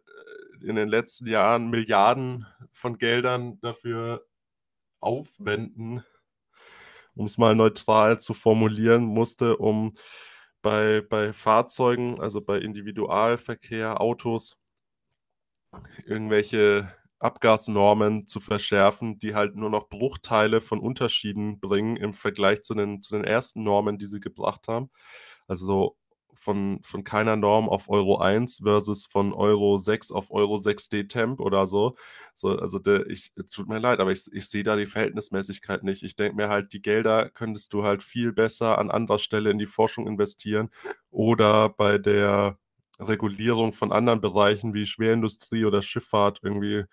in 0.67 0.75
den 0.75 0.89
letzten 0.89 1.27
Jahren 1.27 1.69
Milliarden 1.69 2.45
von 2.71 2.97
Geldern 2.97 3.59
dafür 3.61 4.25
aufwenden, 4.99 6.03
um 7.15 7.25
es 7.25 7.37
mal 7.37 7.55
neutral 7.55 8.19
zu 8.19 8.33
formulieren, 8.33 9.03
musste, 9.03 9.57
um 9.57 9.93
bei, 10.61 11.01
bei 11.01 11.33
Fahrzeugen, 11.33 12.19
also 12.19 12.41
bei 12.41 12.57
Individualverkehr, 12.59 14.01
Autos, 14.01 14.57
irgendwelche 16.05 16.91
Abgasnormen 17.19 18.27
zu 18.27 18.39
verschärfen, 18.39 19.17
die 19.19 19.33
halt 19.33 19.55
nur 19.55 19.69
noch 19.69 19.89
Bruchteile 19.89 20.61
von 20.61 20.79
Unterschieden 20.79 21.59
bringen 21.59 21.97
im 21.97 22.13
Vergleich 22.13 22.61
zu 22.63 22.75
den, 22.75 23.01
zu 23.01 23.15
den 23.15 23.23
ersten 23.23 23.63
Normen, 23.63 23.97
die 23.97 24.05
sie 24.05 24.19
gebracht 24.19 24.67
haben. 24.67 24.91
Also 25.47 25.65
so 25.65 25.97
von, 26.37 26.79
von 26.83 27.03
keiner 27.03 27.35
Norm 27.35 27.67
auf 27.69 27.89
Euro 27.89 28.17
1 28.19 28.61
versus 28.63 29.05
von 29.05 29.33
Euro 29.33 29.77
6 29.77 30.11
auf 30.11 30.31
Euro 30.31 30.57
6D 30.57 31.07
Temp 31.07 31.39
oder 31.39 31.67
so. 31.67 31.95
so 32.35 32.49
also 32.49 32.79
der, 32.79 33.07
ich, 33.07 33.33
tut 33.51 33.67
mir 33.67 33.79
leid, 33.79 33.99
aber 33.99 34.11
ich, 34.11 34.23
ich 34.31 34.47
sehe 34.47 34.63
da 34.63 34.75
die 34.75 34.85
Verhältnismäßigkeit 34.85 35.83
nicht. 35.83 36.03
Ich 36.03 36.15
denke 36.15 36.35
mir 36.35 36.49
halt, 36.49 36.73
die 36.73 36.81
Gelder 36.81 37.29
könntest 37.29 37.73
du 37.73 37.83
halt 37.83 38.03
viel 38.03 38.31
besser 38.33 38.77
an 38.77 38.91
anderer 38.91 39.19
Stelle 39.19 39.49
in 39.51 39.57
die 39.59 39.65
Forschung 39.65 40.07
investieren 40.07 40.69
oder 41.11 41.69
bei 41.69 41.97
der 41.97 42.57
Regulierung 42.99 43.73
von 43.73 43.91
anderen 43.91 44.21
Bereichen 44.21 44.73
wie 44.73 44.85
Schwerindustrie 44.85 45.65
oder 45.65 45.81
Schifffahrt 45.81 46.39
irgendwie 46.43 46.85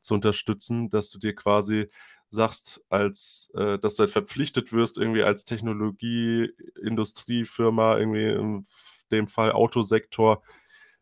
zu 0.00 0.14
unterstützen, 0.14 0.90
dass 0.90 1.10
du 1.10 1.18
dir 1.18 1.34
quasi 1.34 1.88
sagst, 2.34 2.82
als 2.88 3.50
äh, 3.54 3.78
dass 3.78 3.96
du 3.96 4.00
halt 4.02 4.10
verpflichtet 4.10 4.72
wirst, 4.72 4.98
irgendwie 4.98 5.22
als 5.22 5.44
Technologie-Industriefirma, 5.44 7.98
irgendwie 7.98 8.28
in 8.30 8.66
dem 9.10 9.28
Fall 9.28 9.52
Autosektor, 9.52 10.42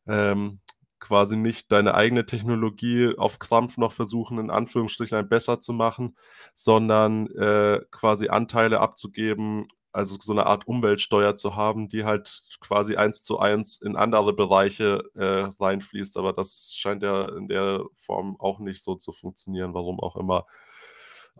ähm, 0.07 0.61
quasi 1.01 1.37
nicht 1.37 1.73
deine 1.73 1.95
eigene 1.95 2.27
Technologie 2.27 3.15
auf 3.17 3.39
Krampf 3.39 3.79
noch 3.79 3.93
versuchen, 3.93 4.39
in 4.39 4.51
Anführungsstrichen 4.51 5.29
besser 5.29 5.61
zu 5.61 5.73
machen, 5.73 6.17
sondern 6.55 7.29
äh, 7.37 7.81
quasi 7.91 8.29
Anteile 8.29 8.81
abzugeben 8.81 9.67
also 9.93 10.17
so 10.21 10.33
eine 10.33 10.47
Art 10.47 10.67
Umweltsteuer 10.69 11.37
zu 11.37 11.57
haben, 11.57 11.89
die 11.89 12.05
halt 12.05 12.43
quasi 12.61 12.97
eins 12.97 13.23
zu 13.23 13.39
eins 13.39 13.81
in 13.81 13.97
andere 13.97 14.33
Bereiche 14.33 15.03
äh, 15.15 15.51
reinfließt. 15.63 16.17
Aber 16.17 16.33
das 16.33 16.75
scheint 16.77 17.03
ja 17.03 17.29
in 17.37 17.49
der 17.49 17.85
Form 17.97 18.37
auch 18.39 18.61
nicht 18.61 18.83
so 18.85 18.95
zu 18.95 19.13
funktionieren, 19.13 19.75
warum 19.75 20.01
auch 20.01 20.17
immer. 20.17 20.47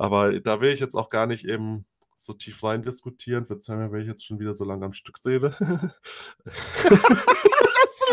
Aber 0.01 0.41
da 0.41 0.61
will 0.63 0.73
ich 0.73 0.81
jetzt 0.81 0.95
auch 0.95 1.11
gar 1.11 1.27
nicht 1.27 1.45
eben 1.45 1.85
so 2.17 2.33
tief 2.33 2.65
rein 2.65 2.83
diskutieren. 2.83 3.45
Verzeih 3.45 3.77
mir, 3.77 3.93
wenn 3.93 4.01
ich 4.01 4.07
jetzt 4.07 4.25
schon 4.25 4.39
wieder 4.39 4.55
so 4.55 4.65
lange 4.65 4.87
am 4.87 4.95
Stück 4.95 5.23
rede. 5.27 5.55
das 5.59 5.69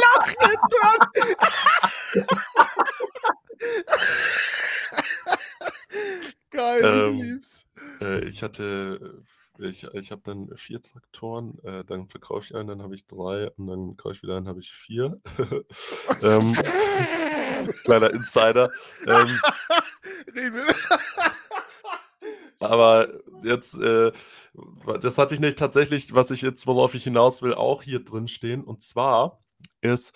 Lachen 0.03 0.57
dann! 0.81 0.99
Geil, 6.49 6.81
ähm, 6.83 7.41
äh, 8.01 8.25
ich 8.25 8.43
hatte 8.43 9.23
ich, 9.59 9.85
ich 9.93 10.11
habe 10.11 10.23
dann 10.25 10.49
vier 10.57 10.81
Traktoren, 10.81 11.57
äh, 11.63 11.85
dann 11.85 12.09
verkaufe 12.09 12.43
ich 12.43 12.53
einen, 12.53 12.67
dann 12.67 12.81
habe 12.81 12.95
ich 12.95 13.07
drei 13.07 13.49
und 13.51 13.67
dann 13.67 13.95
kaufe 13.95 14.15
ich 14.15 14.23
wieder 14.23 14.35
einen, 14.35 14.49
habe 14.49 14.59
ich 14.59 14.73
vier. 14.73 15.21
ähm, 16.21 16.53
kleiner 17.85 18.11
Insider. 18.11 18.69
Ähm, 19.05 19.39
aber 22.59 23.07
jetzt, 23.43 23.79
äh, 23.79 24.11
das 25.01 25.17
hatte 25.17 25.35
ich 25.35 25.39
nicht 25.39 25.59
tatsächlich, 25.59 26.13
was 26.13 26.31
ich 26.31 26.41
jetzt, 26.41 26.67
worauf 26.67 26.95
ich 26.95 27.03
hinaus 27.03 27.41
will, 27.41 27.53
auch 27.53 27.83
hier 27.83 28.03
drin 28.03 28.27
stehen. 28.27 28.63
Und 28.63 28.81
zwar 28.81 29.43
ist, 29.81 30.13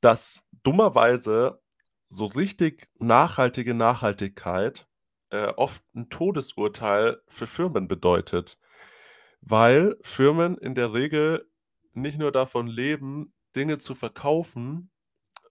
dass 0.00 0.42
dummerweise 0.62 1.60
so 2.06 2.26
richtig 2.26 2.88
nachhaltige 2.98 3.74
Nachhaltigkeit 3.74 4.86
äh, 5.30 5.48
oft 5.56 5.82
ein 5.94 6.10
Todesurteil 6.10 7.22
für 7.28 7.46
Firmen 7.46 7.88
bedeutet 7.88 8.58
weil 9.46 9.96
Firmen 10.02 10.56
in 10.56 10.74
der 10.74 10.92
Regel 10.94 11.46
nicht 11.92 12.18
nur 12.18 12.32
davon 12.32 12.66
leben, 12.66 13.34
Dinge 13.54 13.78
zu 13.78 13.94
verkaufen, 13.94 14.90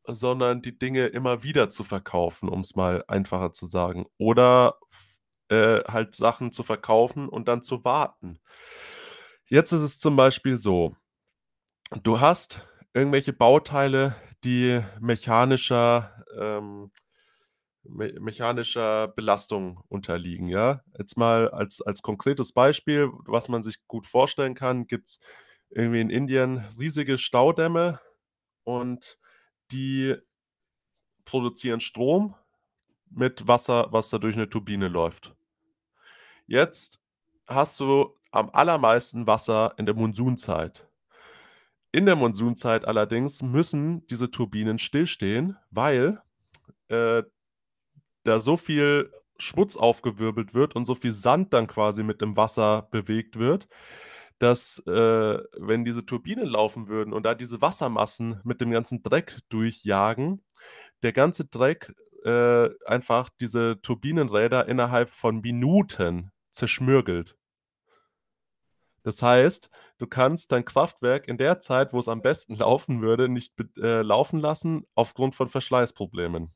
sondern 0.05 0.61
die 0.61 0.77
Dinge 0.77 1.07
immer 1.07 1.43
wieder 1.43 1.69
zu 1.69 1.83
verkaufen, 1.83 2.49
um 2.49 2.61
es 2.61 2.75
mal 2.75 3.03
einfacher 3.07 3.53
zu 3.53 3.65
sagen. 3.65 4.05
Oder 4.17 4.79
äh, 5.53 5.83
halt 5.91 6.15
Sachen 6.15 6.51
zu 6.51 6.63
verkaufen 6.63 7.29
und 7.29 7.47
dann 7.47 7.63
zu 7.63 7.85
warten. 7.85 8.39
Jetzt 9.47 9.71
ist 9.71 9.81
es 9.81 9.99
zum 9.99 10.15
Beispiel 10.15 10.57
so, 10.57 10.95
du 12.03 12.19
hast 12.19 12.65
irgendwelche 12.93 13.33
Bauteile, 13.33 14.15
die 14.43 14.81
mechanischer 14.99 16.25
ähm, 16.37 16.91
me 17.83 18.13
mechanischer 18.19 19.09
Belastung 19.09 19.83
unterliegen. 19.89 20.47
Ja? 20.47 20.81
Jetzt 20.97 21.17
mal 21.17 21.49
als, 21.49 21.81
als 21.81 22.01
konkretes 22.01 22.53
Beispiel, 22.53 23.09
was 23.25 23.49
man 23.49 23.63
sich 23.63 23.85
gut 23.87 24.07
vorstellen 24.07 24.55
kann, 24.55 24.87
gibt 24.87 25.09
es 25.09 25.19
irgendwie 25.69 26.01
in 26.01 26.09
Indien 26.09 26.65
riesige 26.79 27.17
Staudämme 27.17 27.99
und 28.63 29.19
die 29.71 30.15
produzieren 31.25 31.79
Strom 31.79 32.35
mit 33.09 33.47
Wasser, 33.47 33.87
was 33.91 34.09
da 34.09 34.17
durch 34.17 34.35
eine 34.35 34.49
Turbine 34.49 34.87
läuft. 34.87 35.32
Jetzt 36.47 36.99
hast 37.47 37.79
du 37.79 38.17
am 38.31 38.49
allermeisten 38.51 39.27
Wasser 39.27 39.73
in 39.77 39.85
der 39.85 39.95
Monsunzeit. 39.95 40.87
In 41.91 42.05
der 42.05 42.15
Monsunzeit 42.15 42.85
allerdings 42.85 43.41
müssen 43.41 44.05
diese 44.07 44.31
Turbinen 44.31 44.79
stillstehen, 44.79 45.57
weil 45.69 46.21
äh, 46.87 47.23
da 48.23 48.41
so 48.41 48.57
viel 48.57 49.11
Schmutz 49.37 49.77
aufgewirbelt 49.77 50.53
wird 50.53 50.75
und 50.75 50.85
so 50.85 50.95
viel 50.95 51.13
Sand 51.13 51.53
dann 51.53 51.67
quasi 51.67 52.03
mit 52.03 52.21
dem 52.21 52.35
Wasser 52.35 52.87
bewegt 52.91 53.37
wird, 53.37 53.67
dass, 54.39 54.79
äh, 54.87 55.39
wenn 55.57 55.85
diese 55.85 56.05
Turbinen 56.05 56.47
laufen 56.47 56.87
würden 56.87 57.13
und 57.13 57.23
da 57.23 57.35
diese 57.35 57.61
Wassermassen 57.61 58.41
mit 58.43 58.59
dem 58.61 58.71
ganzen 58.71 59.03
Dreck 59.03 59.39
durchjagen, 59.49 60.43
der 61.03 61.13
ganze 61.13 61.45
Dreck, 61.45 61.93
äh, 62.25 62.69
einfach 62.85 63.29
diese 63.39 63.81
Turbinenräder 63.81 64.67
innerhalb 64.67 65.09
von 65.09 65.41
Minuten 65.41 66.32
zerschmürgelt. 66.53 67.37
Das 69.03 69.21
heißt, 69.21 69.69
du 69.97 70.07
kannst 70.07 70.51
dein 70.51 70.63
Kraftwerk 70.63 71.27
in 71.27 71.37
der 71.37 71.59
Zeit, 71.59 71.93
wo 71.93 71.99
es 71.99 72.07
am 72.07 72.21
besten 72.21 72.55
laufen 72.55 73.01
würde, 73.01 73.29
nicht 73.29 73.53
äh, 73.77 74.01
laufen 74.01 74.39
lassen 74.39 74.85
aufgrund 74.95 75.35
von 75.35 75.49
Verschleißproblemen. 75.49 76.53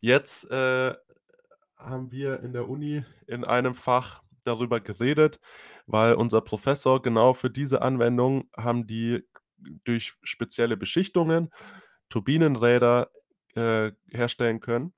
Jetzt 0.00 0.50
äh, 0.50 0.94
haben 1.76 2.10
wir 2.10 2.40
in 2.40 2.52
der 2.52 2.68
Uni 2.68 3.04
in 3.28 3.44
einem 3.44 3.74
Fach 3.74 4.22
darüber 4.44 4.80
geredet, 4.80 5.38
weil 5.86 6.14
unser 6.14 6.40
Professor 6.40 7.00
genau 7.00 7.34
für 7.34 7.50
diese 7.50 7.82
Anwendung 7.82 8.50
haben 8.56 8.88
die 8.88 9.24
durch 9.84 10.14
spezielle 10.24 10.76
Beschichtungen 10.76 11.50
Turbinenräder 12.08 13.10
äh, 13.54 13.92
herstellen 14.10 14.58
können. 14.58 14.92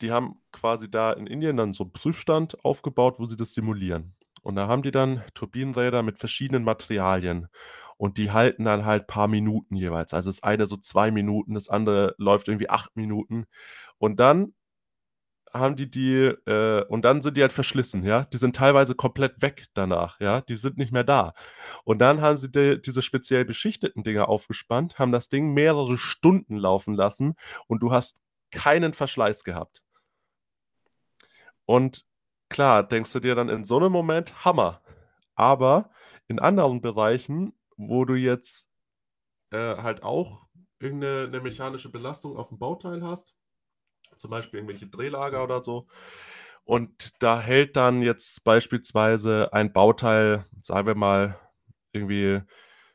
Die 0.00 0.12
haben 0.12 0.40
quasi 0.52 0.90
da 0.90 1.12
in 1.12 1.26
Indien 1.26 1.56
dann 1.56 1.72
so 1.72 1.84
einen 1.84 1.92
Prüfstand 1.92 2.64
aufgebaut, 2.64 3.18
wo 3.18 3.26
sie 3.26 3.36
das 3.36 3.54
simulieren. 3.54 4.14
Und 4.42 4.56
da 4.56 4.68
haben 4.68 4.82
die 4.82 4.90
dann 4.90 5.22
Turbinenräder 5.34 6.02
mit 6.02 6.18
verschiedenen 6.18 6.64
Materialien. 6.64 7.48
Und 7.96 8.18
die 8.18 8.32
halten 8.32 8.64
dann 8.64 8.84
halt 8.84 9.06
paar 9.06 9.28
Minuten 9.28 9.76
jeweils. 9.76 10.12
Also 10.12 10.28
das 10.30 10.42
eine 10.42 10.66
so 10.66 10.76
zwei 10.76 11.10
Minuten, 11.10 11.54
das 11.54 11.68
andere 11.68 12.14
läuft 12.18 12.48
irgendwie 12.48 12.68
acht 12.68 12.96
Minuten. 12.96 13.46
Und 13.98 14.20
dann 14.20 14.54
haben 15.54 15.76
die 15.76 15.88
die, 15.90 16.32
äh, 16.46 16.84
und 16.88 17.04
dann 17.04 17.22
sind 17.22 17.36
die 17.36 17.42
halt 17.42 17.52
verschlissen, 17.52 18.02
ja. 18.02 18.24
Die 18.24 18.38
sind 18.38 18.56
teilweise 18.56 18.94
komplett 18.96 19.40
weg 19.40 19.66
danach, 19.74 20.18
ja. 20.20 20.40
Die 20.42 20.56
sind 20.56 20.76
nicht 20.78 20.92
mehr 20.92 21.04
da. 21.04 21.32
Und 21.84 22.00
dann 22.00 22.20
haben 22.20 22.36
sie 22.36 22.50
die, 22.50 22.80
diese 22.82 23.02
speziell 23.02 23.44
beschichteten 23.44 24.02
Dinger 24.02 24.28
aufgespannt, 24.28 24.98
haben 24.98 25.12
das 25.12 25.28
Ding 25.28 25.54
mehrere 25.54 25.96
Stunden 25.96 26.56
laufen 26.56 26.94
lassen 26.94 27.34
und 27.68 27.80
du 27.80 27.92
hast 27.92 28.20
keinen 28.50 28.92
Verschleiß 28.94 29.44
gehabt. 29.44 29.83
Und 31.66 32.06
klar, 32.48 32.82
denkst 32.82 33.12
du 33.12 33.20
dir 33.20 33.34
dann 33.34 33.48
in 33.48 33.64
so 33.64 33.76
einem 33.76 33.92
Moment, 33.92 34.44
Hammer. 34.44 34.82
Aber 35.34 35.90
in 36.28 36.38
anderen 36.38 36.80
Bereichen, 36.80 37.52
wo 37.76 38.04
du 38.04 38.14
jetzt 38.14 38.68
äh, 39.50 39.76
halt 39.76 40.02
auch 40.02 40.46
irgendeine 40.78 41.40
mechanische 41.40 41.90
Belastung 41.90 42.36
auf 42.36 42.48
dem 42.48 42.58
Bauteil 42.58 43.02
hast, 43.02 43.34
zum 44.16 44.30
Beispiel 44.30 44.58
irgendwelche 44.58 44.86
Drehlager 44.86 45.42
oder 45.42 45.60
so, 45.60 45.86
und 46.64 47.12
da 47.22 47.40
hält 47.40 47.76
dann 47.76 48.02
jetzt 48.02 48.42
beispielsweise 48.44 49.52
ein 49.52 49.72
Bauteil, 49.72 50.46
sagen 50.62 50.86
wir 50.86 50.94
mal, 50.94 51.38
irgendwie 51.92 52.40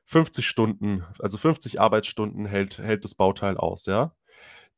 50 0.05 0.47
Stunden, 0.47 1.05
also 1.19 1.37
50 1.37 1.79
Arbeitsstunden 1.79 2.47
hält, 2.47 2.79
hält 2.79 3.05
das 3.05 3.13
Bauteil 3.13 3.57
aus, 3.57 3.85
ja. 3.85 4.15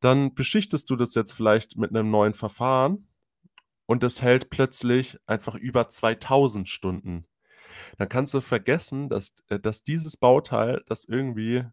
Dann 0.01 0.35
beschichtest 0.35 0.89
du 0.89 0.97
das 0.97 1.15
jetzt 1.15 1.31
vielleicht 1.31 1.77
mit 1.77 1.91
einem 1.91 2.11
neuen 2.11 2.33
Verfahren 2.33 3.07
und 3.91 4.05
es 4.05 4.21
hält 4.21 4.49
plötzlich 4.49 5.19
einfach 5.25 5.53
über 5.53 5.89
2000 5.89 6.69
Stunden. 6.69 7.25
Dann 7.97 8.07
kannst 8.07 8.33
du 8.33 8.39
vergessen, 8.39 9.09
dass, 9.09 9.35
äh, 9.49 9.59
dass 9.59 9.83
dieses 9.83 10.15
Bauteil 10.15 10.81
das 10.87 11.03
irgendwie 11.03 11.65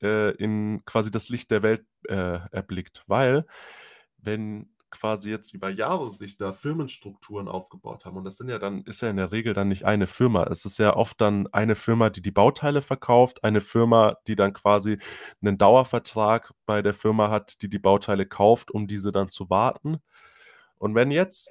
äh, 0.00 0.30
in 0.36 0.82
quasi 0.86 1.10
das 1.10 1.28
Licht 1.28 1.50
der 1.50 1.62
Welt 1.62 1.84
äh, 2.08 2.38
erblickt. 2.50 3.04
Weil, 3.08 3.44
wenn 4.16 4.70
quasi 4.88 5.28
jetzt 5.28 5.52
über 5.52 5.68
Jahre 5.68 6.12
sich 6.12 6.38
da 6.38 6.54
Firmenstrukturen 6.54 7.48
aufgebaut 7.48 8.06
haben. 8.06 8.16
Und 8.16 8.24
das 8.24 8.38
sind 8.38 8.48
ja 8.48 8.58
dann, 8.58 8.82
ist 8.84 9.02
ja 9.02 9.10
in 9.10 9.18
der 9.18 9.30
Regel 9.30 9.52
dann 9.52 9.68
nicht 9.68 9.84
eine 9.84 10.06
Firma. 10.06 10.44
Es 10.44 10.64
ist 10.64 10.78
ja 10.78 10.96
oft 10.96 11.20
dann 11.20 11.46
eine 11.48 11.74
Firma, 11.74 12.08
die 12.08 12.22
die 12.22 12.30
Bauteile 12.30 12.80
verkauft, 12.80 13.44
eine 13.44 13.60
Firma, 13.60 14.16
die 14.28 14.36
dann 14.36 14.54
quasi 14.54 14.96
einen 15.42 15.58
Dauervertrag 15.58 16.54
bei 16.64 16.80
der 16.80 16.94
Firma 16.94 17.28
hat, 17.28 17.60
die 17.60 17.68
die 17.68 17.78
Bauteile 17.78 18.24
kauft, 18.24 18.70
um 18.70 18.86
diese 18.86 19.12
dann 19.12 19.28
zu 19.28 19.50
warten. 19.50 20.00
Und 20.84 20.94
wenn 20.94 21.10
jetzt 21.10 21.50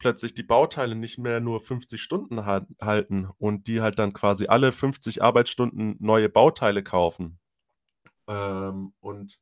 plötzlich 0.00 0.34
die 0.34 0.42
Bauteile 0.42 0.96
nicht 0.96 1.16
mehr 1.16 1.38
nur 1.38 1.60
50 1.60 2.02
Stunden 2.02 2.44
ha 2.44 2.66
halten 2.80 3.30
und 3.38 3.68
die 3.68 3.80
halt 3.80 4.00
dann 4.00 4.12
quasi 4.12 4.48
alle 4.48 4.72
50 4.72 5.22
Arbeitsstunden 5.22 5.94
neue 6.00 6.28
Bauteile 6.28 6.82
kaufen 6.82 7.38
ähm, 8.26 8.92
und 8.98 9.40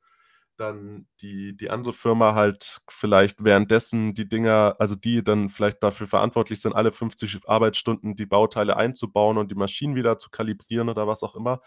dann 0.59 1.07
die, 1.23 1.57
die 1.57 1.71
andere 1.71 1.95
Firma 1.95 2.35
halt 2.35 2.83
vielleicht 2.91 3.43
währenddessen 3.43 4.13
die 4.13 4.29
Dinger, 4.29 4.77
also 4.79 4.97
die 4.97 5.25
dann 5.25 5.49
vielleicht 5.49 5.83
dafür 5.83 6.07
verantwortlich 6.07 6.61
sind, 6.61 6.75
alle 6.75 6.93
50 6.93 7.49
Arbeitsstunden 7.49 8.17
die 8.17 8.27
Bauteile 8.27 8.77
einzubauen 8.77 9.39
und 9.39 9.51
die 9.51 9.57
Maschinen 9.57 9.97
wieder 9.97 10.19
zu 10.19 10.29
kalibrieren 10.29 10.91
oder 10.91 11.07
was 11.07 11.23
auch 11.23 11.37
immer, 11.37 11.63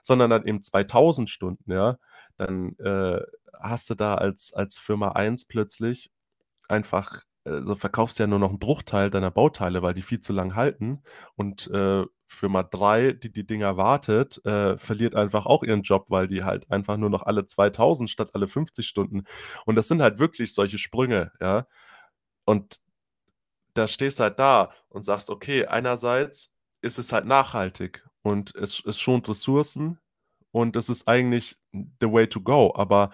sondern 0.00 0.30
dann 0.30 0.46
eben 0.46 0.62
2000 0.62 1.28
Stunden, 1.28 1.72
ja, 1.72 1.98
dann 2.38 2.74
äh, 2.78 3.20
hast 3.60 3.90
du 3.90 3.96
da 3.96 4.14
als, 4.14 4.54
als 4.54 4.78
Firma 4.78 5.10
1 5.10 5.46
plötzlich 5.46 6.10
einfach 6.72 7.22
also 7.44 7.74
verkaufst 7.74 8.18
ja 8.18 8.26
nur 8.26 8.38
noch 8.38 8.50
einen 8.50 8.58
Bruchteil 8.58 9.10
deiner 9.10 9.30
Bauteile, 9.30 9.82
weil 9.82 9.94
die 9.94 10.02
viel 10.02 10.20
zu 10.20 10.32
lang 10.32 10.54
halten. 10.54 11.02
Und 11.34 11.68
äh, 11.72 12.04
Firma 12.26 12.62
3, 12.62 13.12
die 13.12 13.32
die 13.32 13.46
Dinger 13.46 13.76
wartet, 13.76 14.44
äh, 14.46 14.78
verliert 14.78 15.14
einfach 15.14 15.46
auch 15.46 15.62
ihren 15.62 15.82
Job, 15.82 16.06
weil 16.08 16.28
die 16.28 16.44
halt 16.44 16.70
einfach 16.70 16.96
nur 16.96 17.10
noch 17.10 17.24
alle 17.24 17.46
2000 17.46 18.08
statt 18.08 18.30
alle 18.34 18.46
50 18.46 18.86
Stunden. 18.86 19.24
Und 19.66 19.76
das 19.76 19.88
sind 19.88 20.00
halt 20.02 20.18
wirklich 20.18 20.54
solche 20.54 20.78
Sprünge, 20.78 21.32
ja. 21.40 21.66
Und 22.44 22.80
da 23.74 23.88
stehst 23.88 24.20
halt 24.20 24.38
da 24.38 24.70
und 24.88 25.02
sagst, 25.04 25.30
okay, 25.30 25.66
einerseits 25.66 26.54
ist 26.80 26.98
es 26.98 27.12
halt 27.12 27.26
nachhaltig 27.26 28.04
und 28.22 28.54
es, 28.54 28.84
es 28.84 29.00
schont 29.00 29.28
Ressourcen 29.28 29.98
und 30.50 30.76
es 30.76 30.88
ist 30.88 31.08
eigentlich 31.08 31.56
the 31.72 32.12
way 32.12 32.28
to 32.28 32.40
go. 32.40 32.72
Aber 32.76 33.10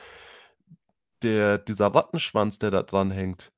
der, 1.22 1.58
dieser 1.58 1.88
Rattenschwanz, 1.88 2.58
der 2.58 2.70
da 2.70 2.82
dran 2.82 3.10
hängt, 3.10 3.52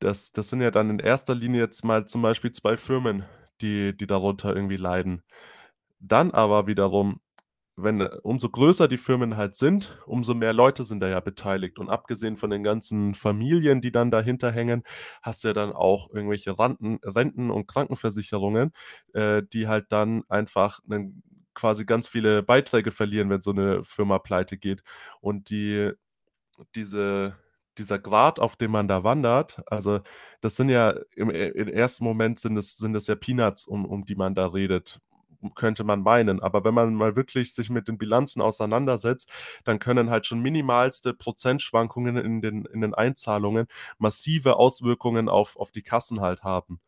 das, 0.00 0.32
das 0.32 0.48
sind 0.48 0.60
ja 0.60 0.70
dann 0.70 0.90
in 0.90 0.98
erster 0.98 1.34
Linie 1.34 1.60
jetzt 1.62 1.84
mal 1.84 2.06
zum 2.06 2.22
Beispiel 2.22 2.52
zwei 2.52 2.76
Firmen, 2.76 3.24
die, 3.60 3.96
die 3.96 4.06
darunter 4.06 4.54
irgendwie 4.54 4.76
leiden. 4.76 5.22
Dann 6.00 6.32
aber 6.32 6.66
wiederum, 6.66 7.20
wenn 7.76 8.02
umso 8.02 8.50
größer 8.50 8.88
die 8.88 8.98
Firmen 8.98 9.36
halt 9.36 9.56
sind, 9.56 9.98
umso 10.06 10.34
mehr 10.34 10.52
Leute 10.52 10.84
sind 10.84 11.00
da 11.00 11.08
ja 11.08 11.20
beteiligt. 11.20 11.78
Und 11.78 11.88
abgesehen 11.88 12.36
von 12.36 12.50
den 12.50 12.62
ganzen 12.64 13.14
Familien, 13.14 13.80
die 13.80 13.92
dann 13.92 14.10
dahinter 14.10 14.50
hängen, 14.52 14.82
hast 15.22 15.44
du 15.44 15.48
ja 15.48 15.54
dann 15.54 15.72
auch 15.72 16.10
irgendwelche 16.12 16.58
Renten, 16.58 16.98
Renten 17.04 17.50
und 17.50 17.66
Krankenversicherungen, 17.68 18.72
äh, 19.14 19.42
die 19.52 19.68
halt 19.68 19.86
dann 19.90 20.24
einfach 20.28 20.80
einen, 20.90 21.22
quasi 21.54 21.84
ganz 21.84 22.08
viele 22.08 22.42
Beiträge 22.42 22.90
verlieren, 22.90 23.30
wenn 23.30 23.42
so 23.42 23.50
eine 23.52 23.84
Firma 23.84 24.18
pleite 24.18 24.58
geht. 24.58 24.82
Und 25.20 25.50
die, 25.50 25.92
diese, 26.74 27.36
dieser 27.78 27.98
Grad, 27.98 28.38
auf 28.38 28.56
dem 28.56 28.70
man 28.72 28.88
da 28.88 29.04
wandert, 29.04 29.62
also 29.66 30.00
das 30.40 30.56
sind 30.56 30.68
ja 30.68 30.94
im, 31.16 31.30
äh, 31.30 31.48
im 31.48 31.68
ersten 31.68 32.04
Moment 32.04 32.40
sind 32.40 32.56
es, 32.56 32.76
sind 32.76 32.94
es 32.94 33.06
ja 33.06 33.14
Peanuts, 33.14 33.66
um, 33.66 33.84
um 33.86 34.04
die 34.04 34.14
man 34.16 34.34
da 34.34 34.46
redet, 34.46 35.00
könnte 35.54 35.84
man 35.84 36.02
meinen. 36.02 36.40
Aber 36.40 36.64
wenn 36.64 36.74
man 36.74 36.94
mal 36.94 37.16
wirklich 37.16 37.54
sich 37.54 37.70
mit 37.70 37.88
den 37.88 37.98
Bilanzen 37.98 38.40
auseinandersetzt, 38.40 39.30
dann 39.64 39.78
können 39.78 40.10
halt 40.10 40.26
schon 40.26 40.40
minimalste 40.40 41.14
Prozentschwankungen 41.14 42.16
in 42.16 42.40
den, 42.40 42.64
in 42.66 42.80
den 42.80 42.94
Einzahlungen 42.94 43.66
massive 43.98 44.56
Auswirkungen 44.56 45.28
auf, 45.28 45.56
auf 45.56 45.72
die 45.72 45.82
Kassen 45.82 46.20
halt 46.20 46.42
haben. 46.44 46.80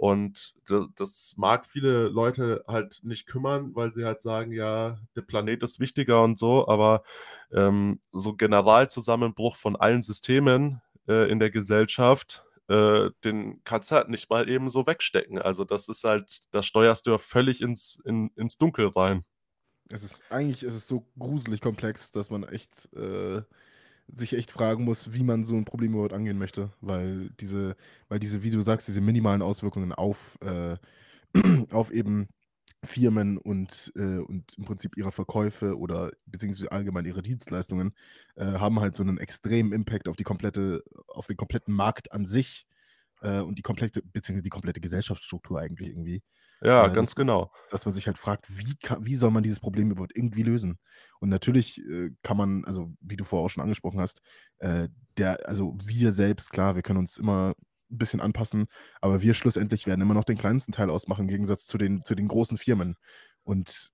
Und 0.00 0.54
das, 0.66 0.86
das, 0.96 1.34
mag 1.36 1.66
viele 1.66 2.08
Leute 2.08 2.64
halt 2.66 3.00
nicht 3.02 3.26
kümmern, 3.26 3.74
weil 3.74 3.90
sie 3.90 4.06
halt 4.06 4.22
sagen, 4.22 4.50
ja, 4.50 4.98
der 5.14 5.20
Planet 5.20 5.62
ist 5.62 5.78
wichtiger 5.78 6.22
und 6.22 6.38
so, 6.38 6.66
aber 6.68 7.02
ähm, 7.52 8.00
so 8.10 8.32
Generalzusammenbruch 8.32 9.56
von 9.56 9.76
allen 9.76 10.02
Systemen 10.02 10.80
äh, 11.06 11.30
in 11.30 11.38
der 11.38 11.50
Gesellschaft, 11.50 12.46
äh, 12.68 13.10
den 13.24 13.62
kannst 13.64 13.90
du 13.90 13.96
halt 13.96 14.08
nicht 14.08 14.30
mal 14.30 14.48
eben 14.48 14.70
so 14.70 14.86
wegstecken. 14.86 15.38
Also 15.38 15.64
das 15.64 15.86
ist 15.90 16.04
halt, 16.04 16.40
da 16.50 16.62
steuerst 16.62 17.06
du 17.06 17.10
ja 17.10 17.18
völlig 17.18 17.60
ins, 17.60 18.00
in, 18.06 18.30
ins 18.36 18.56
Dunkel 18.56 18.86
rein. 18.86 19.26
Es 19.90 20.02
ist 20.02 20.22
eigentlich 20.30 20.62
ist 20.62 20.76
es 20.76 20.88
so 20.88 21.06
gruselig 21.18 21.60
komplex, 21.60 22.10
dass 22.10 22.30
man 22.30 22.44
echt 22.44 22.90
äh, 22.94 23.42
sich 24.14 24.34
echt 24.34 24.50
fragen 24.50 24.84
muss, 24.84 25.12
wie 25.12 25.22
man 25.22 25.44
so 25.44 25.56
ein 25.56 25.64
Problem 25.64 25.92
überhaupt 25.92 26.12
angehen 26.12 26.38
möchte, 26.38 26.72
weil 26.80 27.30
diese, 27.40 27.76
weil 28.08 28.18
diese, 28.18 28.42
wie 28.42 28.50
du 28.50 28.60
sagst, 28.62 28.88
diese 28.88 29.00
minimalen 29.00 29.42
Auswirkungen 29.42 29.92
auf, 29.92 30.38
äh, 30.42 30.76
auf 31.70 31.90
eben 31.92 32.28
Firmen 32.82 33.36
und, 33.36 33.92
äh, 33.96 34.18
und 34.18 34.56
im 34.56 34.64
Prinzip 34.64 34.96
ihre 34.96 35.12
Verkäufe 35.12 35.78
oder 35.78 36.12
beziehungsweise 36.26 36.72
allgemein 36.72 37.04
ihre 37.04 37.22
Dienstleistungen 37.22 37.92
äh, 38.36 38.44
haben 38.44 38.80
halt 38.80 38.96
so 38.96 39.02
einen 39.02 39.18
extremen 39.18 39.72
Impact 39.72 40.08
auf 40.08 40.16
die 40.16 40.24
komplette, 40.24 40.82
auf 41.08 41.26
den 41.26 41.36
kompletten 41.36 41.74
Markt 41.74 42.12
an 42.12 42.24
sich 42.24 42.66
äh, 43.20 43.40
und 43.40 43.58
die 43.58 43.62
komplette, 43.62 44.02
beziehungsweise 44.02 44.42
die 44.44 44.50
komplette 44.50 44.80
Gesellschaftsstruktur 44.80 45.60
eigentlich 45.60 45.90
irgendwie. 45.90 46.22
Ja, 46.62 46.86
Äh, 46.86 46.90
ganz 46.90 47.10
dass, 47.10 47.14
genau. 47.14 47.50
dass 47.70 47.84
man 47.86 47.94
sich 47.94 48.06
halt 48.06 48.18
fragt, 48.18 48.46
wie, 48.58 48.76
kann, 48.76 49.04
wie 49.04 49.14
soll 49.14 49.30
man 49.30 49.42
dieses 49.42 49.60
Problem 49.60 49.90
überhaupt 49.90 50.16
irgendwie 50.16 50.42
lösen? 50.42 50.78
Und 51.20 51.28
natürlich 51.30 51.78
äh, 51.78 52.10
kann 52.22 52.36
man, 52.36 52.64
also 52.64 52.92
wie 53.00 53.16
du 53.16 53.24
vorher 53.24 53.46
auch 53.46 53.50
schon 53.50 53.62
angesprochen 53.62 54.00
hast, 54.00 54.20
äh, 54.58 54.88
der, 55.16 55.48
also 55.48 55.76
wir 55.84 56.12
selbst, 56.12 56.50
klar, 56.50 56.74
wir 56.74 56.82
können 56.82 56.98
uns 56.98 57.18
immer 57.18 57.54
ein 57.90 57.98
bisschen 57.98 58.20
anpassen, 58.20 58.66
aber 59.00 59.22
wir 59.22 59.34
schlussendlich 59.34 59.86
werden 59.86 60.00
immer 60.00 60.14
noch 60.14 60.24
den 60.24 60.38
kleinsten 60.38 60.72
Teil 60.72 60.90
ausmachen, 60.90 61.22
im 61.22 61.28
Gegensatz 61.28 61.66
zu 61.66 61.78
den, 61.78 62.04
zu 62.04 62.14
den 62.14 62.28
großen 62.28 62.56
Firmen. 62.56 62.96
Und 63.42 63.90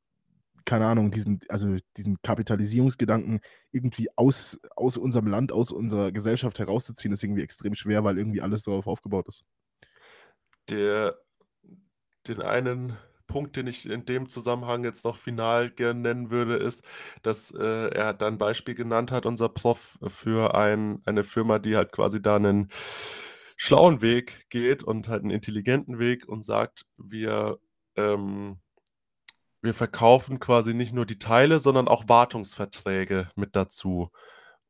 keine 0.66 0.87
Ahnung, 0.87 1.11
diesen, 1.11 1.40
also 1.48 1.76
diesen 1.96 2.20
Kapitalisierungsgedanken 2.22 3.40
irgendwie 3.70 4.09
aus, 4.16 4.61
aus 4.74 4.98
unserem 4.98 5.29
Land, 5.29 5.52
aus 5.52 5.72
unserer 5.72 6.12
Gesellschaft 6.12 6.59
herauszuziehen, 6.59 7.14
ist 7.14 7.22
irgendwie 7.22 7.42
extrem 7.42 7.74
schwer, 7.74 8.05
weil 8.05 8.18
irgendwie 8.18 8.42
alles 8.42 8.64
darauf 8.64 8.87
aufgebaut 8.87 9.29
ist. 9.29 9.44
Der, 10.68 11.16
den 12.26 12.42
einen 12.42 12.98
Punkt, 13.26 13.57
den 13.57 13.66
ich 13.66 13.88
in 13.88 14.05
dem 14.05 14.29
Zusammenhang 14.29 14.85
jetzt 14.85 15.05
noch 15.05 15.16
final 15.16 15.70
gerne 15.70 16.00
nennen 16.00 16.31
würde, 16.31 16.57
ist, 16.57 16.85
dass 17.22 17.50
äh, 17.52 17.88
er 17.88 18.12
dann 18.12 18.35
ein 18.35 18.38
Beispiel 18.38 18.74
genannt 18.74 19.11
hat, 19.11 19.26
unser 19.26 19.48
Prof, 19.48 19.98
für 20.09 20.55
ein, 20.55 21.00
eine 21.07 21.24
Firma, 21.24 21.59
die 21.59 21.76
halt 21.76 21.92
quasi 21.92 22.20
da 22.20 22.37
einen 22.37 22.70
schlauen 23.57 24.02
Weg 24.02 24.48
geht 24.50 24.83
und 24.83 25.09
halt 25.09 25.22
einen 25.22 25.31
intelligenten 25.31 25.98
Weg 25.98 26.29
und 26.29 26.44
sagt, 26.44 26.87
wir, 26.98 27.59
ähm, 27.96 28.59
wir 29.66 29.74
verkaufen 29.74 30.40
quasi 30.40 30.72
nicht 30.72 30.94
nur 30.94 31.05
die 31.05 31.18
Teile, 31.18 31.59
sondern 31.59 31.88
auch 31.88 32.09
Wartungsverträge 32.09 33.31
mit 33.35 33.55
dazu. 33.57 34.11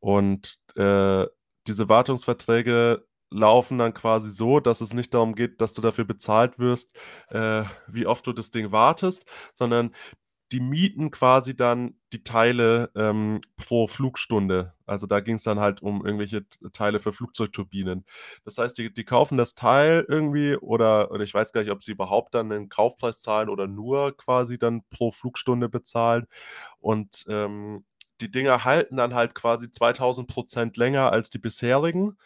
Und 0.00 0.58
äh, 0.74 1.26
diese 1.68 1.88
Wartungsverträge 1.88 3.06
laufen 3.30 3.78
dann 3.78 3.94
quasi 3.94 4.30
so, 4.30 4.60
dass 4.60 4.80
es 4.80 4.94
nicht 4.94 5.12
darum 5.14 5.34
geht, 5.34 5.60
dass 5.60 5.72
du 5.72 5.82
dafür 5.82 6.04
bezahlt 6.04 6.58
wirst, 6.58 6.96
äh, 7.28 7.64
wie 7.86 8.06
oft 8.06 8.26
du 8.26 8.32
das 8.32 8.50
Ding 8.50 8.72
wartest, 8.72 9.26
sondern 9.52 9.94
die 10.52 10.60
mieten 10.60 11.10
quasi 11.10 11.56
dann 11.56 11.94
die 12.12 12.22
Teile 12.22 12.90
ähm, 12.94 13.40
pro 13.56 13.88
Flugstunde. 13.88 14.74
Also 14.86 15.06
da 15.06 15.20
ging 15.20 15.36
es 15.36 15.42
dann 15.42 15.58
halt 15.58 15.82
um 15.82 16.04
irgendwelche 16.06 16.46
Teile 16.72 17.00
für 17.00 17.12
Flugzeugturbinen. 17.12 18.04
Das 18.44 18.58
heißt, 18.58 18.78
die, 18.78 18.94
die 18.94 19.04
kaufen 19.04 19.38
das 19.38 19.54
Teil 19.56 20.06
irgendwie 20.08 20.56
oder, 20.56 21.10
oder 21.10 21.24
ich 21.24 21.34
weiß 21.34 21.52
gar 21.52 21.62
nicht, 21.62 21.72
ob 21.72 21.82
sie 21.82 21.92
überhaupt 21.92 22.34
dann 22.34 22.52
einen 22.52 22.68
Kaufpreis 22.68 23.18
zahlen 23.18 23.48
oder 23.48 23.66
nur 23.66 24.16
quasi 24.16 24.58
dann 24.58 24.82
pro 24.90 25.10
Flugstunde 25.10 25.68
bezahlen. 25.68 26.26
Und 26.78 27.24
ähm, 27.28 27.84
die 28.20 28.30
Dinger 28.30 28.64
halten 28.64 28.96
dann 28.96 29.14
halt 29.14 29.34
quasi 29.34 29.70
2000 29.70 30.28
Prozent 30.28 30.76
länger 30.76 31.12
als 31.12 31.28
die 31.28 31.38
bisherigen 31.38 32.16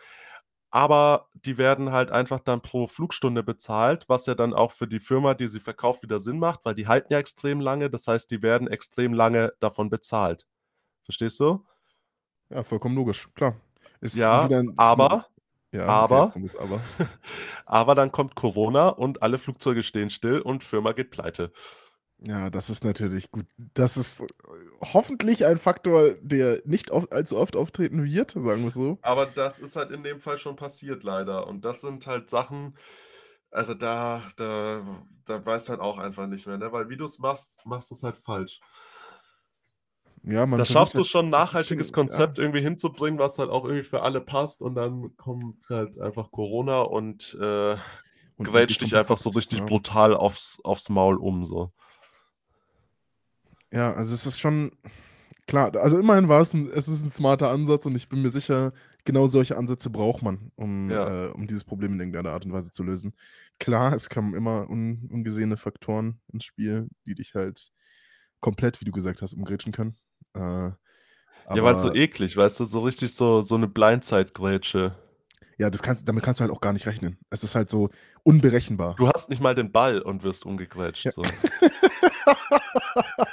aber 0.71 1.29
die 1.35 1.59
werden 1.59 1.91
halt 1.93 2.11
einfach 2.11 2.41
dann 2.41 2.63
pro 2.63 2.87
Flugstunde 2.87 3.43
bezahlt, 3.43 4.05
was 4.09 4.27
ja 4.27 4.35
dann 4.35 4.55
auch 4.55 4.73
für 4.73 4.87
die 4.87 5.01
Firma, 5.01 5.35
die 5.35 5.49
sie 5.49 5.61
verkauft, 5.61 6.03
wieder 6.03 6.21
Sinn 6.21 6.39
macht, 6.39 6.65
weil 6.65 6.75
die 6.75 6.87
halten 6.87 7.13
ja 7.13 7.19
extrem 7.19 7.61
lange. 7.61 7.91
Das 7.91 8.07
heißt, 8.07 8.31
die 8.31 8.43
werden 8.43 8.69
extrem 8.69 9.13
lange 9.13 9.53
davon 9.59 9.91
bezahlt. 9.91 10.47
Verstehst 11.03 11.41
du? 11.41 11.65
Ja, 12.51 12.63
vollkommen 12.63 12.95
logisch, 12.95 13.29
klar. 13.35 13.57
Ist 14.01 14.17
ja, 14.17 14.49
aber, 14.77 15.27
ja, 15.73 15.87
aber, 15.87 16.27
okay, 16.35 16.51
aber. 16.59 16.81
aber 17.67 17.95
dann 17.95 18.13
kommt 18.13 18.35
Corona 18.35 18.89
und 18.89 19.23
alle 19.23 19.39
Flugzeuge 19.39 19.83
stehen 19.83 20.11
still 20.11 20.41
und 20.41 20.65
Firma 20.65 20.93
geht 20.93 21.11
pleite. 21.11 21.53
Ja, 22.23 22.51
das 22.51 22.69
ist 22.69 22.85
natürlich 22.85 23.31
gut. 23.31 23.47
Das 23.57 23.97
ist 23.97 24.21
äh, 24.21 24.27
hoffentlich 24.93 25.47
ein 25.47 25.59
Faktor, 25.59 26.15
der 26.21 26.61
nicht 26.65 26.91
oft, 26.91 27.13
allzu 27.13 27.39
oft 27.39 27.57
auftreten 27.57 28.05
wird, 28.05 28.33
sagen 28.33 28.63
wir 28.63 28.71
so. 28.71 28.99
Aber 29.03 29.27
das 29.27 29.59
ist 29.59 29.77
halt 29.77 29.91
in 29.91 30.03
dem 30.03 30.21
Fall 30.21 30.37
schon 30.37 30.57
passiert, 30.57 31.03
leider. 31.03 31.47
Und 31.47 31.65
das 31.65 31.81
sind 31.81 32.07
halt 32.07 32.29
Sachen, 32.29 32.77
also 33.51 33.73
da, 33.73 34.23
da, 34.37 34.83
da 35.25 35.45
weiß 35.45 35.71
halt 35.71 35.81
auch 35.81 35.97
einfach 35.97 36.27
nicht 36.27 36.47
mehr, 36.47 36.59
ne? 36.59 36.71
Weil 36.73 36.91
wie 36.91 36.97
du 36.99 37.07
es 37.07 37.19
machst, 37.19 37.65
machst 37.65 37.91
du 37.91 37.95
es 37.95 38.03
halt 38.03 38.19
falsch. 38.19 38.61
Ja, 40.23 40.45
man 40.45 40.59
da 40.59 40.67
schaffst 40.67 40.97
du 40.97 41.05
schon 41.05 41.27
ein 41.27 41.31
nachhaltiges 41.31 41.89
schon, 41.89 41.95
Konzept 41.95 42.37
ja. 42.37 42.45
irgendwie 42.45 42.61
hinzubringen, 42.61 43.19
was 43.19 43.39
halt 43.39 43.49
auch 43.49 43.65
irgendwie 43.65 43.85
für 43.85 44.03
alle 44.03 44.21
passt 44.21 44.61
und 44.61 44.75
dann 44.75 45.17
kommt 45.17 45.67
halt 45.71 45.99
einfach 45.99 46.31
Corona 46.31 46.83
und, 46.83 47.39
äh, 47.41 47.77
und 48.37 48.45
grätscht 48.45 48.83
dich 48.83 48.95
einfach 48.95 49.17
so 49.17 49.31
richtig 49.31 49.61
ja. 49.61 49.65
brutal 49.65 50.15
aufs, 50.15 50.61
aufs 50.63 50.91
Maul 50.91 51.17
um. 51.17 51.47
So. 51.47 51.73
Ja, 53.73 53.95
also 53.95 54.15
es 54.15 54.27
ist 54.27 54.41
schon 54.41 54.73
klar. 55.47 55.75
Also 55.77 55.99
immerhin 55.99 56.29
war 56.29 56.41
es 56.41 56.55
ein, 56.55 56.71
es 56.73 56.89
ist 56.89 57.05
ein 57.05 57.11
smarter 57.11 57.51
Ansatz 57.51 57.87
und 57.87 57.97
ich 57.97 58.09
bin 58.09 58.23
mir 58.23 58.31
sicher, 58.31 58.73
genau 59.05 59.27
solche 59.27 59.57
Ansätze 59.57 59.91
braucht 59.91 60.23
man, 60.23 60.51
um, 60.57 60.91
ja. 60.91 61.27
äh, 61.27 61.31
um 61.31 61.47
dieses 61.47 61.65
Problem 61.65 61.95
in 61.95 62.01
irgendeiner 62.01 62.31
Art 62.31 62.45
und 62.45 62.53
Weise 62.53 62.71
zu 62.71 62.83
lösen. 62.83 63.15
Klar, 63.59 63.93
es 63.93 64.09
kommen 64.09 64.35
immer 64.35 64.69
un, 64.69 65.09
ungesehene 65.13 65.57
Faktoren 65.57 66.21
ins 66.33 66.45
Spiel, 66.45 66.89
die 67.07 67.15
dich 67.15 67.35
halt 67.35 67.71
komplett, 68.41 68.81
wie 68.81 68.85
du 68.85 68.93
gesagt 68.93 69.23
hast, 69.23 69.35
umgrätschen 69.35 69.73
können. 69.73 69.97
Äh, 70.35 70.71
ja, 71.53 71.65
weil 71.65 71.79
so 71.79 71.93
eklig, 71.93 72.37
weißt 72.37 72.61
du, 72.61 72.65
so 72.65 72.81
richtig 72.81 73.15
so, 73.15 73.43
so 73.43 73.57
eine 73.57 73.69
Blindzeit-Grätsche. 73.69 74.95
Ja, 75.59 75.69
das 75.69 75.83
kannst, 75.83 76.09
damit 76.09 76.25
kannst 76.25 76.41
du 76.41 76.43
halt 76.43 76.53
auch 76.53 76.61
gar 76.61 76.73
nicht 76.73 76.87
rechnen. 76.87 77.19
Es 77.29 77.45
ist 77.45 77.55
halt 77.55 77.69
so 77.69 77.91
unberechenbar. 78.23 78.95
Du 78.97 79.09
hast 79.09 79.29
nicht 79.29 79.43
mal 79.43 79.55
den 79.55 79.73
Ball 79.73 80.01
und 80.01 80.23
wirst 80.23 80.47
umgegrätscht. 80.47 81.07
Ja. 81.07 81.13
So. 81.13 81.23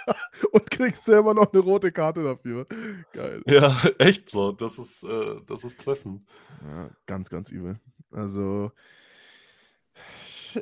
kriegst 0.77 1.05
selber 1.05 1.33
noch 1.33 1.51
eine 1.51 1.61
rote 1.61 1.91
Karte 1.91 2.23
dafür. 2.23 2.67
Geil. 3.11 3.41
Ja, 3.45 3.81
echt 3.97 4.29
so. 4.29 4.51
Das 4.51 4.77
ist, 4.77 5.03
äh, 5.03 5.41
das 5.47 5.63
ist 5.63 5.79
Treffen. 5.79 6.27
Ja, 6.63 6.89
ganz, 7.05 7.29
ganz 7.29 7.49
übel. 7.49 7.79
Also. 8.11 8.71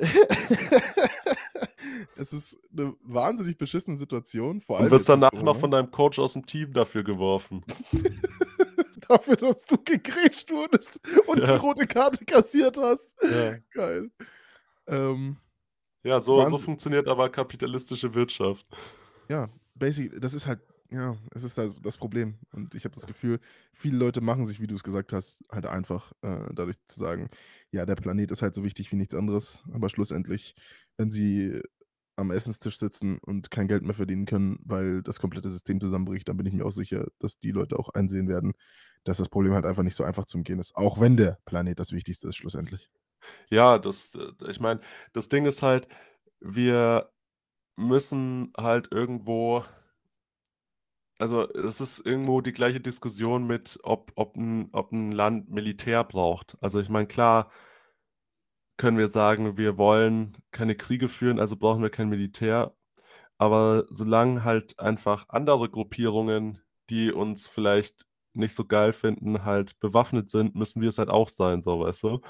es 2.16 2.32
ist 2.32 2.58
eine 2.72 2.94
wahnsinnig 3.02 3.58
beschissene 3.58 3.96
Situation. 3.96 4.60
Vor 4.60 4.78
allem 4.78 4.86
du 4.86 4.96
bist 4.96 5.08
danach 5.08 5.32
noch 5.32 5.56
von 5.56 5.70
deinem 5.70 5.90
Coach 5.90 6.18
aus 6.18 6.32
dem 6.32 6.44
Team 6.44 6.72
dafür 6.72 7.04
geworfen. 7.04 7.64
dafür, 9.08 9.36
dass 9.36 9.64
du 9.64 9.78
gegrätscht 9.78 10.50
wurdest 10.50 11.00
und 11.26 11.38
ja. 11.38 11.44
die 11.44 11.52
rote 11.52 11.86
Karte 11.86 12.24
kassiert 12.24 12.76
hast. 12.78 13.14
Ja. 13.22 13.56
Geil. 13.70 14.10
Ähm, 14.88 15.36
ja, 16.02 16.20
so, 16.20 16.48
so 16.48 16.58
funktioniert 16.58 17.06
aber 17.06 17.28
kapitalistische 17.28 18.14
Wirtschaft. 18.14 18.66
Ja, 19.28 19.48
basic, 19.78 20.20
das 20.20 20.34
ist 20.34 20.46
halt, 20.46 20.60
ja, 20.90 21.16
es 21.34 21.44
ist 21.44 21.58
das, 21.58 21.74
das 21.82 21.96
Problem. 21.96 22.38
Und 22.52 22.74
ich 22.74 22.84
habe 22.84 22.94
das 22.94 23.06
Gefühl, 23.06 23.40
viele 23.72 23.98
Leute 23.98 24.20
machen 24.20 24.46
sich, 24.46 24.60
wie 24.60 24.66
du 24.66 24.74
es 24.74 24.84
gesagt 24.84 25.12
hast, 25.12 25.40
halt 25.50 25.66
einfach 25.66 26.12
äh, 26.22 26.46
dadurch 26.54 26.76
zu 26.86 27.00
sagen, 27.00 27.28
ja, 27.70 27.86
der 27.86 27.96
Planet 27.96 28.30
ist 28.30 28.42
halt 28.42 28.54
so 28.54 28.64
wichtig 28.64 28.92
wie 28.92 28.96
nichts 28.96 29.14
anderes. 29.14 29.62
Aber 29.72 29.88
schlussendlich, 29.88 30.54
wenn 30.96 31.10
sie 31.10 31.60
am 32.16 32.30
Essenstisch 32.30 32.78
sitzen 32.78 33.18
und 33.18 33.50
kein 33.50 33.68
Geld 33.68 33.82
mehr 33.82 33.94
verdienen 33.94 34.24
können, 34.24 34.58
weil 34.64 35.02
das 35.02 35.20
komplette 35.20 35.50
System 35.50 35.80
zusammenbricht, 35.80 36.28
dann 36.28 36.36
bin 36.36 36.46
ich 36.46 36.54
mir 36.54 36.64
auch 36.64 36.70
sicher, 36.72 37.06
dass 37.18 37.38
die 37.38 37.50
Leute 37.50 37.78
auch 37.78 37.90
einsehen 37.90 38.28
werden, 38.28 38.54
dass 39.04 39.18
das 39.18 39.28
Problem 39.28 39.52
halt 39.52 39.66
einfach 39.66 39.82
nicht 39.82 39.96
so 39.96 40.04
einfach 40.04 40.24
zu 40.24 40.38
umgehen 40.38 40.58
ist. 40.58 40.74
Auch 40.76 40.98
wenn 40.98 41.16
der 41.16 41.38
Planet 41.44 41.78
das 41.78 41.92
Wichtigste 41.92 42.28
ist, 42.28 42.36
schlussendlich. 42.36 42.90
Ja, 43.50 43.78
das, 43.78 44.14
äh, 44.14 44.50
ich 44.50 44.60
meine, 44.60 44.80
das 45.12 45.28
Ding 45.28 45.44
ist 45.44 45.62
halt, 45.62 45.88
wir 46.40 47.10
müssen 47.76 48.52
halt 48.58 48.88
irgendwo 48.90 49.64
also, 51.18 51.48
es 51.54 51.80
ist 51.80 52.04
irgendwo 52.04 52.40
die 52.42 52.52
gleiche 52.52 52.80
Diskussion 52.80 53.46
mit, 53.46 53.78
ob 53.82 54.12
ob 54.16 54.36
'n 54.36 54.68
ob 54.72 54.92
'n 54.92 55.12
Land 55.12 55.48
Militär 55.50 56.04
braucht. 56.04 56.58
Also, 56.60 56.78
ich 56.80 56.88
meine, 56.90 57.06
klar 57.06 57.50
können 58.78 58.98
wir 58.98 59.08
sagen, 59.08 59.56
wir 59.56 59.78
wollen 59.78 60.36
keine 60.50 60.74
Kriege 60.76 61.08
führen, 61.08 61.40
also 61.40 61.56
brauchen 61.56 61.82
wir 61.82 61.88
kein 61.90 62.10
Militär. 62.10 62.74
Aber 63.38 63.86
solange 63.90 64.44
halt 64.44 64.78
einfach 64.80 65.26
andere 65.30 65.70
Gruppierungen, 65.70 66.60
die 66.90 67.12
uns 67.12 67.46
vielleicht 67.48 68.06
nicht 68.34 68.54
so 68.54 68.64
geil 68.66 68.92
finden, 68.94 69.44
halt 69.44 69.80
bewaffnet 69.80 70.30
sind, 70.30 70.54
müssen 70.56 70.82
wir 70.82 70.90
es 70.90 70.98
halt 70.98 71.10
auch 71.10 71.28
sein, 71.30 71.62
so, 71.62 71.80
weißt 71.80 72.02
du? 72.04 72.20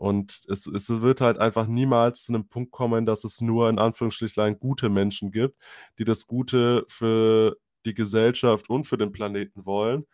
Und 0.00 0.40
es, 0.48 0.66
es 0.66 0.88
wird 0.88 1.20
halt 1.20 1.36
einfach 1.36 1.66
niemals 1.66 2.24
zu 2.24 2.32
einem 2.32 2.48
Punkt 2.48 2.72
kommen, 2.72 3.04
dass 3.04 3.22
es 3.24 3.42
nur 3.42 3.68
in 3.68 3.78
Anführungsstrichen 3.78 4.58
gute 4.58 4.88
Menschen 4.88 5.30
gibt, 5.30 5.60
die 5.98 6.04
das 6.04 6.26
Gute 6.26 6.86
für 6.88 7.58
die 7.84 7.92
Gesellschaft 7.92 8.70
und 8.70 8.84
für 8.86 8.96
den 8.96 9.12
Planeten 9.12 9.66
wollen. 9.66 10.06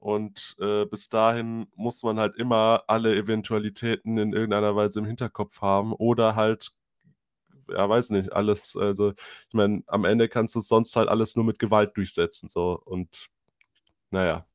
Und 0.00 0.56
äh, 0.60 0.84
bis 0.86 1.10
dahin 1.10 1.68
muss 1.76 2.02
man 2.02 2.18
halt 2.18 2.34
immer 2.38 2.82
alle 2.88 3.14
Eventualitäten 3.14 4.18
in 4.18 4.32
irgendeiner 4.32 4.74
Weise 4.74 4.98
im 4.98 5.04
Hinterkopf 5.06 5.60
haben 5.60 5.92
oder 5.92 6.34
halt, 6.34 6.72
ja, 7.70 7.88
weiß 7.88 8.10
nicht, 8.10 8.32
alles, 8.32 8.76
also 8.76 9.12
ich 9.12 9.54
meine, 9.54 9.84
am 9.86 10.04
Ende 10.04 10.28
kannst 10.28 10.56
du 10.56 10.60
sonst 10.60 10.96
halt 10.96 11.08
alles 11.08 11.36
nur 11.36 11.44
mit 11.44 11.60
Gewalt 11.60 11.96
durchsetzen, 11.96 12.48
so 12.48 12.80
und 12.84 13.30
naja, 14.10 14.46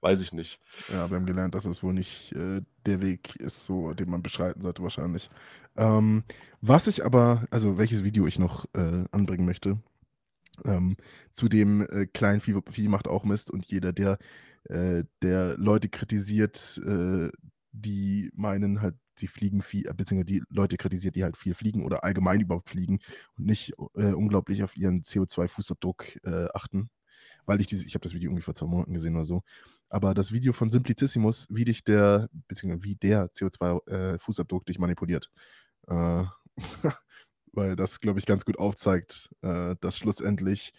weiß 0.00 0.20
ich 0.20 0.32
nicht. 0.32 0.60
Ja, 0.92 1.10
wir 1.10 1.16
haben 1.16 1.26
gelernt, 1.26 1.54
dass 1.54 1.64
es 1.64 1.82
wohl 1.82 1.94
nicht 1.94 2.32
äh, 2.32 2.62
der 2.86 3.02
Weg 3.02 3.36
ist, 3.36 3.66
so, 3.66 3.92
den 3.94 4.10
man 4.10 4.22
beschreiten 4.22 4.60
sollte, 4.60 4.82
wahrscheinlich. 4.82 5.30
Ähm, 5.76 6.24
was 6.60 6.86
ich 6.86 7.04
aber, 7.04 7.46
also 7.50 7.78
welches 7.78 8.04
Video 8.04 8.26
ich 8.26 8.38
noch 8.38 8.66
äh, 8.74 9.04
anbringen 9.10 9.46
möchte, 9.46 9.78
ähm, 10.64 10.96
zu 11.32 11.48
dem 11.48 11.82
äh, 11.82 12.06
kleinen 12.06 12.40
Vieh, 12.40 12.60
Vieh 12.70 12.88
macht 12.88 13.08
auch 13.08 13.24
Mist 13.24 13.50
und 13.50 13.64
jeder, 13.66 13.92
der, 13.92 14.18
äh, 14.64 15.04
der 15.22 15.56
Leute 15.56 15.88
kritisiert, 15.88 16.80
äh, 16.84 17.30
die 17.72 18.30
meinen 18.34 18.82
halt, 18.82 18.96
die 19.20 19.28
fliegen 19.28 19.62
viel, 19.62 19.86
äh, 19.88 19.94
beziehungsweise 19.94 20.26
die 20.26 20.42
Leute 20.50 20.76
kritisiert, 20.76 21.16
die 21.16 21.24
halt 21.24 21.36
viel 21.36 21.54
fliegen 21.54 21.84
oder 21.84 22.04
allgemein 22.04 22.40
überhaupt 22.40 22.68
fliegen 22.68 23.00
und 23.36 23.46
nicht 23.46 23.72
unglaublich 23.78 24.62
auf 24.62 24.76
ihren 24.76 25.02
CO2-Fußabdruck 25.02 26.50
achten 26.54 26.90
weil 27.48 27.60
ich 27.60 27.66
diese, 27.66 27.84
ich 27.84 27.94
habe 27.94 28.02
das 28.02 28.12
Video 28.12 28.28
irgendwie 28.30 28.42
vor 28.42 28.54
zwei 28.54 28.66
Monaten 28.66 28.92
gesehen 28.92 29.16
oder 29.16 29.24
so, 29.24 29.42
aber 29.88 30.14
das 30.14 30.32
Video 30.32 30.52
von 30.52 30.70
Simplicissimus, 30.70 31.46
wie 31.48 31.64
dich 31.64 31.82
der, 31.82 32.28
beziehungsweise 32.46 32.84
wie 32.84 32.94
der 32.94 33.32
CO2-Fußabdruck 33.32 34.62
äh, 34.62 34.64
dich 34.66 34.78
manipuliert. 34.78 35.30
Äh, 35.88 36.24
weil 37.52 37.74
das, 37.74 38.00
glaube 38.00 38.18
ich, 38.18 38.26
ganz 38.26 38.44
gut 38.44 38.58
aufzeigt, 38.58 39.30
äh, 39.42 39.74
dass 39.80 39.96
schlussendlich 39.96 40.72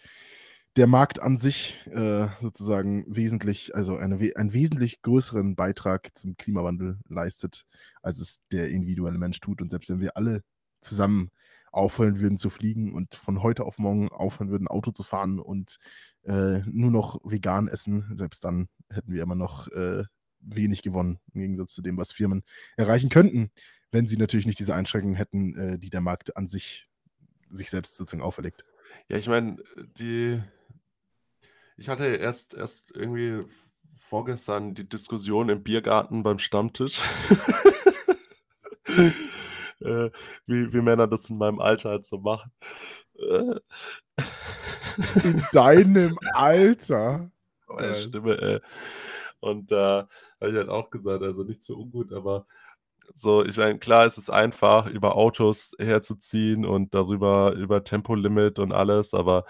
der 0.76 0.86
Markt 0.86 1.20
an 1.20 1.36
sich 1.36 1.76
äh, 1.86 2.28
sozusagen 2.40 3.04
wesentlich, 3.08 3.74
also 3.74 3.96
eine, 3.96 4.16
einen 4.36 4.52
wesentlich 4.52 5.02
größeren 5.02 5.56
Beitrag 5.56 6.16
zum 6.16 6.36
Klimawandel 6.36 7.00
leistet, 7.08 7.66
als 8.02 8.20
es 8.20 8.38
der 8.52 8.68
individuelle 8.68 9.18
Mensch 9.18 9.40
tut. 9.40 9.60
Und 9.60 9.70
selbst 9.70 9.90
wenn 9.90 10.00
wir 10.00 10.16
alle 10.16 10.44
zusammen 10.80 11.32
aufhören 11.72 12.20
würden 12.20 12.38
zu 12.38 12.50
fliegen 12.50 12.94
und 12.94 13.14
von 13.14 13.42
heute 13.42 13.64
auf 13.64 13.78
morgen 13.78 14.08
aufhören 14.08 14.50
würden, 14.50 14.68
Auto 14.68 14.90
zu 14.90 15.02
fahren 15.02 15.38
und 15.38 15.78
äh, 16.24 16.60
nur 16.66 16.90
noch 16.90 17.20
vegan 17.24 17.68
essen, 17.68 18.10
selbst 18.14 18.44
dann 18.44 18.68
hätten 18.90 19.12
wir 19.12 19.22
immer 19.22 19.34
noch 19.34 19.68
äh, 19.68 20.04
wenig 20.40 20.82
gewonnen, 20.82 21.20
im 21.32 21.40
Gegensatz 21.40 21.74
zu 21.74 21.82
dem, 21.82 21.96
was 21.96 22.12
Firmen 22.12 22.42
erreichen 22.76 23.08
könnten, 23.08 23.50
wenn 23.92 24.06
sie 24.06 24.16
natürlich 24.16 24.46
nicht 24.46 24.58
diese 24.58 24.74
Einschränkungen 24.74 25.16
hätten, 25.16 25.56
äh, 25.56 25.78
die 25.78 25.90
der 25.90 26.00
Markt 26.00 26.36
an 26.36 26.48
sich 26.48 26.88
sich 27.50 27.70
selbst 27.70 27.96
sozusagen 27.96 28.22
auferlegt. 28.22 28.64
Ja, 29.08 29.16
ich 29.16 29.26
meine, 29.26 29.56
die, 29.98 30.40
ich 31.76 31.88
hatte 31.88 32.06
erst, 32.06 32.54
erst 32.54 32.92
irgendwie 32.94 33.44
vorgestern 33.98 34.74
die 34.74 34.88
Diskussion 34.88 35.48
im 35.48 35.62
Biergarten 35.62 36.22
beim 36.22 36.38
Stammtisch. 36.38 37.00
äh, 39.80 40.10
wie, 40.46 40.72
wie 40.72 40.80
Männer 40.80 41.06
das 41.06 41.28
in 41.30 41.38
meinem 41.38 41.60
Alter 41.60 41.90
halt 41.90 42.06
so 42.06 42.18
machen. 42.18 42.52
Äh. 43.18 43.60
In 45.24 45.42
deinem 45.52 46.18
Alter? 46.32 47.30
Meine 47.68 47.94
Stimme, 47.94 48.40
ey. 48.40 48.60
Und 49.40 49.70
da 49.70 50.00
äh, 50.00 50.04
habe 50.40 50.50
ich 50.50 50.56
halt 50.56 50.68
auch 50.68 50.90
gesagt, 50.90 51.22
also 51.22 51.44
nicht 51.44 51.62
so 51.62 51.76
ungut, 51.76 52.12
aber 52.12 52.46
so, 53.14 53.44
ich 53.44 53.56
meine, 53.56 53.78
klar 53.78 54.06
ist 54.06 54.18
es 54.18 54.30
einfach, 54.30 54.86
über 54.86 55.16
Autos 55.16 55.74
herzuziehen 55.78 56.64
und 56.64 56.94
darüber, 56.94 57.52
über 57.54 57.82
Tempolimit 57.82 58.58
und 58.58 58.72
alles, 58.72 59.14
aber 59.14 59.44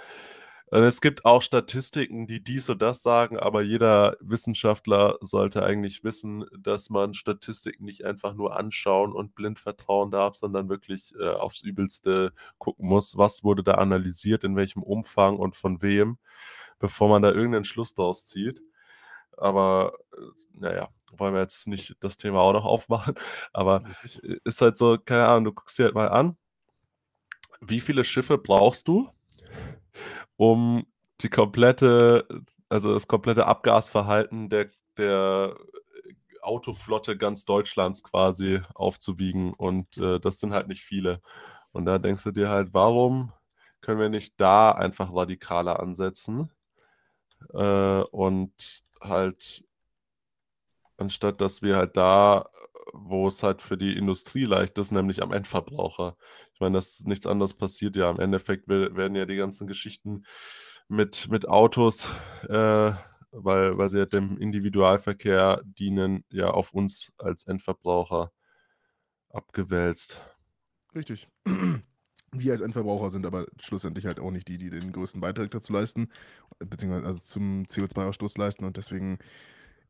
es 0.71 1.01
gibt 1.01 1.25
auch 1.25 1.43
Statistiken, 1.43 2.29
die 2.29 2.45
dies 2.45 2.69
und 2.71 2.81
das 2.81 3.03
sagen, 3.03 3.37
aber 3.39 3.63
jeder 3.63 4.17
Wissenschaftler 4.21 5.19
sollte 5.21 5.65
eigentlich 5.65 6.05
wissen, 6.05 6.45
dass 6.57 6.91
man 6.91 7.13
Statistiken 7.13 7.85
nicht 7.85 8.05
einfach 8.05 8.35
nur 8.35 8.57
anschauen 8.57 9.13
und 9.13 9.35
blind 9.35 9.59
vertrauen 9.59 10.13
darf, 10.13 10.37
sondern 10.37 10.69
wirklich 10.69 11.13
äh, 11.19 11.31
aufs 11.31 11.63
Übelste 11.63 12.33
gucken 12.59 12.87
muss, 12.87 13.17
was 13.17 13.43
wurde 13.43 13.65
da 13.65 13.75
analysiert, 13.75 14.45
in 14.45 14.55
welchem 14.55 14.85
Umfang 14.85 15.39
und 15.39 15.57
von 15.57 15.83
wem, 15.83 16.19
bevor 16.79 17.09
man 17.09 17.23
da 17.23 17.33
irgendeinen 17.33 17.65
Schluss 17.65 17.95
draus 17.95 18.27
zieht. 18.27 18.63
Aber 19.37 19.95
äh, 20.13 20.21
naja, 20.55 20.89
wollen 21.13 21.35
wir 21.35 21.41
jetzt 21.41 21.67
nicht 21.69 21.97
das 22.01 22.17
Thema 22.17 22.41
auch 22.41 22.53
noch 22.53 22.65
aufmachen, 22.65 23.15
aber 23.53 23.85
ist 24.45 24.61
halt 24.61 24.79
so, 24.79 24.99
keine 24.99 25.27
Ahnung, 25.27 25.47
du 25.47 25.53
guckst 25.53 25.79
dir 25.79 25.85
halt 25.85 25.95
mal 25.95 26.09
an, 26.09 26.37
wie 27.61 27.81
viele 27.81 28.05
Schiffe 28.05 28.39
brauchst 28.39 28.89
du, 28.89 29.11
um 30.37 30.87
die 31.21 31.29
komplette, 31.29 32.27
also 32.69 32.95
das 32.95 33.09
komplette 33.09 33.47
Abgasverhalten 33.47 34.49
der, 34.49 34.71
der 34.97 35.57
Autoflotte 36.43 37.17
ganz 37.17 37.45
Deutschlands 37.45 38.03
quasi 38.03 38.61
aufzuwiegen. 38.75 39.53
Und 39.55 39.99
äh, 39.99 40.21
das 40.21 40.41
sind 40.41 40.53
halt 40.53 40.69
nicht 40.69 40.83
viele. 40.83 41.21
Und 41.73 41.85
da 41.85 41.99
denkst 41.99 42.25
du 42.25 42.31
dir 42.33 42.49
halt, 42.49 42.73
warum 42.73 43.33
können 43.81 44.01
wir 44.01 44.09
nicht 44.09 44.35
da 44.41 44.73
einfach 44.73 45.15
radikaler 45.15 45.81
ansetzen? 45.81 46.51
Äh, 47.53 48.03
und 48.11 48.83
halt, 49.01 49.65
anstatt 51.01 51.41
dass 51.41 51.63
wir 51.63 51.77
halt 51.77 51.97
da, 51.97 52.49
wo 52.93 53.29
es 53.29 53.43
halt 53.43 53.63
für 53.63 53.77
die 53.77 53.97
Industrie 53.97 54.45
leicht 54.45 54.79
ist, 54.79 54.93
nämlich 54.93 55.23
am 55.23 55.33
Endverbraucher. 55.33 56.17
Ich 56.55 56.61
meine, 56.61 56.77
das 56.79 57.01
ist 57.01 57.07
nichts 57.07 57.27
anderes 57.27 57.55
passiert 57.55 57.97
ja. 57.97 58.11
Im 58.11 58.21
Endeffekt 58.21 58.69
werden 58.69 59.15
ja 59.15 59.27
die 59.27 59.37
ganzen 59.37 59.67
Geschichten 59.67 60.25
mit, 60.89 61.29
mit 61.31 61.49
Autos, 61.49 62.09
äh, 62.49 62.93
weil, 63.33 63.79
weil 63.79 63.89
sie 63.91 63.99
ja 63.99 64.07
dem 64.07 64.39
Individualverkehr 64.39 65.63
dienen, 65.65 66.25
ja 66.31 66.51
auf 66.51 66.73
uns 66.73 67.13
als 67.19 67.45
Endverbraucher 67.45 68.33
abgewälzt. 69.31 70.21
Richtig. 70.95 71.29
Wir 72.33 72.53
als 72.53 72.61
Endverbraucher 72.61 73.11
sind 73.11 73.27
aber 73.27 73.47
schlussendlich 73.59 74.07
halt 74.07 74.21
auch 74.21 74.31
nicht 74.31 74.47
die, 74.47 74.57
die 74.57 74.71
den 74.71 74.93
größten 74.93 75.21
Beitrag 75.21 75.51
dazu 75.51 75.73
leisten, 75.73 76.11
beziehungsweise 76.61 77.07
also 77.07 77.21
zum 77.21 77.65
CO2-Ausstoß 77.65 78.39
leisten 78.39 78.65
und 78.65 78.77
deswegen 78.77 79.19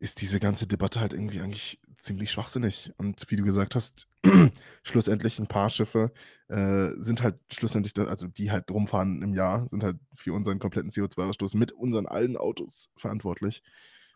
ist 0.01 0.23
diese 0.23 0.41
ganze 0.41 0.67
Debatte 0.67 0.99
halt 0.99 1.13
irgendwie 1.13 1.41
eigentlich 1.41 1.79
ziemlich 1.99 2.31
schwachsinnig. 2.31 2.91
Und 2.97 3.31
wie 3.31 3.37
du 3.37 3.45
gesagt 3.45 3.75
hast, 3.75 4.09
schlussendlich 4.83 5.39
ein 5.39 5.47
paar 5.47 5.69
Schiffe 5.69 6.11
äh, 6.49 6.89
sind 6.99 7.23
halt 7.23 7.39
schlussendlich, 7.53 7.97
also 7.99 8.27
die 8.27 8.51
halt 8.51 8.71
rumfahren 8.71 9.23
im 9.23 9.35
Jahr, 9.35 9.69
sind 9.71 9.85
halt 9.85 9.99
für 10.15 10.33
unseren 10.33 10.59
kompletten 10.59 10.91
CO2-Ausstoß 10.91 11.57
mit 11.57 11.73
unseren 11.73 12.07
allen 12.07 12.39
Autos 12.39 12.89
verantwortlich. 12.97 13.63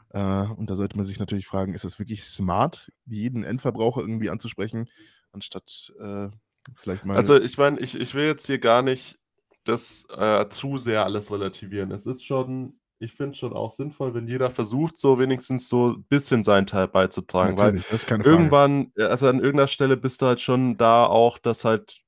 Äh, 0.08 0.46
und 0.46 0.70
da 0.70 0.74
sollte 0.74 0.96
man 0.96 1.04
sich 1.04 1.18
natürlich 1.18 1.46
fragen, 1.46 1.74
ist 1.74 1.84
das 1.84 1.98
wirklich 1.98 2.24
smart, 2.24 2.90
jeden 3.04 3.44
Endverbraucher 3.44 4.00
irgendwie 4.00 4.30
anzusprechen, 4.30 4.88
anstatt 5.32 5.92
äh, 6.00 6.28
vielleicht 6.74 7.04
mal. 7.04 7.16
Also 7.18 7.38
ich 7.38 7.58
meine, 7.58 7.78
ich, 7.80 7.94
ich 7.94 8.14
will 8.14 8.24
jetzt 8.24 8.46
hier 8.46 8.58
gar 8.58 8.80
nicht 8.80 9.18
das 9.64 10.04
äh, 10.08 10.48
zu 10.48 10.78
sehr 10.78 11.04
alles 11.04 11.30
relativieren. 11.30 11.90
Es 11.90 12.06
ist 12.06 12.24
schon 12.24 12.78
ich 12.98 13.12
finde 13.12 13.32
es 13.32 13.38
schon 13.38 13.52
auch 13.52 13.70
sinnvoll, 13.70 14.14
wenn 14.14 14.28
jeder 14.28 14.50
versucht, 14.50 14.98
so 14.98 15.18
wenigstens 15.18 15.68
so 15.68 15.90
ein 15.90 16.04
bisschen 16.04 16.44
seinen 16.44 16.66
Teil 16.66 16.88
beizutragen. 16.88 17.54
Natürlich, 17.54 17.84
weil 17.84 17.90
das 17.90 18.02
ist 18.02 18.06
keine 18.06 18.24
Frage. 18.24 18.36
Irgendwann, 18.36 18.92
also 18.96 19.28
an 19.28 19.40
irgendeiner 19.40 19.68
Stelle 19.68 19.96
bist 19.96 20.22
du 20.22 20.26
halt 20.26 20.40
schon 20.40 20.76
da 20.76 21.06
auch, 21.06 21.38
dass 21.38 21.64
halt 21.64 22.00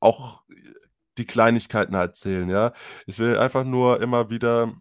auch 0.00 0.42
die 1.18 1.26
Kleinigkeiten 1.26 1.96
halt 1.96 2.16
zählen, 2.16 2.48
ja. 2.48 2.72
Ich 3.06 3.18
will 3.18 3.36
einfach 3.36 3.64
nur 3.64 4.00
immer 4.00 4.30
wieder 4.30 4.72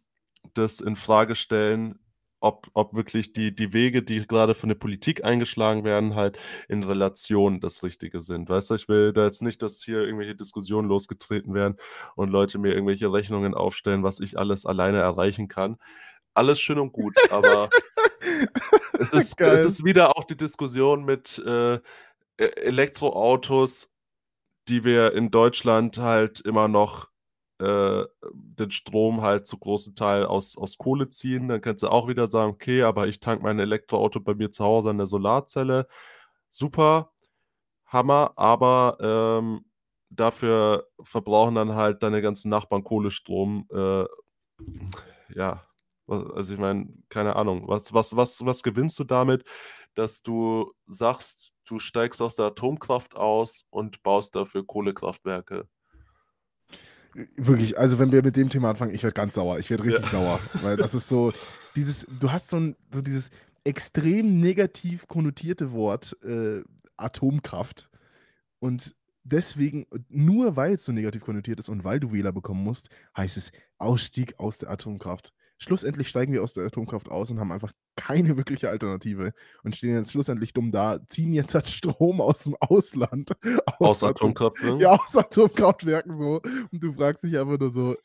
das 0.53 0.79
in 0.79 0.95
Frage 0.95 1.35
stellen, 1.35 1.99
ob, 2.39 2.67
ob 2.73 2.93
wirklich 2.93 3.33
die, 3.33 3.53
die 3.53 3.73
Wege, 3.73 4.01
die 4.01 4.25
gerade 4.25 4.53
von 4.53 4.69
der 4.69 4.75
Politik 4.75 5.25
eingeschlagen 5.25 5.83
werden, 5.83 6.15
halt 6.15 6.37
in 6.67 6.83
Relation 6.83 7.59
das 7.59 7.83
Richtige 7.83 8.21
sind. 8.21 8.49
Weißt 8.49 8.69
du, 8.69 8.75
ich 8.75 8.87
will 8.87 9.13
da 9.13 9.25
jetzt 9.25 9.41
nicht, 9.41 9.61
dass 9.61 9.83
hier 9.83 9.99
irgendwelche 9.99 10.35
Diskussionen 10.35 10.87
losgetreten 10.87 11.53
werden 11.53 11.77
und 12.15 12.29
Leute 12.29 12.57
mir 12.57 12.73
irgendwelche 12.73 13.11
Rechnungen 13.11 13.53
aufstellen, 13.53 14.03
was 14.03 14.19
ich 14.19 14.37
alles 14.37 14.65
alleine 14.65 14.99
erreichen 14.99 15.47
kann. 15.47 15.77
Alles 16.33 16.61
schön 16.61 16.79
und 16.79 16.93
gut, 16.93 17.15
aber 17.31 17.69
es, 18.99 19.09
ist, 19.09 19.41
es 19.41 19.65
ist 19.65 19.83
wieder 19.83 20.17
auch 20.17 20.23
die 20.23 20.37
Diskussion 20.37 21.03
mit 21.03 21.41
äh, 21.45 21.75
e-, 21.75 21.79
Elektroautos, 22.37 23.91
die 24.67 24.83
wir 24.83 25.13
in 25.13 25.31
Deutschland 25.31 25.97
halt 25.97 26.39
immer 26.41 26.67
noch 26.67 27.08
äh, 27.59 28.05
den 28.33 28.71
Strom 28.71 29.21
halt 29.21 29.47
zu 29.47 29.57
großen 29.57 29.95
Teil 29.95 30.25
aus, 30.25 30.57
aus 30.57 30.77
Kohle 30.77 31.09
ziehen. 31.09 31.47
Dann 31.47 31.61
kannst 31.61 31.83
du 31.83 31.89
auch 31.89 32.07
wieder 32.07 32.27
sagen, 32.27 32.51
okay, 32.51 32.83
aber 32.83 33.07
ich 33.07 33.19
tank 33.19 33.41
mein 33.41 33.59
Elektroauto 33.59 34.19
bei 34.21 34.35
mir 34.35 34.51
zu 34.51 34.63
Hause 34.63 34.89
an 34.91 34.97
der 34.97 35.07
Solarzelle. 35.07 35.87
Super, 36.49 37.11
Hammer, 37.85 38.33
aber 38.37 38.97
ähm, 39.01 39.65
dafür 40.09 40.87
verbrauchen 41.01 41.55
dann 41.55 41.75
halt 41.75 42.03
deine 42.03 42.21
ganzen 42.21 42.49
Nachbarn 42.49 42.83
Kohlestrom. 42.83 43.67
Äh, 43.71 44.05
ja, 45.35 45.65
also 46.07 46.53
ich 46.53 46.59
meine, 46.59 46.87
keine 47.09 47.35
Ahnung, 47.35 47.67
was, 47.67 47.93
was, 47.93 48.15
was, 48.15 48.45
was 48.45 48.63
gewinnst 48.63 48.97
du 48.99 49.03
damit, 49.03 49.43
dass 49.95 50.21
du 50.21 50.73
sagst, 50.87 51.51
du 51.65 51.79
steigst 51.79 52.21
aus 52.21 52.35
der 52.35 52.47
Atomkraft 52.47 53.15
aus 53.15 53.65
und 53.69 54.01
baust 54.03 54.35
dafür 54.35 54.65
Kohlekraftwerke? 54.65 55.67
Wirklich, 57.35 57.77
also 57.77 57.99
wenn 57.99 58.11
wir 58.11 58.23
mit 58.23 58.35
dem 58.35 58.49
Thema 58.49 58.69
anfangen, 58.69 58.93
ich 58.93 59.03
werde 59.03 59.13
ganz 59.13 59.35
sauer. 59.35 59.59
Ich 59.59 59.69
werde 59.69 59.83
richtig 59.83 60.05
ja. 60.05 60.11
sauer. 60.11 60.39
Weil 60.61 60.77
das 60.77 60.93
ist 60.93 61.07
so, 61.07 61.33
dieses, 61.75 62.05
du 62.19 62.31
hast 62.31 62.49
so, 62.49 62.57
ein, 62.57 62.75
so 62.93 63.01
dieses 63.01 63.29
extrem 63.63 64.39
negativ 64.39 65.07
konnotierte 65.07 65.71
Wort 65.71 66.17
äh, 66.23 66.61
Atomkraft. 66.97 67.89
Und 68.59 68.95
deswegen, 69.23 69.85
nur 70.09 70.55
weil 70.55 70.73
es 70.73 70.85
so 70.85 70.91
negativ 70.91 71.23
konnotiert 71.23 71.59
ist 71.59 71.69
und 71.69 71.83
weil 71.83 71.99
du 71.99 72.11
Wähler 72.11 72.31
bekommen 72.31 72.63
musst, 72.63 72.89
heißt 73.15 73.37
es 73.37 73.51
Ausstieg 73.77 74.39
aus 74.39 74.57
der 74.57 74.69
Atomkraft. 74.69 75.33
Schlussendlich 75.61 76.07
steigen 76.07 76.31
wir 76.31 76.41
aus 76.41 76.53
der 76.53 76.65
Atomkraft 76.65 77.09
aus 77.09 77.29
und 77.31 77.39
haben 77.39 77.51
einfach 77.51 77.73
keine 77.97 78.37
wirkliche 78.37 78.69
Alternative 78.69 79.33
und 79.63 79.75
stehen 79.75 79.93
jetzt 79.93 80.11
schlussendlich 80.11 80.53
dumm 80.53 80.71
da, 80.71 80.99
ziehen 81.09 81.33
jetzt 81.33 81.53
halt 81.53 81.69
Strom 81.69 82.21
aus 82.21 82.45
dem 82.45 82.55
Ausland. 82.61 83.31
Aus, 83.79 84.01
aus 84.01 84.03
Atomkraftwerken? 84.03 84.79
Ja, 84.79 84.95
aus 84.95 85.15
Atomkraftwerken 85.15 86.17
so. 86.17 86.41
Und 86.71 86.83
du 86.83 86.93
fragst 86.93 87.23
dich 87.23 87.37
einfach 87.37 87.59
nur 87.59 87.69
so, 87.69 87.95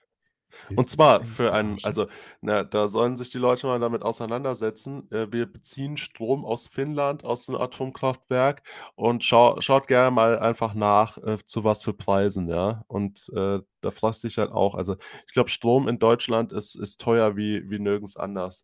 Und 0.74 0.88
zwar 0.90 1.24
für 1.24 1.52
einen, 1.52 1.78
also, 1.82 2.06
na, 2.40 2.64
da 2.64 2.88
sollen 2.88 3.16
sich 3.16 3.30
die 3.30 3.38
Leute 3.38 3.66
mal 3.66 3.80
damit 3.80 4.02
auseinandersetzen. 4.02 5.10
Äh, 5.10 5.32
wir 5.32 5.46
beziehen 5.50 5.96
Strom 5.96 6.44
aus 6.44 6.66
Finnland, 6.68 7.24
aus 7.24 7.48
'nem 7.48 7.60
Atomkraftwerk 7.60 8.62
und 8.96 9.24
schau 9.24 9.60
schaut 9.60 9.86
gerne 9.88 10.10
mal 10.10 10.38
einfach 10.38 10.74
nach, 10.74 11.18
äh, 11.18 11.36
zu 11.46 11.64
was 11.64 11.82
für 11.84 11.94
Preisen, 11.94 12.48
ja? 12.48 12.84
Und, 12.88 13.30
äh, 13.34 13.60
da 13.80 13.90
fragst 13.90 14.24
du 14.24 14.28
dich 14.28 14.38
halt 14.38 14.50
auch 14.52 14.74
also, 14.74 14.96
ich 15.26 15.32
glaube, 15.34 15.50
Strom 15.50 15.88
in 15.88 15.98
Deutschland 15.98 16.52
ist 16.52 16.74
ist 16.74 17.00
teuer 17.00 17.36
wie 17.36 17.68
wie 17.70 17.78
nirgends 17.78 18.16
anders. 18.16 18.62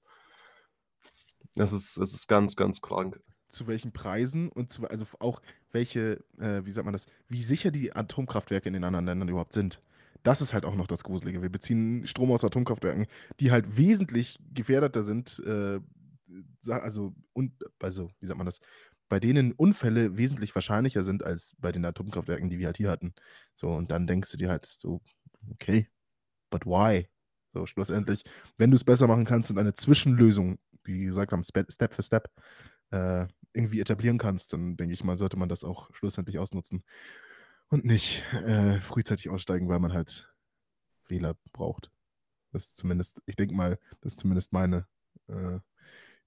Es 1.56 1.72
ist 1.72 1.96
es 1.96 2.12
ist 2.14 2.28
ganz, 2.28 2.56
ganz 2.56 2.80
krank. 2.80 3.20
Zu 3.48 3.66
welchen 3.66 3.92
Preisen 3.92 4.48
und 4.48 4.72
zu 4.72 4.88
also, 4.88 5.04
auch 5.18 5.40
welche, 5.72 6.22
äh, 6.38 6.64
wie 6.64 6.70
sagt 6.70 6.84
man 6.84 6.92
das 6.92 7.06
wie 7.28 7.42
sicher 7.42 7.70
die 7.70 7.92
Atomkraftwerke 7.94 8.68
in 8.68 8.74
den 8.74 8.84
anderen 8.84 9.06
Ländern 9.06 9.28
überhaupt 9.28 9.52
sind. 9.52 9.80
Das 10.22 10.42
ist 10.42 10.52
halt 10.52 10.64
auch 10.64 10.74
noch 10.74 10.86
das 10.86 11.02
Gruselige. 11.04 11.40
Wir 11.42 11.48
beziehen 11.50 12.06
Strom 12.06 12.30
aus 12.32 12.44
Atomkraftwerken, 12.44 13.06
die 13.40 13.50
halt 13.50 13.76
wesentlich 13.76 14.38
gefährdeter 14.52 15.02
sind, 15.04 15.38
äh, 15.46 15.80
also, 16.68 17.14
und 17.32 17.52
also, 17.80 18.10
wie 18.20 18.26
sagt 18.26 18.36
man 18.38 18.46
das, 18.46 18.60
bei 19.08 19.18
denen 19.18 19.52
Unfälle 19.52 20.16
wesentlich 20.16 20.54
wahrscheinlicher 20.54 21.02
sind 21.02 21.24
als 21.24 21.54
bei 21.58 21.72
den 21.72 21.84
Atomkraftwerken, 21.84 22.48
die 22.50 22.58
wir 22.58 22.66
halt 22.66 22.76
hier 22.76 22.90
hatten. 22.90 23.14
So, 23.54 23.68
und 23.70 23.90
dann 23.90 24.06
denkst 24.06 24.30
du 24.30 24.36
dir 24.36 24.50
halt 24.50 24.66
so: 24.66 25.00
„Okay, 25.50 25.88
but 26.50 26.66
why?“ 26.66 27.08
So, 27.54 27.66
schlussendlich, 27.66 28.24
wenn 28.58 28.70
du's 28.72 28.84
besser 28.84 29.08
machen 29.08 29.24
kannst 29.26 29.50
und 29.50 29.58
eine 29.58 29.74
Zwischenlösung, 29.74 30.58
wie 30.84 31.04
gesagt 31.04 31.32
haben, 31.32 31.42
Step 31.44 31.94
für 31.94 32.02
Step, 32.02 32.30
äh, 32.92 33.26
irgendwie 33.54 33.80
etablieren 33.80 34.18
kannst, 34.18 34.52
dann 34.52 34.76
denke 34.76 34.94
ich 34.94 35.04
mal, 35.04 35.16
sollte 35.18 35.36
man 35.38 35.48
das 35.48 35.64
auch 35.64 35.90
schlussendlich 35.94 36.38
ausnutzen 36.38 36.84
und 37.70 37.84
nicht, 37.84 38.22
äh, 38.32 38.80
frühzeitig 38.80 39.30
aussteigen, 39.30 39.68
weil 39.68 39.78
man 39.80 39.92
halt 39.92 40.32
Wähler 41.08 41.36
braucht. 41.52 41.90
Das 42.52 42.66
ist 42.66 42.78
zumindest 42.78 43.20
ich 43.26 43.36
denke 43.36 43.54
mal, 43.54 43.78
das 44.02 44.14
ist 44.14 44.20
zumindest 44.20 44.52
meine, 44.52 44.86
äh, 45.28 45.60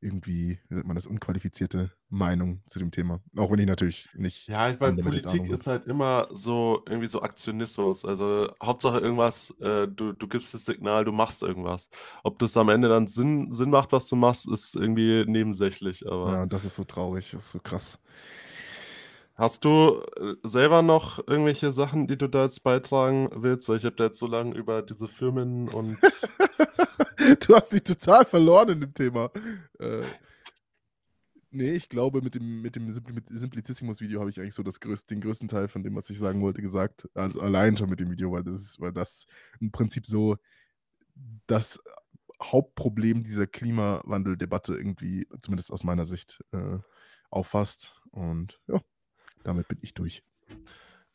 irgendwie, 0.01 0.59
wie 0.69 0.75
nennt 0.75 0.87
man 0.87 0.95
das, 0.95 1.07
unqualifizierte 1.07 1.91
Meinung 2.09 2.63
zu 2.67 2.79
dem 2.79 2.91
Thema. 2.91 3.21
Auch 3.37 3.51
wenn 3.51 3.59
ich 3.59 3.67
natürlich 3.67 4.09
nicht 4.15 4.49
Ja, 4.49 4.69
ich 4.69 4.77
meine, 4.81 4.97
Politik 4.97 5.47
ist 5.47 5.67
halt 5.67 5.85
immer 5.87 6.27
so 6.31 6.83
irgendwie 6.85 7.07
so 7.07 7.21
Aktionismus. 7.21 8.03
Also, 8.03 8.49
Hauptsache 8.61 8.99
irgendwas, 8.99 9.51
äh, 9.61 9.87
du 9.87 10.11
du 10.11 10.27
gibst 10.27 10.53
das 10.53 10.65
Signal, 10.65 11.05
du 11.05 11.13
machst 11.13 11.43
irgendwas. 11.43 11.87
Ob 12.23 12.39
das 12.39 12.57
am 12.57 12.67
Ende 12.67 12.89
dann 12.89 13.07
Sinn 13.07 13.53
Sinn 13.53 13.69
macht, 13.69 13.93
was 13.93 14.09
du 14.09 14.17
machst, 14.17 14.49
ist 14.49 14.75
irgendwie 14.75 15.23
nebensächlich, 15.25 16.05
aber 16.05 16.41
Ja, 16.41 16.45
das 16.45 16.65
ist 16.65 16.75
so 16.75 16.83
traurig, 16.85 17.31
das 17.31 17.45
ist 17.45 17.51
so 17.51 17.59
krass. 17.59 17.99
Hast 19.35 19.65
du, 19.65 20.01
äh, 20.17 20.35
selber 20.43 20.81
noch 20.83 21.19
irgendwelche 21.27 21.71
Sachen, 21.71 22.07
die 22.07 22.17
du 22.17 22.27
da 22.27 22.43
jetzt 22.43 22.63
beitragen 22.63 23.29
willst? 23.33 23.67
Weil 23.67 23.77
ich 23.77 23.85
habe 23.85 23.95
da 23.95 24.05
jetzt 24.05 24.19
so 24.19 24.27
lang 24.27 24.53
über 24.53 24.81
diese 24.83 25.07
Firmen 25.07 25.69
und 25.69 25.97
Du 27.47 27.55
hast 27.55 27.73
dich 27.73 27.83
total 27.83 28.25
verloren 28.25 28.69
in 28.69 28.81
dem 28.81 28.93
Thema. 28.93 29.31
Äh, 29.79 30.03
ne, 31.51 31.71
ich 31.73 31.89
glaube, 31.89 32.21
mit 32.21 32.35
dem 32.35 32.61
mit 32.61 32.75
dem 32.75 32.91
Simpli 32.91 33.21
Simplicissimus-Video 33.29 34.19
habe 34.19 34.29
ich 34.29 34.39
eigentlich 34.39 34.55
so 34.55 34.63
das 34.63 34.79
größ 34.79 35.05
den 35.05 35.21
größten 35.21 35.47
Teil 35.47 35.67
von 35.67 35.83
dem, 35.83 35.95
was 35.95 36.09
ich 36.09 36.19
sagen 36.19 36.41
wollte, 36.41 36.61
gesagt. 36.61 37.09
Also, 37.13 37.41
allein 37.41 37.77
schon 37.77 37.89
mit 37.89 37.99
dem 37.99 38.11
Video, 38.11 38.31
weil 38.31 38.43
das 38.43 38.61
ist 38.61 38.79
weil 38.79 38.91
das 38.91 39.25
im 39.59 39.71
Prinzip 39.71 40.05
so 40.05 40.37
das 41.47 41.79
Hauptproblem 42.41 43.23
dieser 43.23 43.47
Klimawandeldebatte 43.47 44.75
irgendwie, 44.75 45.27
zumindest 45.41 45.71
aus 45.71 45.83
meiner 45.83 46.05
Sicht, 46.05 46.43
äh, 46.51 46.79
auffasst. 47.29 47.95
Und 48.11 48.59
ja, 48.67 48.81
damit 49.43 49.67
bin 49.67 49.79
ich 49.81 49.93
durch. 49.93 50.23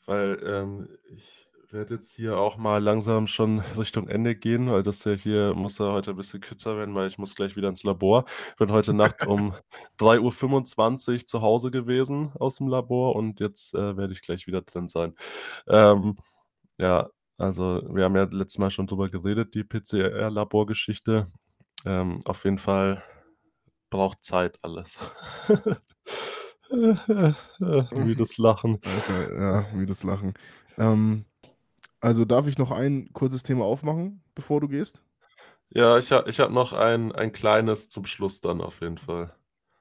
Weil, 0.06 0.40
ähm, 0.44 0.88
ich 1.14 1.46
werde 1.70 1.94
jetzt 1.96 2.14
hier 2.14 2.38
auch 2.38 2.56
mal 2.56 2.82
langsam 2.82 3.26
schon 3.26 3.58
Richtung 3.76 4.08
Ende 4.08 4.34
gehen, 4.34 4.70
weil 4.70 4.82
das 4.82 5.04
ja 5.04 5.12
hier 5.12 5.52
muss 5.54 5.76
ja 5.78 5.92
heute 5.92 6.12
'n 6.12 6.16
bisschen 6.16 6.40
kürzer 6.40 6.78
werden, 6.78 6.94
weil 6.94 7.08
ich 7.08 7.18
muss 7.18 7.34
gleich 7.34 7.56
wieder 7.56 7.68
ins 7.68 7.84
Labor. 7.84 8.24
Bin 8.58 8.72
heute 8.72 8.94
Nacht 8.94 9.26
um 9.26 9.54
3:25 9.98 11.22
Uhr 11.24 11.26
zu 11.26 11.42
Hause 11.42 11.70
gewesen 11.70 12.32
aus'm 12.38 12.70
Labor 12.70 13.16
und 13.16 13.40
jetzt, 13.40 13.74
äh, 13.74 13.96
werde 13.98 14.14
ich 14.14 14.22
gleich 14.22 14.46
wieder 14.46 14.62
drin 14.62 14.88
sein. 14.88 15.14
Ähm, 15.68 16.16
ja, 16.78 17.10
also, 17.38 17.82
wir 17.94 18.04
haben 18.04 18.16
ja 18.16 18.24
letztes 18.30 18.58
Mal 18.58 18.70
schon 18.72 18.86
drüber 18.88 19.10
geredet, 19.10 19.54
die 19.54 19.64
PCR-Laborgeschichte. 19.64 21.26
Ähm, 21.86 22.22
auf 22.26 22.44
jeden 22.44 22.58
Fall 22.58 23.02
braucht 23.90 24.24
Zeit 24.24 24.58
alles. 24.62 24.98
Müdes 27.90 28.38
Lachen. 28.38 28.80
Okay, 28.84 29.28
ja, 29.34 29.66
müdes 29.72 30.02
Lachen. 30.02 30.34
Ähm, 30.76 31.24
also, 32.00 32.24
darf 32.24 32.46
ich 32.48 32.58
noch 32.58 32.70
ein 32.72 33.12
kurzes 33.12 33.42
Thema 33.44 33.64
aufmachen, 33.66 34.22
bevor 34.34 34.60
du 34.60 34.68
gehst? 34.68 35.02
Ja, 35.70 35.98
ich 35.98 36.10
ha 36.12 36.24
ich 36.26 36.40
habe 36.40 36.52
noch 36.52 36.72
ein 36.72 37.12
ein 37.12 37.32
kleines 37.32 37.88
zum 37.88 38.06
Schluss 38.06 38.40
dann 38.40 38.60
auf 38.60 38.80
jeden 38.80 38.98
Fall. 38.98 39.34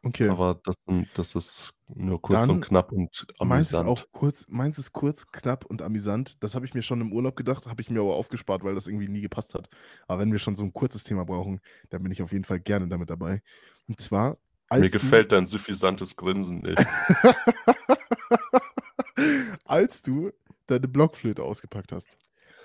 Okay. 0.06 0.38
Aber 0.38 0.62
das 0.64 0.76
das 1.14 1.36
ist 1.36 1.72
nur 1.90 2.22
kurz 2.22 2.50
und 2.50 2.60
Dann 2.60 2.62
knapp 2.62 2.92
und 2.92 3.26
meins 3.42 3.72
ist 3.72 3.84
auch 3.84 4.04
amüsant. 4.04 4.08
kurz 4.12 4.46
meins 4.50 4.78
ist 4.80 4.94
kurz, 4.94 5.28
knapp 5.32 5.66
und 5.66 5.82
amüsant. 5.82 6.44
Das 6.44 6.56
habe 6.56 6.66
ich 6.66 6.74
mir 6.74 6.84
schon 6.84 7.02
im 7.02 7.14
Urlaub 7.14 7.36
gedacht, 7.38 7.68
habe 7.68 7.82
ich 7.82 7.90
mir 7.90 8.02
aber 8.02 8.16
aufgespart, 8.16 8.64
weil 8.64 8.76
das 8.76 8.88
irgendwie 8.88 9.10
nie 9.10 9.22
gepasst 9.22 9.54
hat. 9.56 9.70
Aber 10.08 10.22
wenn 10.22 10.32
wir 10.32 10.40
schon 10.40 10.56
so 10.56 10.64
'n 10.66 10.74
kurzes 10.74 11.04
Thema 11.06 11.26
brauchen, 11.26 11.62
dann 11.90 12.04
bin 12.04 12.12
ich 12.12 12.22
auf 12.24 12.32
jeden 12.34 12.44
Fall 12.46 12.60
gerne 12.60 12.88
damit 12.90 13.10
dabei. 13.10 13.42
Und 13.88 14.02
zwar, 14.02 14.38
als 14.70 14.92
du 14.92 15.00
gefällt 15.00 15.32
dein 15.32 15.48
suffisantes 15.48 16.16
Grinsen 16.16 16.60
nicht. 16.60 16.86
als 19.66 20.02
du 20.02 20.32
deine 20.68 20.88
Blockflöte 20.88 21.44
ausgepackt 21.44 21.92
hast, 21.92 22.18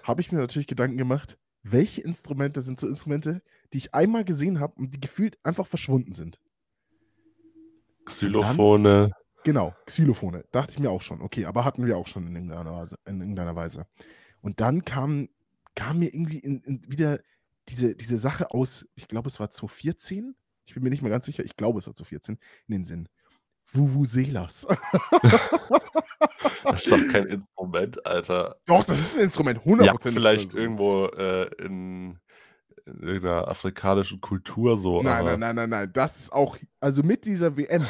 habe 0.02 0.20
ich 0.20 0.32
mir 0.32 0.38
natürlich 0.38 0.66
Gedanken 0.66 0.96
gemacht, 0.96 1.38
welche 1.62 2.02
Instrumente 2.02 2.60
sind 2.62 2.80
so 2.80 2.88
Instrumente, 2.88 3.42
die 3.72 3.78
ich 3.78 3.94
einmal 3.94 4.24
gesehen 4.24 4.60
habe 4.60 4.74
und 4.76 4.92
die 4.94 5.00
gefühlt 5.00 5.38
einfach 5.44 5.66
verschwunden 5.66 6.12
sind? 6.12 6.38
Und 8.00 8.34
dann 8.34 8.56
Xylophone. 8.56 9.12
genau, 9.44 9.74
Xylophone. 9.86 10.42
Dachte 10.50 10.72
ich 10.72 10.78
mir 10.80 10.90
auch 10.90 11.02
schon. 11.02 11.22
Okay, 11.22 11.44
aber 11.44 11.64
hatten 11.64 11.86
wir 11.86 11.96
auch 11.96 12.08
schon 12.08 12.26
in 12.26 12.34
irgendeiner 12.34 12.72
Weise 12.72 12.96
in 13.06 13.20
irgendeiner 13.20 13.54
Weise. 13.54 13.86
Und 14.40 14.60
dann 14.60 14.84
kam 14.84 15.28
kam 15.76 16.00
mir 16.00 16.12
irgendwie 16.12 16.38
in 16.38 16.60
in 16.62 16.82
wieder 16.90 17.20
diese 17.68 17.94
diese 17.94 18.18
Sache 18.18 18.50
aus 18.50 18.86
ich 18.96 19.06
glaube, 19.06 19.28
es 19.28 19.38
war 19.38 19.50
2014? 19.50 20.34
Ich 20.66 20.74
bin 20.74 20.82
mir 20.82 20.90
nicht 20.90 21.02
mehr 21.02 21.10
ganz 21.10 21.26
sicher. 21.26 21.44
Ich 21.44 21.56
glaube, 21.56 21.78
es 21.80 21.86
war 21.86 21.94
2014, 21.94 22.38
in 22.68 22.74
den 22.74 22.84
Sinn. 22.84 23.08
Vuvuzelas. 23.72 24.66
Das 26.68 26.82
ist 26.82 26.92
doch 26.92 27.06
kein 27.06 27.26
Instrument, 27.26 28.06
Alter. 28.06 28.56
Doch, 28.68 28.84
das 28.84 28.98
ist 29.00 29.14
'n 29.16 29.20
Instrument, 29.20 29.64
Ja, 29.78 29.92
hundertprozentig 29.92 30.12
vielleicht 30.12 30.54
irgendwo, 30.54 31.06
äh, 31.06 31.46
in 31.64 32.18
in 32.86 33.00
irgend 33.02 33.24
'ner 33.24 33.48
afrikanischen 33.48 34.20
Kultur 34.20 34.76
so, 34.78 35.02
Nein, 35.02 35.24
nein, 35.24 35.38
nein, 35.40 35.54
nein, 35.56 35.70
nein. 35.70 35.92
Das 35.92 36.18
ist 36.18 36.32
auch 36.32 36.56
also, 36.80 37.02
mit 37.02 37.24
dieser 37.24 37.56
WM 37.56 37.86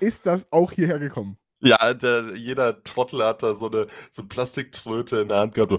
ist 0.00 0.26
das 0.26 0.50
auch 0.52 0.72
hierher 0.72 0.98
gekommen. 0.98 1.38
Ja, 1.62 1.94
der 1.94 2.34
jeder 2.36 2.82
Trottel 2.82 3.24
hat 3.24 3.42
da 3.42 3.54
so 3.54 3.68
'ne 3.68 3.86
so 4.10 4.22
'n 4.22 4.28
Plastiktröte 4.28 5.20
in 5.20 5.28
der 5.28 5.38
Hand 5.38 5.54
gehabt, 5.54 5.72
so 5.72 5.78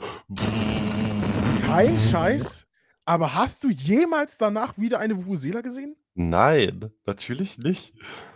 Kein 1.66 2.00
Scheiß? 2.00 2.66
Aber 3.06 3.36
hast 3.36 3.64
du 3.64 3.70
jemals 3.70 4.38
danach 4.38 4.78
wieder 4.78 5.00
eine 5.00 5.16
Vuvuzela 5.18 5.62
gesehen? 5.62 5.96
Nein, 6.16 6.92
natürlich 7.06 7.58
nicht. 7.58 7.94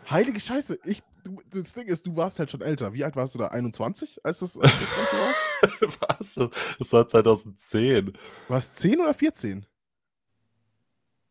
Heilige 0.09 0.39
Scheiße, 0.39 0.79
ich 0.83 1.01
du 1.23 1.61
das 1.61 1.73
Ding 1.73 1.87
ist, 1.87 2.05
du 2.05 2.15
warst 2.15 2.39
halt 2.39 2.51
schon 2.51 2.61
älter. 2.61 2.93
Wie 2.93 3.03
alt 3.03 3.15
warst 3.15 3.35
du 3.35 3.39
da? 3.39 3.47
21, 3.47 4.23
als 4.23 4.39
das 4.39 4.57
als 4.57 4.71
das 4.71 4.95
Ganze 4.95 5.15
war? 5.17 6.09
Was? 6.19 6.35
Das 6.77 6.93
war 6.93 7.07
2010. 7.07 8.13
War's 8.47 8.73
10 8.75 8.99
oder 8.99 9.13
14? 9.13 9.65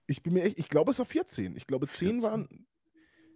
Ich 0.07 0.23
bin 0.23 0.33
mir 0.33 0.43
echt 0.43 0.59
ich 0.59 0.69
glaube, 0.69 0.91
es 0.91 0.99
war 0.99 1.07
14. 1.07 1.57
Ich 1.57 1.67
glaube, 1.67 1.87
10 1.87 2.21
14? 2.21 2.23
waren 2.23 2.67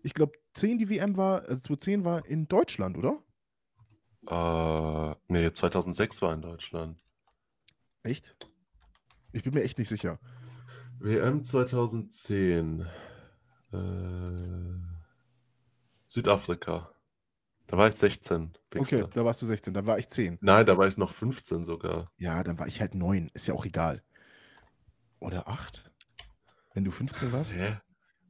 ich 0.03 0.15
glaube, 0.15 0.33
10 0.55 0.79
die 0.79 0.89
WM 0.89 1.17
war 1.17 1.43
also, 1.43 1.61
2010 1.61 2.05
war 2.05 2.27
in 2.27 2.49
Deutschland, 2.49 2.97
oder? 2.99 3.23
Äh, 4.27 5.15
ne, 5.33 5.53
2006 5.53 6.23
war 6.23 6.33
in 6.33 6.43
Deutschland. 6.43 6.99
Echt? 8.03 8.37
Ich 9.33 9.43
bin 9.43 9.55
mir 9.55 9.63
echt 9.63 9.79
nicht 9.79 9.89
sicher. 9.89 10.19
WM 11.03 11.43
2010. 11.43 12.87
Äh, 13.73 13.77
Südafrika. 16.07 16.91
Da 17.67 17.79
war 17.79 17.89
ich 17.89 17.95
16, 17.97 18.53
Okay, 18.71 18.81
Wichser. 18.81 19.09
da 19.09 19.25
warst 19.25 19.41
du 19.41 19.47
16, 19.47 19.73
da 19.73 19.87
war 19.87 19.99
ich 19.99 20.09
10. 20.11 20.39
Nein, 20.43 20.67
da 20.67 20.77
war 20.77 20.87
ich 20.87 20.97
noch 20.99 21.11
15 21.11 21.65
sogar. 21.65 22.05
Ja, 22.19 22.43
dann 22.45 22.59
war 22.59 22.67
ich 22.67 22.81
halt 22.81 22.95
9, 22.95 23.31
ist 23.35 23.47
ja 23.49 23.55
auch 23.55 23.65
egal. 23.65 24.03
Oder 25.21 25.49
8? 25.49 25.91
Wenn 26.75 26.85
du 26.85 26.91
15 26.91 27.33
warst? 27.33 27.55
Hä? 27.55 27.79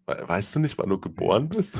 Wei 0.06 0.28
weißt 0.28 0.54
du 0.54 0.60
nicht, 0.60 0.78
wann 0.78 0.88
du 0.88 0.98
geboren 1.00 1.48
bist? 1.48 1.76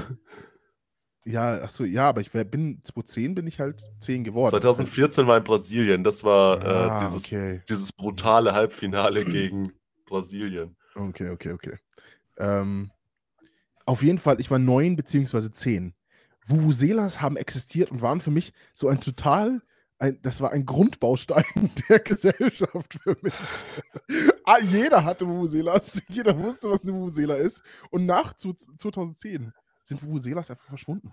Ja, 1.24 1.61
ach 1.62 1.70
so, 1.70 1.84
ja, 1.84 2.09
aber 2.09 2.20
ich 2.20 2.34
wär 2.34 2.45
bin 2.45 2.80
2010 2.82 3.34
bin 3.36 3.47
ich 3.47 3.61
halt 3.61 3.82
10 4.01 4.24
geworden. 4.24 4.51
2014 4.51 5.26
war 5.28 5.36
in 5.36 5.45
Brasilien. 5.45 6.03
Das 6.03 6.24
war, 6.24 6.61
Ah, 6.62 6.99
äh, 7.03 7.07
dieses 7.07 7.24
okay. 7.24 7.62
dieses 7.68 7.93
brutale 7.93 8.53
Halbfinale 8.55 9.24
gegen 9.24 9.72
Brasilien. 10.07 10.76
Okay, 10.95 11.30
okay, 11.30 11.53
okay. 11.53 11.76
Ähm, 12.38 12.90
auf 13.86 14.03
jeden 14.03 14.18
Fall, 14.18 14.40
ich 14.40 14.51
war 14.51 14.59
9 14.59 14.97
beziehungsweise 14.97 15.53
10. 15.53 15.95
Vuvuzelas 16.47 17.20
haben 17.20 17.36
existiert 17.36 17.90
und 17.90 18.03
waren 18.03 18.20
für 18.20 18.30
mich 18.30 18.53
so 18.72 18.88
ein 18.88 19.01
total 19.01 19.62
ein, 20.03 20.20
das 20.22 20.40
war 20.40 20.51
ein 20.51 20.66
Grundbaustein 20.66 21.45
der 21.88 22.01
Gesellschaft 22.01 22.99
für 23.03 23.16
mich. 23.22 23.34
ah, 24.45 24.59
jeder 24.59 25.05
hatte 25.05 25.28
Vuvuzelas, 25.28 26.03
jeder 26.09 26.36
wusste, 26.36 26.68
was 26.68 26.82
eine 26.82 26.93
Vuvuzela 26.93 27.36
ist. 27.36 27.62
Und 27.90 28.07
nach 28.07 28.34
2010 28.34 29.53
sind 29.84 30.03
Vuvuzelas 30.03 30.51
einfach 30.51 30.64
verschwunden. 30.64 31.12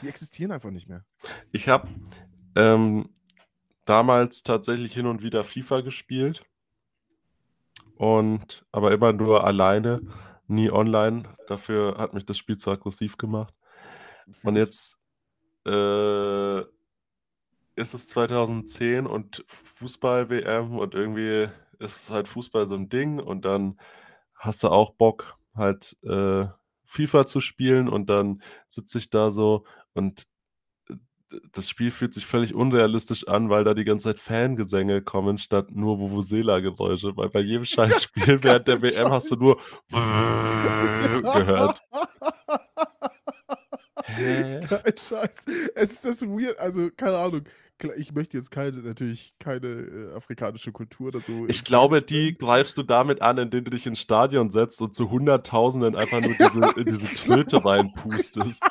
Die 0.00 0.08
existieren 0.08 0.52
einfach 0.52 0.70
nicht 0.70 0.88
mehr. 0.88 1.04
Ich 1.50 1.68
habe 1.68 1.88
ähm, 2.54 3.08
damals 3.84 4.44
tatsächlich 4.44 4.94
hin 4.94 5.06
und 5.06 5.22
wieder 5.22 5.42
FIFA 5.42 5.80
gespielt. 5.80 6.44
Und 7.96 8.64
aber 8.72 8.92
immer 8.92 9.12
nur 9.12 9.44
alleine, 9.44 10.00
nie 10.46 10.70
online. 10.70 11.24
Dafür 11.46 11.96
hat 11.98 12.14
mich 12.14 12.26
das 12.26 12.38
Spiel 12.38 12.56
zu 12.56 12.70
aggressiv 12.70 13.16
gemacht. 13.16 13.54
Und 14.42 14.56
jetzt 14.56 14.98
äh, 15.66 16.60
ist 17.76 17.94
es 17.94 18.08
2010 18.08 19.06
und 19.06 19.44
Fußball-WM 19.48 20.78
und 20.78 20.94
irgendwie 20.94 21.48
ist 21.78 22.10
halt 22.10 22.28
Fußball 22.28 22.66
so 22.66 22.74
ein 22.74 22.88
Ding 22.88 23.18
und 23.18 23.44
dann 23.44 23.78
hast 24.34 24.62
du 24.62 24.68
auch 24.68 24.92
Bock, 24.94 25.38
halt 25.54 25.96
äh, 26.02 26.46
FIFA 26.84 27.26
zu 27.26 27.40
spielen 27.40 27.88
und 27.88 28.08
dann 28.08 28.42
sitze 28.68 28.98
ich 28.98 29.10
da 29.10 29.30
so 29.30 29.64
und 29.94 30.26
das 31.52 31.68
Spiel 31.68 31.90
fühlt 31.90 32.14
sich 32.14 32.26
völlig 32.26 32.54
unrealistisch 32.54 33.28
an, 33.28 33.50
weil 33.50 33.64
da 33.64 33.74
die 33.74 33.84
ganze 33.84 34.08
Zeit 34.08 34.20
Fangesänge 34.20 35.02
kommen, 35.02 35.38
statt 35.38 35.70
nur 35.70 35.98
Vuvuzela-Geräusche. 35.98 37.16
Weil 37.16 37.28
bei 37.28 37.40
jedem 37.40 37.64
Scheißspiel 37.64 38.38
während 38.42 38.68
der 38.68 38.82
WM 38.82 39.10
hast 39.10 39.30
du 39.30 39.36
nur 39.36 39.60
gehört. 39.90 41.82
Hä? 44.04 44.60
Kein 44.68 44.94
Scheiß. 44.96 45.44
Es 45.74 45.92
ist 45.92 46.04
das 46.04 46.22
weird, 46.22 46.58
also 46.58 46.90
keine 46.96 47.18
Ahnung. 47.18 47.44
Ich 47.96 48.12
möchte 48.12 48.36
jetzt 48.36 48.50
keine, 48.50 48.78
natürlich 48.78 49.34
keine 49.38 49.66
äh, 49.66 50.14
afrikanische 50.14 50.70
Kultur 50.72 51.08
oder 51.08 51.20
so. 51.20 51.46
Ich 51.48 51.64
glaube, 51.64 52.02
die 52.02 52.36
greifst 52.38 52.78
du 52.78 52.82
damit 52.82 53.20
an, 53.20 53.36
indem 53.36 53.64
du 53.64 53.70
dich 53.72 53.86
ins 53.86 53.98
Stadion 53.98 54.50
setzt 54.50 54.80
und 54.80 54.94
zu 54.94 55.10
Hunderttausenden 55.10 55.96
einfach 55.96 56.20
nur 56.20 56.34
diese, 56.34 56.84
diese 56.84 57.14
Tröte 57.14 57.64
reinpustest. 57.64 58.62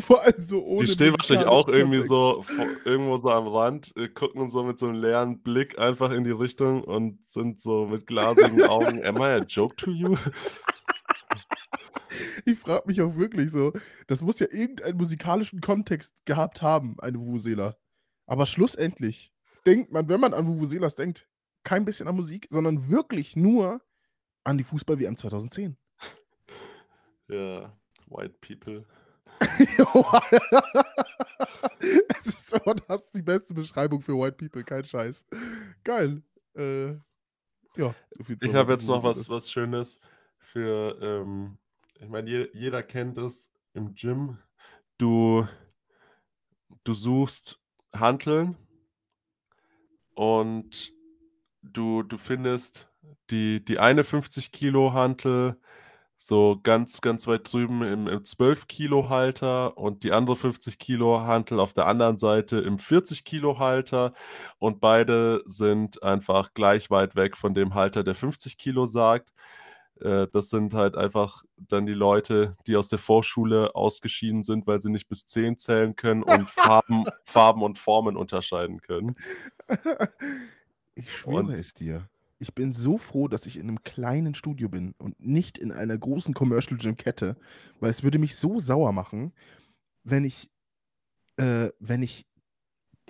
Vor 0.00 0.22
allem 0.22 0.40
so 0.40 0.62
ohne. 0.64 0.86
Die 0.86 0.92
stehen 0.92 1.12
wahrscheinlich 1.12 1.46
auch 1.46 1.68
irgendwie 1.68 2.02
so 2.02 2.44
irgendwo 2.84 3.16
so 3.16 3.30
am 3.30 3.48
Rand, 3.48 3.92
äh, 3.96 4.08
gucken 4.08 4.50
so 4.50 4.62
mit 4.62 4.78
so 4.78 4.88
einem 4.88 5.00
leeren 5.00 5.42
Blick 5.42 5.78
einfach 5.78 6.10
in 6.10 6.24
die 6.24 6.30
Richtung 6.30 6.84
und 6.84 7.18
sind 7.28 7.60
so 7.60 7.86
mit 7.86 8.06
glasigen 8.06 8.62
Augen. 8.68 9.04
Am 9.04 9.16
I 9.16 9.24
a 9.24 9.38
joke 9.38 9.76
to 9.76 9.90
you? 9.90 10.16
Ich 12.44 12.58
frage 12.58 12.84
mich 12.86 13.00
auch 13.00 13.16
wirklich 13.16 13.50
so, 13.50 13.72
das 14.06 14.22
muss 14.22 14.40
ja 14.40 14.46
irgendeinen 14.50 14.96
musikalischen 14.96 15.60
Kontext 15.60 16.14
gehabt 16.24 16.62
haben, 16.62 16.96
eine 17.00 17.18
Vuvuzela. 17.18 17.76
Aber 18.26 18.46
schlussendlich 18.46 19.32
denkt 19.66 19.92
man, 19.92 20.08
wenn 20.08 20.20
man 20.20 20.34
an 20.34 20.46
Vuvuzelas 20.46 20.94
denkt, 20.94 21.28
kein 21.62 21.84
bisschen 21.84 22.08
an 22.08 22.16
Musik, 22.16 22.48
sondern 22.50 22.90
wirklich 22.90 23.36
nur 23.36 23.80
an 24.44 24.58
die 24.58 24.64
Fußball-WM 24.64 25.16
2010. 25.16 25.76
Ja, 27.28 27.76
White 28.06 28.34
People. 28.40 28.84
es 32.18 32.26
ist 32.26 32.50
so, 32.50 32.58
das 32.58 33.04
ist 33.04 33.14
die 33.14 33.22
beste 33.22 33.54
Beschreibung 33.54 34.02
für 34.02 34.14
White 34.14 34.36
People, 34.36 34.64
kein 34.64 34.84
Scheiß. 34.84 35.26
Geil. 35.82 36.22
Äh, 36.54 36.90
ja, 37.76 37.94
so 38.10 38.24
viel 38.24 38.36
Ich 38.40 38.54
habe 38.54 38.72
jetzt 38.72 38.86
noch 38.86 39.02
was, 39.02 39.30
was 39.30 39.50
Schönes 39.50 39.98
für, 40.38 40.98
ähm, 41.00 41.56
ich 41.98 42.08
meine, 42.08 42.28
je, 42.28 42.48
jeder 42.52 42.82
kennt 42.82 43.16
es 43.18 43.50
im 43.72 43.94
Gym. 43.94 44.38
Du, 44.98 45.46
du 46.84 46.92
suchst 46.92 47.58
Hanteln 47.94 48.56
und 50.14 50.92
du, 51.62 52.02
du 52.02 52.18
findest 52.18 52.88
die, 53.30 53.64
die 53.64 53.78
eine 53.78 54.04
50 54.04 54.52
Kilo 54.52 54.92
Hantel 54.92 55.56
so 56.22 56.60
ganz, 56.62 57.00
ganz 57.00 57.26
weit 57.26 57.50
drüben 57.50 57.82
im, 57.82 58.06
im 58.06 58.20
12-Kilo-Halter 58.20 59.78
und 59.78 60.04
die 60.04 60.12
andere 60.12 60.36
50-Kilo-Hantel 60.36 61.58
auf 61.58 61.72
der 61.72 61.86
anderen 61.86 62.18
Seite 62.18 62.58
im 62.58 62.76
40-Kilo-Halter 62.76 64.12
und 64.58 64.80
beide 64.80 65.42
sind 65.46 66.02
einfach 66.02 66.52
gleich 66.52 66.90
weit 66.90 67.16
weg 67.16 67.38
von 67.38 67.54
dem 67.54 67.72
Halter, 67.72 68.04
der 68.04 68.14
50 68.14 68.58
Kilo 68.58 68.84
sagt. 68.84 69.32
Äh, 69.98 70.26
das 70.30 70.50
sind 70.50 70.74
halt 70.74 70.94
einfach 70.94 71.42
dann 71.56 71.86
die 71.86 71.94
Leute, 71.94 72.54
die 72.66 72.76
aus 72.76 72.88
der 72.88 72.98
Vorschule 72.98 73.74
ausgeschieden 73.74 74.42
sind, 74.42 74.66
weil 74.66 74.82
sie 74.82 74.90
nicht 74.90 75.08
bis 75.08 75.26
10 75.26 75.56
zählen 75.56 75.96
können 75.96 76.22
und 76.22 76.50
Farben, 76.50 77.06
Farben 77.24 77.62
und 77.62 77.78
Formen 77.78 78.18
unterscheiden 78.18 78.82
können. 78.82 79.16
Ich 80.94 81.10
schwöre 81.10 81.36
und, 81.36 81.50
es 81.52 81.72
dir 81.72 82.10
ich 82.40 82.54
bin 82.54 82.72
so 82.72 82.96
froh, 82.96 83.28
dass 83.28 83.46
ich 83.46 83.56
in 83.56 83.68
einem 83.68 83.82
kleinen 83.84 84.34
Studio 84.34 84.68
bin 84.70 84.94
und 84.98 85.20
nicht 85.20 85.58
in 85.58 85.72
einer 85.72 85.96
großen 85.96 86.32
Commercial 86.34 86.78
Gym 86.78 86.96
Kette, 86.96 87.36
weil 87.80 87.90
es 87.90 88.02
würde 88.02 88.18
mich 88.18 88.34
so 88.36 88.58
sauer 88.58 88.92
machen, 88.92 89.32
wenn 90.04 90.24
ich, 90.24 90.50
äh, 91.36 91.68
wenn 91.78 92.02
ich 92.02 92.26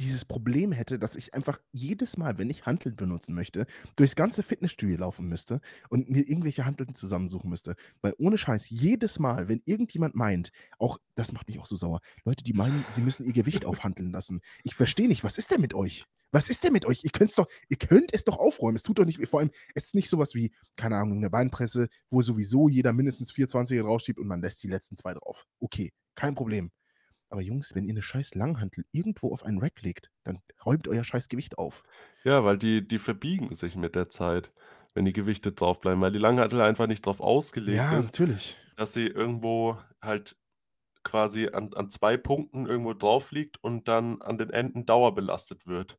dieses 0.01 0.25
Problem 0.25 0.73
hätte, 0.73 0.99
dass 0.99 1.15
ich 1.15 1.35
einfach 1.35 1.61
jedes 1.71 2.17
Mal, 2.17 2.39
wenn 2.39 2.51
ich 2.51 2.67
Hanteln 2.67 2.97
benutzen 2.97 3.35
möchte, 3.35 3.67
durchs 3.97 4.17
ganze 4.17 4.43
Fitnessstudio 4.43 4.97
laufen 4.97 5.29
müsste 5.29 5.61
und 5.91 6.11
mir 6.11 6.27
irgendwelche 6.27 6.65
Hanteln 6.65 6.95
zusammensuchen 6.95 7.51
müsste. 7.51 7.77
Weil 8.01 8.15
ohne 8.19 8.39
Scheiß, 8.39 8.69
jedes 8.71 9.19
Mal, 9.21 9.49
wenn 9.49 9.63
irgendjemand 9.65 10.17
meint, 10.17 10.51
auch, 10.79 10.99
das 11.15 11.33
macht 11.33 11.49
mich 11.49 11.61
auch 11.61 11.67
so 11.67 11.77
sauer, 11.77 12.01
Leute, 12.25 12.43
die 12.43 12.55
meinen, 12.55 12.85
sie 12.91 13.03
müssen 13.03 13.27
ihr 13.27 13.33
Gewicht 13.33 13.65
aufhandeln 13.67 14.11
lassen. 14.11 14.41
Ich 14.65 14.75
verstehe 14.75 15.07
nicht, 15.07 15.23
was 15.23 15.39
ist 15.39 15.53
denn 15.53 15.61
mit 15.61 15.75
euch? 15.75 16.07
Was 16.33 16.49
ist 16.49 16.63
denn 16.65 16.73
mit 16.73 16.85
euch? 16.87 17.03
Ihr 17.05 17.11
könnt's 17.11 17.35
doch, 17.35 17.49
ihr 17.69 17.77
könnt 17.77 18.15
es 18.15 18.25
doch 18.25 18.39
aufräumen. 18.39 18.77
Es 18.77 18.83
tut 18.83 18.99
doch 18.99 19.05
nicht, 19.05 19.27
vor 19.29 19.41
allem, 19.41 19.51
es 19.75 19.87
ist 19.87 19.95
nicht 19.95 20.09
sowas 20.09 20.35
wie, 20.35 20.53
keine 20.77 20.97
Ahnung, 20.97 21.19
eine 21.19 21.31
Beinpresse, 21.31 21.89
wo 22.09 22.23
sowieso 22.23 22.69
jeder 22.69 22.93
mindestens 22.93 23.33
420er 23.33 23.83
draufschiebt 23.83 24.19
und 24.19 24.27
man 24.27 24.41
lässt 24.41 24.63
die 24.63 24.69
letzten 24.69 24.97
zwei 24.97 25.15
drauf. 25.15 25.47
Okay, 25.59 25.93
kein 26.15 26.35
Problem. 26.35 26.71
Aber 27.31 27.41
Jungs, 27.41 27.75
wenn 27.75 27.85
ihr 27.85 27.93
eine 27.93 28.03
scheiß 28.03 28.35
Langhantel 28.35 28.85
irgendwo 28.91 29.33
auf 29.33 29.45
einen 29.45 29.59
Rack 29.59 29.83
legt, 29.83 30.11
dann 30.25 30.41
räumt 30.67 30.89
euer 30.89 31.05
scheiß 31.05 31.29
Gewicht 31.29 31.59
auf. 31.59 31.85
Ja, 32.25 32.45
weil 32.45 32.59
die, 32.59 32.87
die 32.87 32.99
verbiegen 32.99 33.55
sich 33.55 33.77
mit 33.77 33.95
der 33.95 34.09
Zeit, 34.09 34.53
wenn 34.95 35.05
die 35.05 35.13
Gewichte 35.13 35.53
draufbleiben, 35.53 36.01
weil 36.01 36.11
die 36.11 36.19
Langhantel 36.19 36.61
einfach 36.61 36.89
nicht 36.89 37.07
drauf 37.07 37.21
ausgelegt 37.21 37.77
ja, 37.77 37.99
ist. 37.99 38.07
natürlich. 38.07 38.57
Dass 38.77 38.93
sie 38.93 39.07
irgendwo 39.07 39.79
halt 40.03 40.37
quasi 41.05 41.49
an, 41.49 41.73
an 41.75 41.89
zwei 41.89 42.17
Punkten 42.17 42.67
irgendwo 42.67 42.95
drauf 42.95 43.31
liegt 43.31 43.63
und 43.63 43.87
dann 43.87 44.21
an 44.23 44.37
den 44.37 44.51
Enden 44.51 44.85
dauerbelastet 44.85 45.67
wird. 45.69 45.99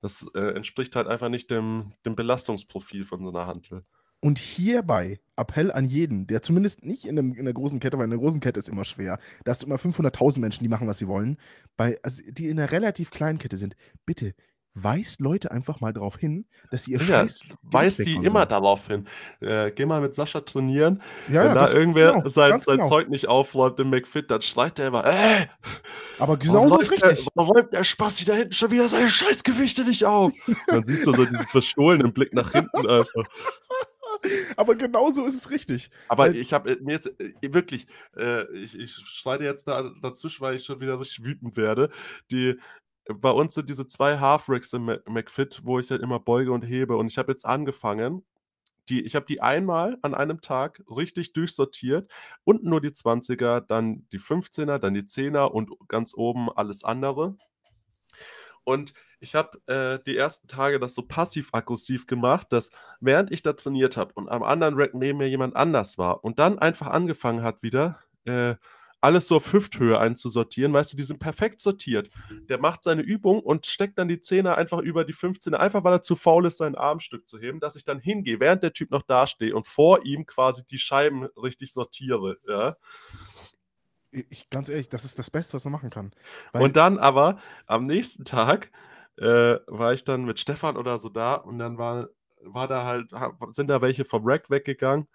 Das 0.00 0.26
äh, 0.34 0.54
entspricht 0.54 0.96
halt 0.96 1.06
einfach 1.06 1.28
nicht 1.28 1.50
dem, 1.50 1.90
dem 2.04 2.16
Belastungsprofil 2.16 3.04
von 3.04 3.22
so 3.22 3.28
einer 3.28 3.46
Hantel. 3.46 3.82
Und 4.20 4.38
hierbei 4.38 5.18
Appell 5.36 5.72
an 5.72 5.86
jeden, 5.86 6.26
der 6.26 6.42
zumindest 6.42 6.84
nicht 6.84 7.06
in, 7.06 7.18
einem, 7.18 7.32
in 7.32 7.40
einer 7.40 7.54
großen 7.54 7.80
Kette, 7.80 7.96
weil 7.96 8.04
in 8.04 8.12
einer 8.12 8.20
großen 8.20 8.40
Kette 8.40 8.60
ist 8.60 8.68
immer 8.68 8.84
schwer. 8.84 9.18
Da 9.44 9.52
hast 9.52 9.62
du 9.62 9.66
immer 9.66 9.76
500.000 9.76 10.38
Menschen, 10.40 10.62
die 10.62 10.68
machen, 10.68 10.86
was 10.86 10.98
sie 10.98 11.08
wollen. 11.08 11.38
Bei, 11.76 11.98
also 12.02 12.22
die 12.26 12.48
in 12.48 12.58
einer 12.58 12.70
relativ 12.70 13.10
kleinen 13.10 13.38
Kette 13.38 13.56
sind. 13.56 13.76
Bitte 14.04 14.34
weist 14.74 15.20
Leute 15.20 15.50
einfach 15.50 15.80
mal 15.80 15.92
darauf 15.92 16.16
hin, 16.16 16.46
dass 16.70 16.84
sie 16.84 16.92
ihr 16.92 17.00
ja, 17.00 17.04
Scheiß. 17.04 17.40
Weist 17.62 17.98
die 17.98 18.14
immer 18.14 18.46
darauf 18.46 18.86
hin. 18.86 19.06
Äh, 19.40 19.72
geh 19.72 19.84
mal 19.84 20.00
mit 20.00 20.14
Sascha 20.14 20.40
trainieren. 20.40 21.02
Ja, 21.28 21.44
Wenn 21.44 21.56
ja, 21.56 21.66
da 21.66 21.72
irgendwer 21.72 22.12
genau, 22.14 22.28
sein, 22.28 22.60
sein 22.60 22.78
genau. 22.78 22.88
Zeug 22.88 23.08
nicht 23.08 23.28
aufräumt 23.28 23.78
im 23.80 23.90
McFit, 23.90 24.30
dann 24.30 24.42
schreit 24.42 24.78
der 24.78 24.88
immer, 24.88 25.04
äh! 25.04 25.46
Aber 26.18 26.36
genau 26.38 26.68
so 26.68 26.78
ist 26.78 26.92
richtig. 26.92 27.24
Der, 27.24 27.26
warum 27.34 27.56
räumt 27.56 27.72
der 27.72 27.84
Spassi 27.84 28.24
da 28.24 28.34
hinten 28.34 28.52
schon 28.52 28.70
wieder 28.70 28.88
seine 28.88 29.08
Scheißgewichte 29.08 29.84
nicht 29.84 30.04
auf? 30.04 30.32
dann 30.66 30.86
siehst 30.86 31.06
du 31.06 31.12
so 31.12 31.24
diesen 31.24 31.46
verstohlenen 31.48 32.12
Blick 32.12 32.32
nach 32.32 32.52
hinten 32.52 32.86
einfach. 32.86 33.24
Aber 34.56 34.74
genauso 34.74 35.24
ist 35.24 35.34
es 35.34 35.50
richtig. 35.50 35.90
Aber 36.08 36.28
äh, 36.28 36.38
ich 36.38 36.52
habe 36.52 36.76
mir 36.82 36.92
jetzt 36.92 37.06
äh, 37.20 37.32
wirklich, 37.52 37.86
äh, 38.16 38.50
ich, 38.56 38.78
ich 38.78 38.92
schneide 38.92 39.44
jetzt 39.44 39.66
da 39.66 39.90
dazwischen, 40.02 40.42
weil 40.42 40.56
ich 40.56 40.64
schon 40.64 40.80
wieder 40.80 40.98
richtig 41.00 41.24
wütend 41.24 41.56
werde. 41.56 41.90
Die, 42.30 42.58
bei 43.14 43.30
uns 43.30 43.54
sind 43.54 43.68
diese 43.68 43.86
zwei 43.86 44.18
Half-Racks 44.18 44.72
im 44.72 44.98
McFit, 45.06 45.60
wo 45.64 45.78
ich 45.78 45.90
halt 45.90 46.02
immer 46.02 46.20
beuge 46.20 46.52
und 46.52 46.62
hebe. 46.62 46.96
Und 46.96 47.08
ich 47.08 47.18
habe 47.18 47.32
jetzt 47.32 47.46
angefangen, 47.46 48.24
die, 48.88 49.02
ich 49.02 49.14
habe 49.14 49.26
die 49.26 49.40
einmal 49.40 49.98
an 50.02 50.14
einem 50.14 50.40
Tag 50.40 50.82
richtig 50.90 51.32
durchsortiert. 51.32 52.10
Unten 52.44 52.68
nur 52.68 52.80
die 52.80 52.90
20er, 52.90 53.60
dann 53.60 54.06
die 54.12 54.18
15er, 54.18 54.78
dann 54.78 54.94
die 54.94 55.02
10er 55.02 55.46
und 55.46 55.70
ganz 55.88 56.14
oben 56.14 56.50
alles 56.50 56.84
andere. 56.84 57.36
Und 58.64 58.92
ich 59.20 59.34
habe 59.34 59.60
äh, 59.66 60.02
die 60.04 60.16
ersten 60.16 60.48
Tage 60.48 60.80
das 60.80 60.94
so 60.94 61.02
passiv-aggressiv 61.02 62.06
gemacht, 62.06 62.48
dass 62.50 62.70
während 63.00 63.30
ich 63.30 63.42
da 63.42 63.52
trainiert 63.52 63.96
habe 63.96 64.12
und 64.14 64.28
am 64.28 64.42
anderen 64.42 64.74
Rack 64.74 64.94
neben 64.94 65.18
mir 65.18 65.28
jemand 65.28 65.56
anders 65.56 65.98
war 65.98 66.24
und 66.24 66.38
dann 66.38 66.58
einfach 66.58 66.88
angefangen 66.88 67.42
hat 67.42 67.62
wieder, 67.62 67.98
äh, 68.24 68.56
alles 69.00 69.28
so 69.28 69.36
auf 69.36 69.52
Hüfthöhe 69.52 69.98
einzusortieren. 69.98 70.72
Weißt 70.72 70.92
du, 70.92 70.96
die 70.96 71.02
sind 71.02 71.18
perfekt 71.18 71.60
sortiert. 71.60 72.10
Der 72.48 72.58
macht 72.58 72.82
seine 72.82 73.02
Übung 73.02 73.40
und 73.40 73.66
steckt 73.66 73.98
dann 73.98 74.08
die 74.08 74.20
Zehner 74.20 74.56
einfach 74.56 74.78
über 74.78 75.04
die 75.04 75.14
15er, 75.14 75.56
einfach 75.56 75.84
weil 75.84 75.94
er 75.94 76.02
zu 76.02 76.16
faul 76.16 76.46
ist, 76.46 76.58
sein 76.58 76.74
Armstück 76.74 77.28
zu 77.28 77.38
heben, 77.38 77.60
dass 77.60 77.76
ich 77.76 77.84
dann 77.84 77.98
hingehe, 77.98 78.40
während 78.40 78.62
der 78.62 78.72
Typ 78.72 78.90
noch 78.90 79.02
dastehe 79.02 79.54
und 79.54 79.66
vor 79.66 80.04
ihm 80.04 80.26
quasi 80.26 80.64
die 80.64 80.78
Scheiben 80.78 81.24
richtig 81.36 81.72
sortiere. 81.72 82.38
Ja? 82.46 82.76
Ich, 84.10 84.50
ganz 84.50 84.68
ehrlich, 84.68 84.88
das 84.88 85.04
ist 85.04 85.18
das 85.18 85.30
Beste, 85.30 85.54
was 85.54 85.64
man 85.64 85.72
machen 85.72 85.90
kann. 85.90 86.12
Und 86.52 86.76
dann 86.76 86.98
aber 86.98 87.38
am 87.66 87.86
nächsten 87.86 88.24
Tag 88.24 88.70
äh, 89.16 89.58
war 89.66 89.92
ich 89.94 90.04
dann 90.04 90.24
mit 90.24 90.40
Stefan 90.40 90.76
oder 90.76 90.98
so 90.98 91.08
da 91.08 91.34
und 91.34 91.58
dann 91.58 91.78
war, 91.78 92.08
war 92.42 92.68
da 92.68 92.84
halt, 92.84 93.10
sind 93.52 93.68
da 93.68 93.80
welche 93.80 94.04
vom 94.04 94.26
Rack 94.26 94.50
weggegangen 94.50 95.06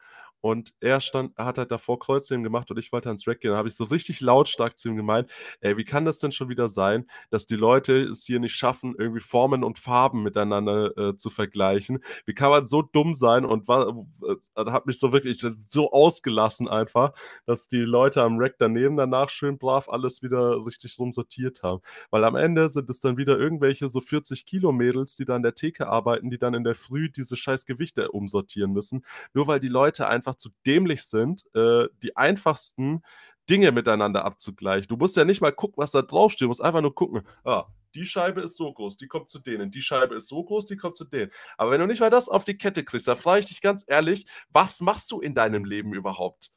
und 0.46 0.76
er 0.80 1.02
stand, 1.02 1.36
hat 1.40 1.58
halt 1.58 1.72
davor 1.72 1.98
Kreuzheben 1.98 2.44
gemacht 2.44 2.70
und 2.70 2.78
ich 2.78 2.92
wollte 2.92 3.10
ans 3.10 3.28
Rack 3.28 3.40
gehen. 3.40 3.50
Da 3.50 3.58
habe 3.58 3.68
ich 3.68 3.76
so 3.76 3.86
richtig 3.86 4.22
lautstark 4.22 4.78
zu 4.78 4.90
ihm 4.90 4.96
gemeint, 4.96 5.28
ey, 5.60 5.76
wie 5.76 5.86
kann 5.86 6.06
das 6.06 6.20
denn 6.20 6.32
schon 6.32 6.50
wieder 6.50 6.70
sein, 6.70 7.10
dass 7.32 7.48
die 7.48 7.56
Leute 7.56 8.04
es 8.04 8.26
hier 8.26 8.40
nicht 8.40 8.54
schaffen, 8.54 8.94
irgendwie 8.96 9.22
Formen 9.22 9.64
und 9.64 9.80
Farben 9.80 10.22
miteinander 10.22 10.96
äh, 11.00 11.18
zu 11.18 11.32
vergleichen? 11.32 11.98
Wie 12.28 12.36
kann 12.36 12.52
man 12.52 12.68
so 12.68 12.84
dumm 12.84 13.16
sein? 13.16 13.44
Und 13.44 13.68
war, 13.68 14.06
äh, 14.22 14.66
hat 14.68 14.86
mich 14.86 15.00
so 15.00 15.12
wirklich 15.12 15.44
so 15.68 15.92
ausgelassen 15.92 16.68
einfach, 16.68 17.14
dass 17.48 17.68
die 17.68 17.80
Leute 17.80 18.22
am 18.22 18.38
Rack 18.38 18.58
daneben 18.60 18.98
danach 18.98 19.30
schön 19.30 19.58
brav 19.58 19.90
alles 19.90 20.22
wieder 20.22 20.64
richtig 20.64 21.00
rumsortiert 21.00 21.64
haben. 21.64 21.82
Weil 22.12 22.24
am 22.24 22.36
Ende 22.36 22.70
sind 22.70 22.88
es 22.92 23.00
dann 23.00 23.18
wieder 23.18 23.40
irgendwelche 23.40 23.90
so 23.90 24.00
40 24.00 24.46
Kilo 24.46 24.72
Mädels, 24.72 25.16
die 25.16 25.26
da 25.26 25.36
in 25.38 25.42
der 25.42 25.56
Theke 25.56 25.88
arbeiten, 25.88 26.30
die 26.30 26.38
dann 26.38 26.54
in 26.54 26.64
der 26.64 26.76
Früh 26.76 27.10
diese 27.10 27.36
scheiß 27.36 27.66
Gewichte 27.66 28.12
umsortieren 28.12 28.74
müssen. 28.74 29.04
Nur 29.34 29.48
weil 29.48 29.60
die 29.60 29.70
Leute 29.70 30.08
einfach 30.08 30.35
einfach 30.36 30.38
zu 30.38 30.50
dämlich 30.66 31.04
sind, 31.04 31.46
äh, 31.56 31.88
die 32.04 32.16
einfachsten 32.16 33.02
Dinge 33.50 33.72
miteinander 33.72 34.26
abzugleichen. 34.26 34.88
Du 34.88 34.98
musst 34.98 35.16
ja 35.18 35.26
nicht 35.26 35.42
mal 35.42 35.52
gucken, 35.52 35.76
was 35.78 35.92
da 35.92 36.02
draufsteht. 36.02 36.42
Du 36.42 36.48
musst 36.48 36.64
einfach 36.64 36.82
nur 36.82 36.96
gucken, 36.96 37.22
ah, 37.44 37.66
die 37.94 38.06
Scheibe 38.06 38.42
ist 38.42 38.58
so 38.58 38.74
groß, 38.74 38.98
die 38.98 39.08
kommt 39.08 39.30
zu 39.30 39.40
denen. 39.40 39.72
Die 39.72 39.82
Scheibe 39.82 40.16
ist 40.16 40.28
so 40.28 40.44
groß, 40.44 40.66
die 40.66 40.76
kommt 40.76 40.98
zu 40.98 41.06
denen. 41.06 41.32
Aber 41.58 41.72
wenn 41.72 41.80
du 41.80 41.88
nicht 41.88 42.02
mal 42.02 42.10
das 42.10 42.28
auf 42.28 42.44
die 42.44 42.58
Kette 42.58 42.84
kriegst, 42.84 43.08
da 43.08 43.16
frage 43.16 43.42
ich 43.42 43.46
dich 43.48 43.62
ganz 43.62 43.86
ehrlich, 43.88 44.26
was 44.50 44.82
machst 44.82 45.12
du 45.12 45.22
in 45.22 45.36
deinem 45.36 45.64
Leben 45.64 45.94
überhaupt? 45.94 46.52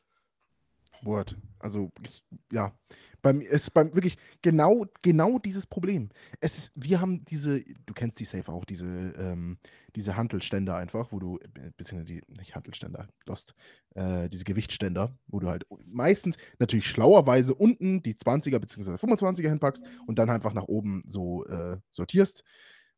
Wort. 1.02 1.36
Also, 1.60 1.92
ich, 2.02 2.24
ja. 2.50 2.72
Beim, 3.20 3.40
es 3.40 3.64
ist 3.64 3.70
beim 3.70 3.94
wirklich 3.94 4.16
genau, 4.42 4.86
genau 5.02 5.38
dieses 5.38 5.66
Problem. 5.66 6.10
Es 6.40 6.58
ist, 6.58 6.72
wir 6.74 7.00
haben 7.00 7.24
diese, 7.24 7.62
du 7.86 7.94
kennst 7.94 8.20
die 8.20 8.24
Safe 8.24 8.50
auch, 8.52 8.64
diese, 8.64 8.86
ähm, 8.86 9.58
diese 9.96 10.16
Hantelständer 10.16 10.76
einfach, 10.76 11.10
wo 11.10 11.18
du, 11.18 11.38
äh, 11.38 11.70
beziehungsweise 11.76 12.20
die, 12.20 12.32
nicht 12.32 12.54
Hantelständer, 12.54 13.08
Lost, 13.26 13.54
äh, 13.94 14.28
diese 14.28 14.44
Gewichtständer, 14.44 15.16
wo 15.26 15.40
du 15.40 15.48
halt 15.48 15.66
meistens 15.84 16.36
natürlich 16.58 16.86
schlauerweise 16.86 17.54
unten 17.54 18.02
die 18.02 18.14
20er 18.14 18.58
bzw. 18.58 18.94
25er 18.94 19.48
hinpackst 19.48 19.82
und 20.06 20.18
dann 20.18 20.30
einfach 20.30 20.52
nach 20.52 20.68
oben 20.68 21.02
so 21.08 21.44
äh, 21.46 21.78
sortierst. 21.90 22.44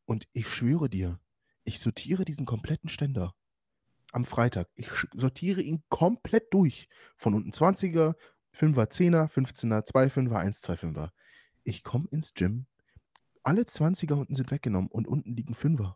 Und 0.05 0.27
ich 0.33 0.47
schwöre 0.47 0.89
dir, 0.89 1.19
ich 1.63 1.79
sortiere 1.79 2.25
diesen 2.25 2.45
kompletten 2.45 2.89
Ständer 2.89 3.33
am 4.11 4.25
Freitag. 4.25 4.67
Ich 4.75 4.89
sortiere 5.15 5.61
ihn 5.61 5.83
komplett 5.89 6.53
durch. 6.53 6.89
Von 7.15 7.33
unten 7.33 7.51
20er, 7.51 8.15
5er, 8.55 8.91
10er, 8.91 9.29
15er, 9.29 9.85
2 9.85 10.07
5er, 10.07 10.35
1, 10.35 10.61
2 10.61 10.73
5er. 10.73 11.09
Ich 11.63 11.83
komme 11.83 12.07
ins 12.11 12.33
Gym, 12.33 12.65
alle 13.43 13.63
20er 13.63 14.13
unten 14.13 14.35
sind 14.35 14.51
weggenommen 14.51 14.89
und 14.89 15.07
unten 15.07 15.35
liegen 15.35 15.53
5er. 15.53 15.95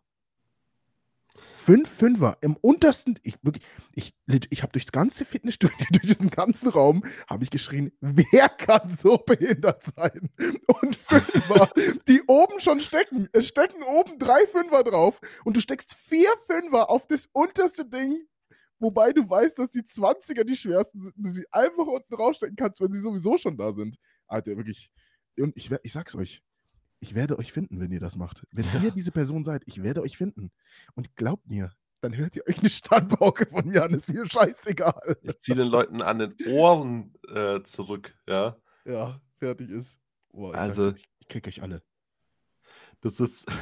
Fünf 1.52 1.90
Fünfer 1.90 2.38
im 2.40 2.56
untersten, 2.56 3.18
ich 3.22 3.36
wirklich, 3.42 3.64
ich, 3.92 4.14
ich 4.26 4.62
habe 4.62 4.72
durchs 4.72 4.92
ganze 4.92 5.24
Fitnessstudio, 5.24 5.76
durch 5.90 6.14
diesen 6.14 6.30
ganzen 6.30 6.70
Raum, 6.70 7.04
habe 7.28 7.44
ich 7.44 7.50
geschrien, 7.50 7.92
wer 8.00 8.48
kann 8.48 8.88
so 8.90 9.18
behindert 9.18 9.82
sein? 9.84 10.30
Und 10.66 10.96
Fünfer, 10.96 11.70
die 12.08 12.22
oben 12.26 12.60
schon 12.60 12.80
stecken. 12.80 13.28
Es 13.32 13.46
stecken 13.48 13.82
oben 13.82 14.18
drei 14.18 14.46
Fünfer 14.46 14.82
drauf 14.82 15.20
und 15.44 15.56
du 15.56 15.60
steckst 15.60 15.94
vier 15.94 16.30
Fünfer 16.46 16.88
auf 16.88 17.06
das 17.06 17.28
unterste 17.32 17.84
Ding, 17.84 18.26
wobei 18.78 19.12
du 19.12 19.28
weißt, 19.28 19.58
dass 19.58 19.70
die 19.70 19.82
20er 19.82 20.44
die 20.44 20.56
schwersten 20.56 21.00
sind 21.00 21.16
und 21.16 21.26
du 21.26 21.30
sie 21.30 21.46
einfach 21.50 21.86
unten 21.86 22.14
rausstecken 22.14 22.56
kannst, 22.56 22.80
wenn 22.80 22.92
sie 22.92 23.00
sowieso 23.00 23.36
schon 23.36 23.56
da 23.56 23.72
sind. 23.72 23.96
Alter, 24.26 24.56
wirklich. 24.56 24.90
Und 25.38 25.56
ich, 25.56 25.70
ich 25.82 25.92
sag's 25.92 26.14
euch, 26.14 26.42
ich 27.00 27.14
werde 27.14 27.38
euch 27.38 27.52
finden, 27.52 27.80
wenn 27.80 27.92
ihr 27.92 28.00
das 28.00 28.16
macht. 28.16 28.46
Wenn 28.50 28.64
ja. 28.66 28.82
ihr 28.84 28.90
diese 28.90 29.12
Person 29.12 29.44
seid, 29.44 29.62
ich 29.66 29.82
werde 29.82 30.02
euch 30.02 30.16
finden. 30.16 30.50
Und 30.94 31.14
glaubt 31.16 31.46
mir, 31.46 31.72
dann 32.00 32.16
hört 32.16 32.36
ihr 32.36 32.42
euch 32.48 32.58
eine 32.58 32.70
Standbauke 32.70 33.46
von 33.46 33.72
Jan, 33.72 33.94
ist 33.94 34.08
mir 34.08 34.26
scheißegal. 34.26 35.18
Ich 35.22 35.40
ziehe 35.40 35.56
den 35.56 35.68
Leuten 35.68 36.02
an 36.02 36.18
den 36.18 36.34
Ohren 36.48 37.14
äh, 37.28 37.62
zurück, 37.62 38.16
ja. 38.26 38.56
Ja, 38.84 39.20
fertig 39.38 39.70
ist. 39.70 39.98
Ich 40.32 40.54
also, 40.54 40.90
ich, 40.90 41.08
ich 41.18 41.28
krieg 41.28 41.46
euch 41.48 41.62
alle. 41.62 41.82
Das 43.00 43.20
ist. 43.20 43.46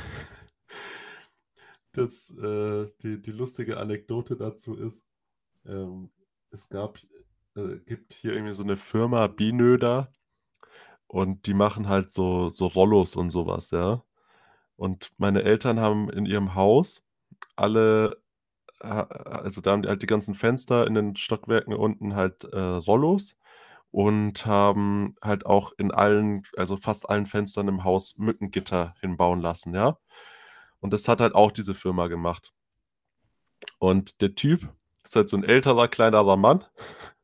das, 1.98 2.30
äh, 2.30 2.88
die, 3.02 3.20
die 3.22 3.32
lustige 3.32 3.78
Anekdote 3.78 4.36
dazu 4.36 4.74
ist, 4.76 5.04
ähm, 5.66 6.10
es 6.50 6.68
gab, 6.70 6.98
äh, 7.56 7.78
gibt 7.86 8.14
hier 8.14 8.34
irgendwie 8.34 8.54
so 8.54 8.64
eine 8.64 8.76
Firma 8.78 9.26
Binöder, 9.28 10.12
und 11.08 11.46
die 11.46 11.54
machen 11.54 11.88
halt 11.88 12.12
so 12.12 12.50
so 12.50 12.66
Rollos 12.68 13.16
und 13.16 13.30
sowas, 13.30 13.70
ja. 13.72 14.04
Und 14.76 15.12
meine 15.18 15.42
Eltern 15.44 15.80
haben 15.80 16.10
in 16.10 16.26
ihrem 16.26 16.54
Haus 16.56 17.02
alle 17.56 18.18
also 18.80 19.60
da 19.62 19.72
haben 19.72 19.82
die 19.82 19.88
halt 19.88 20.02
die 20.02 20.06
ganzen 20.06 20.34
Fenster 20.34 20.86
in 20.86 20.94
den 20.94 21.16
Stockwerken 21.16 21.74
unten 21.74 22.16
halt, 22.16 22.44
äh, 22.44 22.58
Rollos 22.60 23.38
und 23.92 24.46
haben 24.46 25.16
halt 25.22 25.46
auch 25.46 25.72
in 25.78 25.92
allen 25.92 26.44
also 26.56 26.76
fast 26.78 27.08
allen 27.10 27.26
Fenstern 27.26 27.68
im 27.68 27.84
Haus 27.84 28.18
Mückengitter 28.18 28.94
hinbauen 29.00 29.40
lassen, 29.40 29.74
ja. 29.74 29.98
Und 30.84 30.92
das 30.92 31.08
hat 31.08 31.22
halt 31.22 31.34
auch 31.34 31.50
diese 31.50 31.72
Firma 31.72 32.08
gemacht. 32.08 32.52
Und 33.78 34.20
der 34.20 34.34
Typ 34.34 34.68
ist 35.02 35.16
halt 35.16 35.30
so 35.30 35.36
ein 35.38 35.42
älterer, 35.42 35.88
kleinerer 35.88 36.36
Mann 36.36 36.62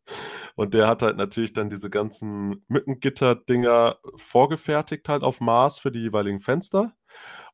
und 0.56 0.72
der 0.72 0.88
hat 0.88 1.02
halt 1.02 1.18
natürlich 1.18 1.52
dann 1.52 1.68
diese 1.68 1.90
ganzen 1.90 2.64
Mückengitter-Dinger 2.68 3.98
vorgefertigt, 4.16 5.10
halt 5.10 5.22
auf 5.24 5.42
Maß 5.42 5.78
für 5.78 5.92
die 5.92 5.98
jeweiligen 6.00 6.40
Fenster. 6.40 6.94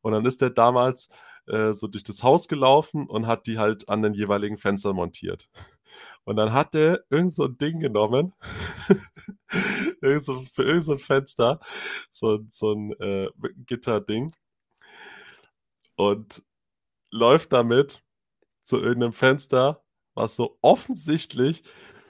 Und 0.01 0.13
dann 0.13 0.25
ist 0.27 0.43
der 0.43 0.51
damals 0.51 1.09
äh, 1.49 1.73
so 1.73 1.89
durch 1.89 2.05
das 2.05 2.23
Haus 2.23 2.47
gelaufen 2.47 3.09
und 3.09 3.27
hat 3.27 3.49
die 3.49 3.59
halt 3.59 3.89
an 3.89 4.03
den 4.03 4.15
jeweiligen 4.15 4.59
Fenstern 4.59 4.95
montiert. 4.95 5.49
Und 6.23 6.37
dann 6.37 6.53
hat 6.53 6.75
der 6.75 7.03
irgend 7.11 7.35
so 7.35 7.47
ein 7.47 7.59
Ding 7.59 7.81
genommen, 7.81 8.33
irgend 10.01 10.25
so, 10.25 10.45
für 10.55 10.63
irgend 10.63 10.85
so 10.85 10.93
ein 10.93 10.99
Fenster, 10.99 11.59
so, 12.13 12.39
so 12.49 12.75
ein 12.75 12.93
äh, 13.01 13.29
Gitterding 13.67 14.33
und 15.97 16.43
läuft 17.11 17.53
damit 17.53 18.03
zu 18.63 18.81
irgendeinem 18.81 19.13
Fenster, 19.13 19.85
was 20.15 20.37
so 20.37 20.59
offensichtlich 20.63 21.63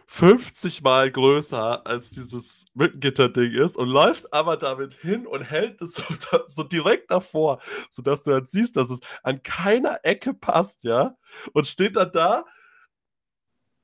50 0.09 0.83
mal 0.83 1.11
größer 1.11 1.85
als 1.87 2.11
dieses 2.11 2.67
Mückengitter-Ding 2.75 3.53
ist 3.53 3.77
und 3.77 3.89
läuft 3.89 4.33
aber 4.33 4.57
damit 4.57 4.95
hin 4.95 5.27
und 5.27 5.43
hält 5.43 5.83
es 5.83 5.95
so, 5.95 6.05
so, 6.47 6.63
direkt 6.63 7.11
davor, 7.11 7.61
sodass 7.91 8.23
du 8.23 8.33
halt 8.33 8.51
siehst, 8.51 8.77
dass 8.77 8.89
es 8.91 9.01
an 9.23 9.43
keiner 9.43 10.01
Ecke 10.05 10.33
passt, 10.33 10.85
ja, 10.85 11.17
und 11.53 11.67
steht 11.67 11.97
dann 11.97 12.13
da, 12.13 12.45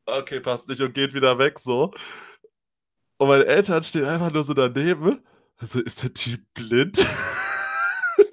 okay, 0.07 0.41
passt 0.41 0.69
nicht 0.69 0.81
und 0.81 0.95
geht 0.95 1.13
wieder 1.13 1.39
weg, 1.39 1.59
so. 1.59 1.93
Und 3.19 3.29
meine 3.29 3.47
Eltern 3.47 3.83
stehen 3.83 4.05
einfach 4.05 4.33
nur 4.33 4.45
so 4.45 4.55
daneben. 4.55 5.25
Also 5.57 5.81
ist 5.81 6.03
der 6.03 6.15
Typ 6.15 6.41
blind? 6.55 6.99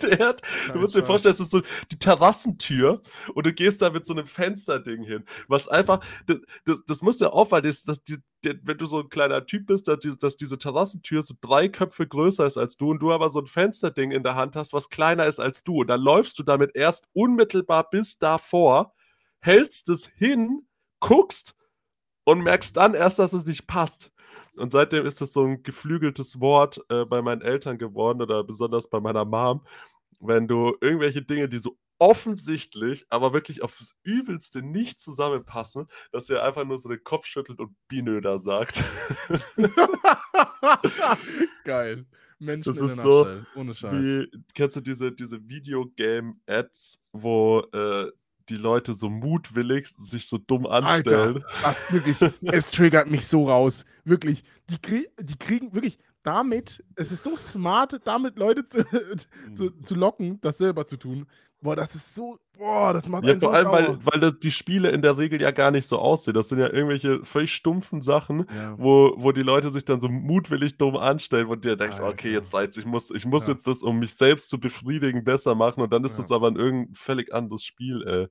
der 0.03 0.19
hat, 0.19 0.41
du 0.73 0.79
musst 0.79 0.95
dir 0.95 1.05
vorstellen, 1.05 1.33
es 1.33 1.39
ist 1.39 1.51
so 1.51 1.61
die 1.91 1.99
Terrassentür 1.99 3.01
und 3.33 3.45
du 3.45 3.53
gehst 3.53 3.81
da 3.81 3.89
mit 3.89 4.05
so 4.05 4.13
einem 4.13 4.27
Fensterding 4.27 5.03
hin. 5.03 5.23
Was 5.47 5.67
einfach, 5.67 6.03
das, 6.25 6.39
das, 6.65 6.79
das 6.85 7.01
muss 7.01 7.19
ja 7.19 7.29
auffallen, 7.29 7.65
dass, 7.65 7.83
dass 7.83 8.03
die, 8.03 8.17
wenn 8.41 8.77
du 8.77 8.85
so 8.85 8.99
ein 8.99 9.09
kleiner 9.09 9.45
Typ 9.45 9.67
bist, 9.67 9.87
dass, 9.87 9.99
die, 9.99 10.17
dass 10.17 10.35
diese 10.35 10.57
Terrassentür 10.57 11.21
so 11.21 11.33
drei 11.41 11.69
Köpfe 11.69 12.07
größer 12.07 12.45
ist 12.45 12.57
als 12.57 12.77
du 12.77 12.91
und 12.91 12.99
du 12.99 13.11
aber 13.11 13.29
so 13.29 13.39
ein 13.39 13.47
Fensterding 13.47 14.11
in 14.11 14.23
der 14.23 14.35
Hand 14.35 14.55
hast, 14.55 14.73
was 14.73 14.89
kleiner 14.89 15.25
ist 15.25 15.39
als 15.39 15.63
du. 15.63 15.81
Und 15.81 15.87
dann 15.87 16.01
läufst 16.01 16.39
du 16.39 16.43
damit 16.43 16.71
erst 16.75 17.07
unmittelbar 17.13 17.89
bis 17.89 18.17
davor, 18.17 18.93
hältst 19.39 19.89
es 19.89 20.07
hin, 20.07 20.67
guckst 20.99 21.55
und 22.23 22.41
merkst 22.41 22.77
dann 22.77 22.93
erst, 22.93 23.19
dass 23.19 23.33
es 23.33 23.45
nicht 23.45 23.67
passt. 23.67 24.11
Und 24.59 24.71
seitdem 24.71 25.05
ist 25.05 25.21
das 25.21 25.33
so 25.33 25.45
ein 25.45 25.63
geflügeltes 25.63 26.39
Wort 26.39 26.83
äh, 26.89 27.05
bei 27.05 27.21
meinen 27.21 27.41
Eltern 27.41 27.77
geworden 27.77 28.21
oder 28.21 28.43
besonders 28.43 28.89
bei 28.89 28.99
meiner 28.99 29.25
Mom, 29.25 29.65
wenn 30.19 30.47
du 30.47 30.75
irgendwelche 30.81 31.21
Dinge, 31.21 31.47
die 31.47 31.59
so 31.59 31.77
offensichtlich, 31.97 33.05
aber 33.09 33.33
wirklich 33.33 33.61
aufs 33.61 33.95
Übelste 34.03 34.61
nicht 34.61 35.01
zusammenpassen, 35.01 35.87
dass 36.11 36.29
er 36.29 36.43
einfach 36.43 36.65
nur 36.65 36.77
so 36.77 36.89
den 36.89 37.03
Kopf 37.03 37.25
schüttelt 37.25 37.59
und 37.59 37.75
Binöder 37.87 38.39
sagt. 38.39 38.81
Geil. 41.65 42.05
Menschen 42.39 42.73
das 42.73 42.91
ist 42.91 43.01
so, 43.01 43.27
ohne 43.55 43.73
Scheiß. 43.73 43.93
Wie, 43.93 44.31
kennst 44.53 44.77
du 44.77 44.81
diese, 44.81 45.11
diese 45.11 45.47
Videogame-Ads, 45.47 47.01
wo 47.11 47.59
äh, 47.73 48.09
die 48.49 48.55
Leute 48.55 48.93
so 48.93 49.09
mutwillig 49.09 49.93
sich 49.97 50.27
so 50.27 50.37
dumm 50.37 50.65
anstellen. 50.65 51.43
Alter, 51.43 51.45
was 51.61 51.91
wirklich, 51.91 52.17
es 52.41 52.71
triggert 52.71 53.09
mich 53.09 53.27
so 53.27 53.47
raus. 53.47 53.85
Wirklich, 54.03 54.43
die, 54.69 54.79
krieg, 54.79 55.09
die 55.19 55.37
kriegen 55.37 55.73
wirklich, 55.73 55.99
damit, 56.23 56.83
es 56.95 57.11
ist 57.11 57.23
so 57.23 57.35
smart, 57.35 57.99
damit 58.05 58.37
Leute 58.37 58.65
zu, 58.65 58.83
zu, 59.53 59.71
Mhm. 59.71 59.83
zu 59.83 59.95
locken, 59.95 60.39
das 60.41 60.57
selber 60.57 60.85
zu 60.85 60.97
tun. 60.97 61.25
Boah, 61.61 61.75
das 61.75 61.93
ist 61.95 62.15
so, 62.15 62.39
boah, 62.57 62.93
das 62.93 63.07
macht 63.09 63.25
Ja, 63.25 63.37
vor 63.37 63.53
allem, 63.53 63.67
weil, 63.71 63.97
weil 64.05 64.31
die 64.31 64.51
Spiele 64.51 64.91
in 64.91 65.01
der 65.01 65.17
Regel 65.17 65.41
ja 65.41 65.51
gar 65.51 65.71
nicht 65.71 65.87
so 65.87 65.99
aussehen. 65.99 66.33
Das 66.33 66.47
sind 66.49 66.59
ja 66.59 66.71
irgendwelche 66.71 67.25
völlig 67.25 67.53
stumpfen 67.53 68.01
Sachen, 68.01 68.45
Ja. 68.49 68.75
wo, 68.77 69.13
wo 69.17 69.31
die 69.33 69.41
Leute 69.41 69.71
sich 69.71 69.83
dann 69.83 69.99
so 69.99 70.07
mutwillig 70.07 70.77
dumm 70.77 70.95
anstellen, 70.95 71.49
wo 71.49 71.55
du 71.55 71.61
dir 71.61 71.75
denkst, 71.75 71.97
Alter. 71.97 72.07
okay, 72.13 72.31
jetzt 72.31 72.53
reizt, 72.53 72.77
ich 72.77 72.85
muss, 72.85 73.11
ich 73.11 73.25
muss 73.25 73.45
Ja. 73.45 73.53
jetzt 73.53 73.67
das, 73.67 73.83
um 73.83 73.99
mich 73.99 74.15
selbst 74.15 74.49
zu 74.49 74.57
befriedigen, 74.59 75.25
besser 75.25 75.53
machen 75.55 75.81
und 75.81 75.91
dann 75.91 76.03
ist 76.05 76.17
Ja. 76.17 76.23
das 76.23 76.31
aber 76.31 76.47
ein 76.49 76.55
irgendein 76.55 76.95
völlig 76.95 77.33
anderes 77.33 77.63
Spiel, 77.65 78.03
ey. 78.07 78.27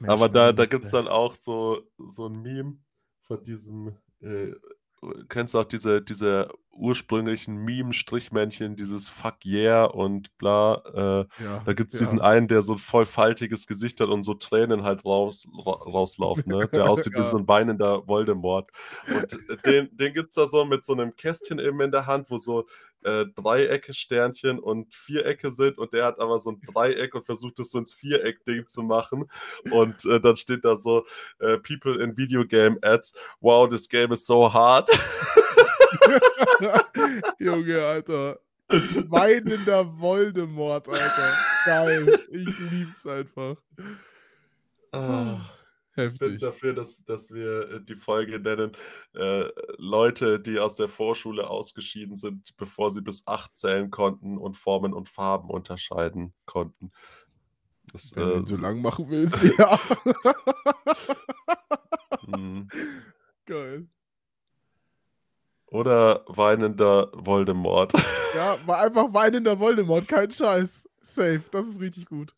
Mensch, 0.00 0.10
Aber 0.10 0.28
da, 0.28 0.52
da 0.52 0.66
gibt 0.66 0.84
es 0.86 0.90
dann 0.90 1.08
auch 1.08 1.34
so, 1.34 1.82
so 1.98 2.26
ein 2.26 2.40
Meme 2.42 2.78
von 3.26 3.44
diesem, 3.44 3.96
äh, 4.20 4.52
kennst 5.28 5.54
du 5.54 5.58
auch 5.60 5.64
diese, 5.64 6.02
diese 6.02 6.48
ursprünglichen 6.72 7.56
Meme-Strichmännchen, 7.56 8.76
dieses 8.76 9.08
Fuck 9.08 9.44
yeah 9.44 9.84
und 9.84 10.36
bla. 10.38 10.82
Äh, 11.38 11.42
Ja, 11.44 11.62
da 11.64 11.72
gibt 11.72 11.92
es 11.94 12.00
ja. 12.00 12.04
diesen 12.06 12.20
einen, 12.20 12.48
der 12.48 12.62
so 12.62 12.72
ein 12.72 12.78
voll 12.78 13.06
faltiges 13.06 13.66
Gesicht 13.66 14.00
hat 14.00 14.08
und 14.08 14.22
so 14.24 14.34
Tränen 14.34 14.82
halt 14.82 15.04
raus, 15.04 15.46
ra 15.64 15.72
rauslaufen, 15.72 16.50
ne? 16.52 16.68
Der 16.72 16.86
aussieht 16.90 17.14
wie 17.14 17.18
Ja. 17.18 17.26
so 17.26 17.38
ein 17.38 17.46
weinender 17.48 18.06
Voldemort. 18.08 18.70
Und 19.06 19.38
den, 19.66 19.88
den 19.96 20.14
gibt 20.14 20.30
es 20.30 20.34
da 20.34 20.46
so 20.46 20.64
mit 20.64 20.84
so 20.84 20.92
einem 20.94 21.14
Kästchen 21.16 21.58
eben 21.58 21.80
in 21.80 21.92
der 21.92 22.06
Hand, 22.06 22.30
wo 22.30 22.38
so 22.38 22.66
äh, 23.04 23.26
Dreiecke, 23.26 23.94
Sternchen 23.94 24.58
und 24.58 24.92
Vierecke 24.94 25.52
sind 25.52 25.78
und 25.78 25.92
der 25.92 26.06
hat 26.06 26.18
aber 26.18 26.40
so 26.40 26.50
ein 26.50 26.60
Dreieck 26.60 27.14
und 27.14 27.26
versucht 27.26 27.60
es 27.60 27.70
so 27.70 27.78
ins 27.78 27.94
Viereck-Ding 27.94 28.66
zu 28.66 28.82
machen. 28.82 29.30
Und 29.70 30.04
äh, 30.04 30.20
dann 30.20 30.36
steht 30.36 30.64
da 30.64 30.76
so: 30.76 31.06
äh, 31.38 31.58
People 31.58 32.02
in 32.02 32.16
Video 32.16 32.44
Game 32.44 32.78
Ads, 32.82 33.14
wow, 33.40 33.68
this 33.68 33.88
game 33.88 34.12
is 34.12 34.26
so 34.26 34.52
hard. 34.52 34.90
Junge, 37.38 37.84
Alter. 37.84 38.40
Weinender 39.08 39.84
Voldemort, 40.00 40.88
Alter. 40.88 41.32
Geil. 41.66 42.18
Ich 42.30 42.58
lieb's 42.70 43.06
einfach. 43.06 43.56
Ah. 44.92 45.50
Ich 45.96 46.18
bin 46.18 46.32
Heftig. 46.32 46.40
dafür, 46.40 46.74
dass, 46.74 47.04
dass 47.04 47.30
wir 47.30 47.70
äh, 47.70 47.80
die 47.84 47.94
Folge 47.94 48.40
nennen, 48.40 48.72
äh, 49.14 49.44
Leute, 49.78 50.40
die 50.40 50.58
aus 50.58 50.74
der 50.74 50.88
Vorschule 50.88 51.48
ausgeschieden 51.48 52.16
sind, 52.16 52.56
bevor 52.56 52.90
sie 52.90 53.00
bis 53.00 53.26
acht 53.26 53.54
zählen 53.56 53.90
konnten 53.90 54.36
und 54.38 54.56
Formen 54.56 54.92
und 54.92 55.08
Farben 55.08 55.50
unterscheiden 55.50 56.34
konnten. 56.46 56.90
Das, 57.92 58.14
Wenn 58.16 58.24
du 58.28 58.34
äh, 58.34 58.38
ihn 58.38 58.46
so 58.46 58.56
lang 58.60 58.82
machen 58.82 59.08
willst, 59.08 59.36
ja. 59.58 59.78
mh. 62.26 62.66
Geil. 63.46 63.86
Oder 65.66 66.24
weinender 66.28 67.10
Voldemort. 67.14 67.92
Ja, 68.34 68.56
war 68.66 68.78
einfach 68.78 69.12
weinender 69.12 69.58
Voldemort, 69.58 70.08
kein 70.08 70.32
Scheiß. 70.32 70.88
Safe, 71.02 71.42
das 71.50 71.66
ist 71.66 71.80
richtig 71.80 72.06
gut. 72.06 72.34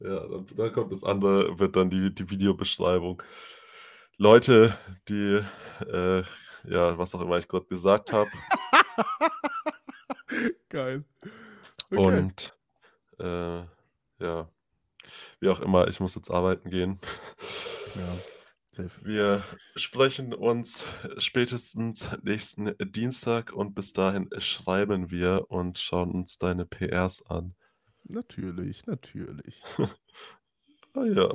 Ja, 0.00 0.26
dann, 0.26 0.46
dann 0.56 0.72
kommt 0.72 0.92
das 0.92 1.04
andere, 1.04 1.58
wird 1.58 1.76
dann 1.76 1.90
die, 1.90 2.14
die 2.14 2.30
Videobeschreibung. 2.30 3.22
Leute, 4.18 4.78
die, 5.08 5.42
äh, 5.86 6.22
ja, 6.64 6.98
was 6.98 7.14
auch 7.14 7.20
immer 7.20 7.38
ich 7.38 7.48
gerade 7.48 7.66
gesagt 7.66 8.12
habe. 8.12 8.30
Geil. 10.68 11.04
Okay. 11.90 11.96
Und 11.96 12.56
äh, 13.18 13.62
ja, 14.18 14.48
wie 15.40 15.48
auch 15.48 15.60
immer, 15.60 15.88
ich 15.88 16.00
muss 16.00 16.14
jetzt 16.14 16.30
arbeiten 16.30 16.70
gehen. 16.70 17.00
ja. 17.94 18.18
Wir 19.02 19.42
sprechen 19.74 20.34
uns 20.34 20.84
spätestens 21.16 22.10
nächsten 22.22 22.74
Dienstag 22.78 23.50
und 23.54 23.74
bis 23.74 23.94
dahin 23.94 24.28
schreiben 24.36 25.10
wir 25.10 25.46
und 25.48 25.78
schauen 25.78 26.10
uns 26.10 26.36
deine 26.36 26.66
PRs 26.66 27.24
an. 27.24 27.54
Natürlich, 28.08 28.86
natürlich. 28.86 29.62
Ah 30.98 31.04
ja, 31.04 31.28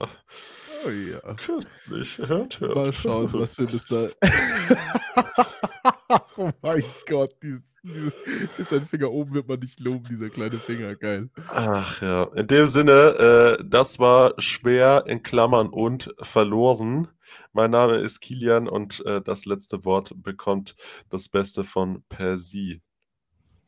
Oh 0.84 0.90
ja. 0.90 1.20
köstlich. 1.36 2.18
Hört, 2.18 2.60
hört. 2.60 2.76
Mal 2.76 2.94
schauen, 2.94 3.32
was 3.34 3.58
wir 3.60 3.68
bis 3.68 3.86
da. 3.86 4.08
oh 6.38 6.52
mein 6.62 6.84
Gott, 7.08 7.36
dieses, 7.44 7.76
dieses, 7.84 8.14
ist 8.58 8.74
ein 8.74 8.88
Finger 8.88 9.12
oben, 9.12 9.34
wird 9.34 9.48
man 9.48 9.60
nicht 9.60 9.80
loben, 9.80 10.06
dieser 10.10 10.30
kleine 10.30 10.58
Finger, 10.58 10.96
geil. 10.96 11.30
Ach 11.48 12.02
ja, 12.02 12.24
in 12.36 12.48
dem 12.48 12.68
Sinne, 12.68 13.58
äh, 13.60 13.64
das 13.64 14.00
war 14.00 14.34
schwer 14.40 15.04
in 15.06 15.22
Klammern 15.22 15.70
und 15.70 16.14
verloren. 16.20 17.08
Mein 17.54 17.72
Name 17.72 17.98
ist 17.98 18.20
Kilian 18.20 18.68
und 18.68 19.06
äh, 19.06 19.22
das 19.22 19.46
letzte 19.46 19.86
Wort 19.86 20.14
bekommt 20.16 20.76
das 21.10 21.30
Beste 21.30 21.64
von 21.64 22.04
Persie. 22.10 22.82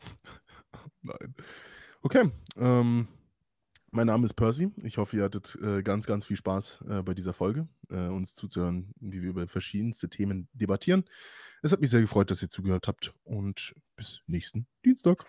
Nein. 1.04 1.36
Okay, 2.06 2.30
ähm, 2.58 3.08
mein 3.92 4.08
Name 4.08 4.26
ist 4.26 4.34
Percy. 4.34 4.70
Ich 4.84 4.98
hoffe, 4.98 5.16
ihr 5.16 5.24
hattet 5.24 5.58
äh, 5.64 5.82
ganz, 5.84 6.06
ganz 6.06 6.26
viel 6.26 6.36
Spaß 6.36 6.84
äh, 6.90 7.02
bei 7.02 7.14
dieser 7.14 7.32
Folge, 7.32 7.66
äh, 7.90 8.08
uns 8.08 8.36
zuzuhören, 8.36 8.94
wie 9.00 9.22
wir 9.22 9.30
über 9.30 9.48
verschiedenste 9.48 10.10
Themen 10.10 10.50
debattieren. 10.52 11.06
Es 11.62 11.72
hat 11.72 11.80
mich 11.80 11.92
sehr 11.92 12.02
gefreut, 12.02 12.30
dass 12.30 12.42
ihr 12.42 12.50
zugehört 12.50 12.90
habt 12.90 13.14
und 13.24 13.74
bis 13.96 14.20
nächsten 14.28 14.68
Dienstag. 14.84 15.26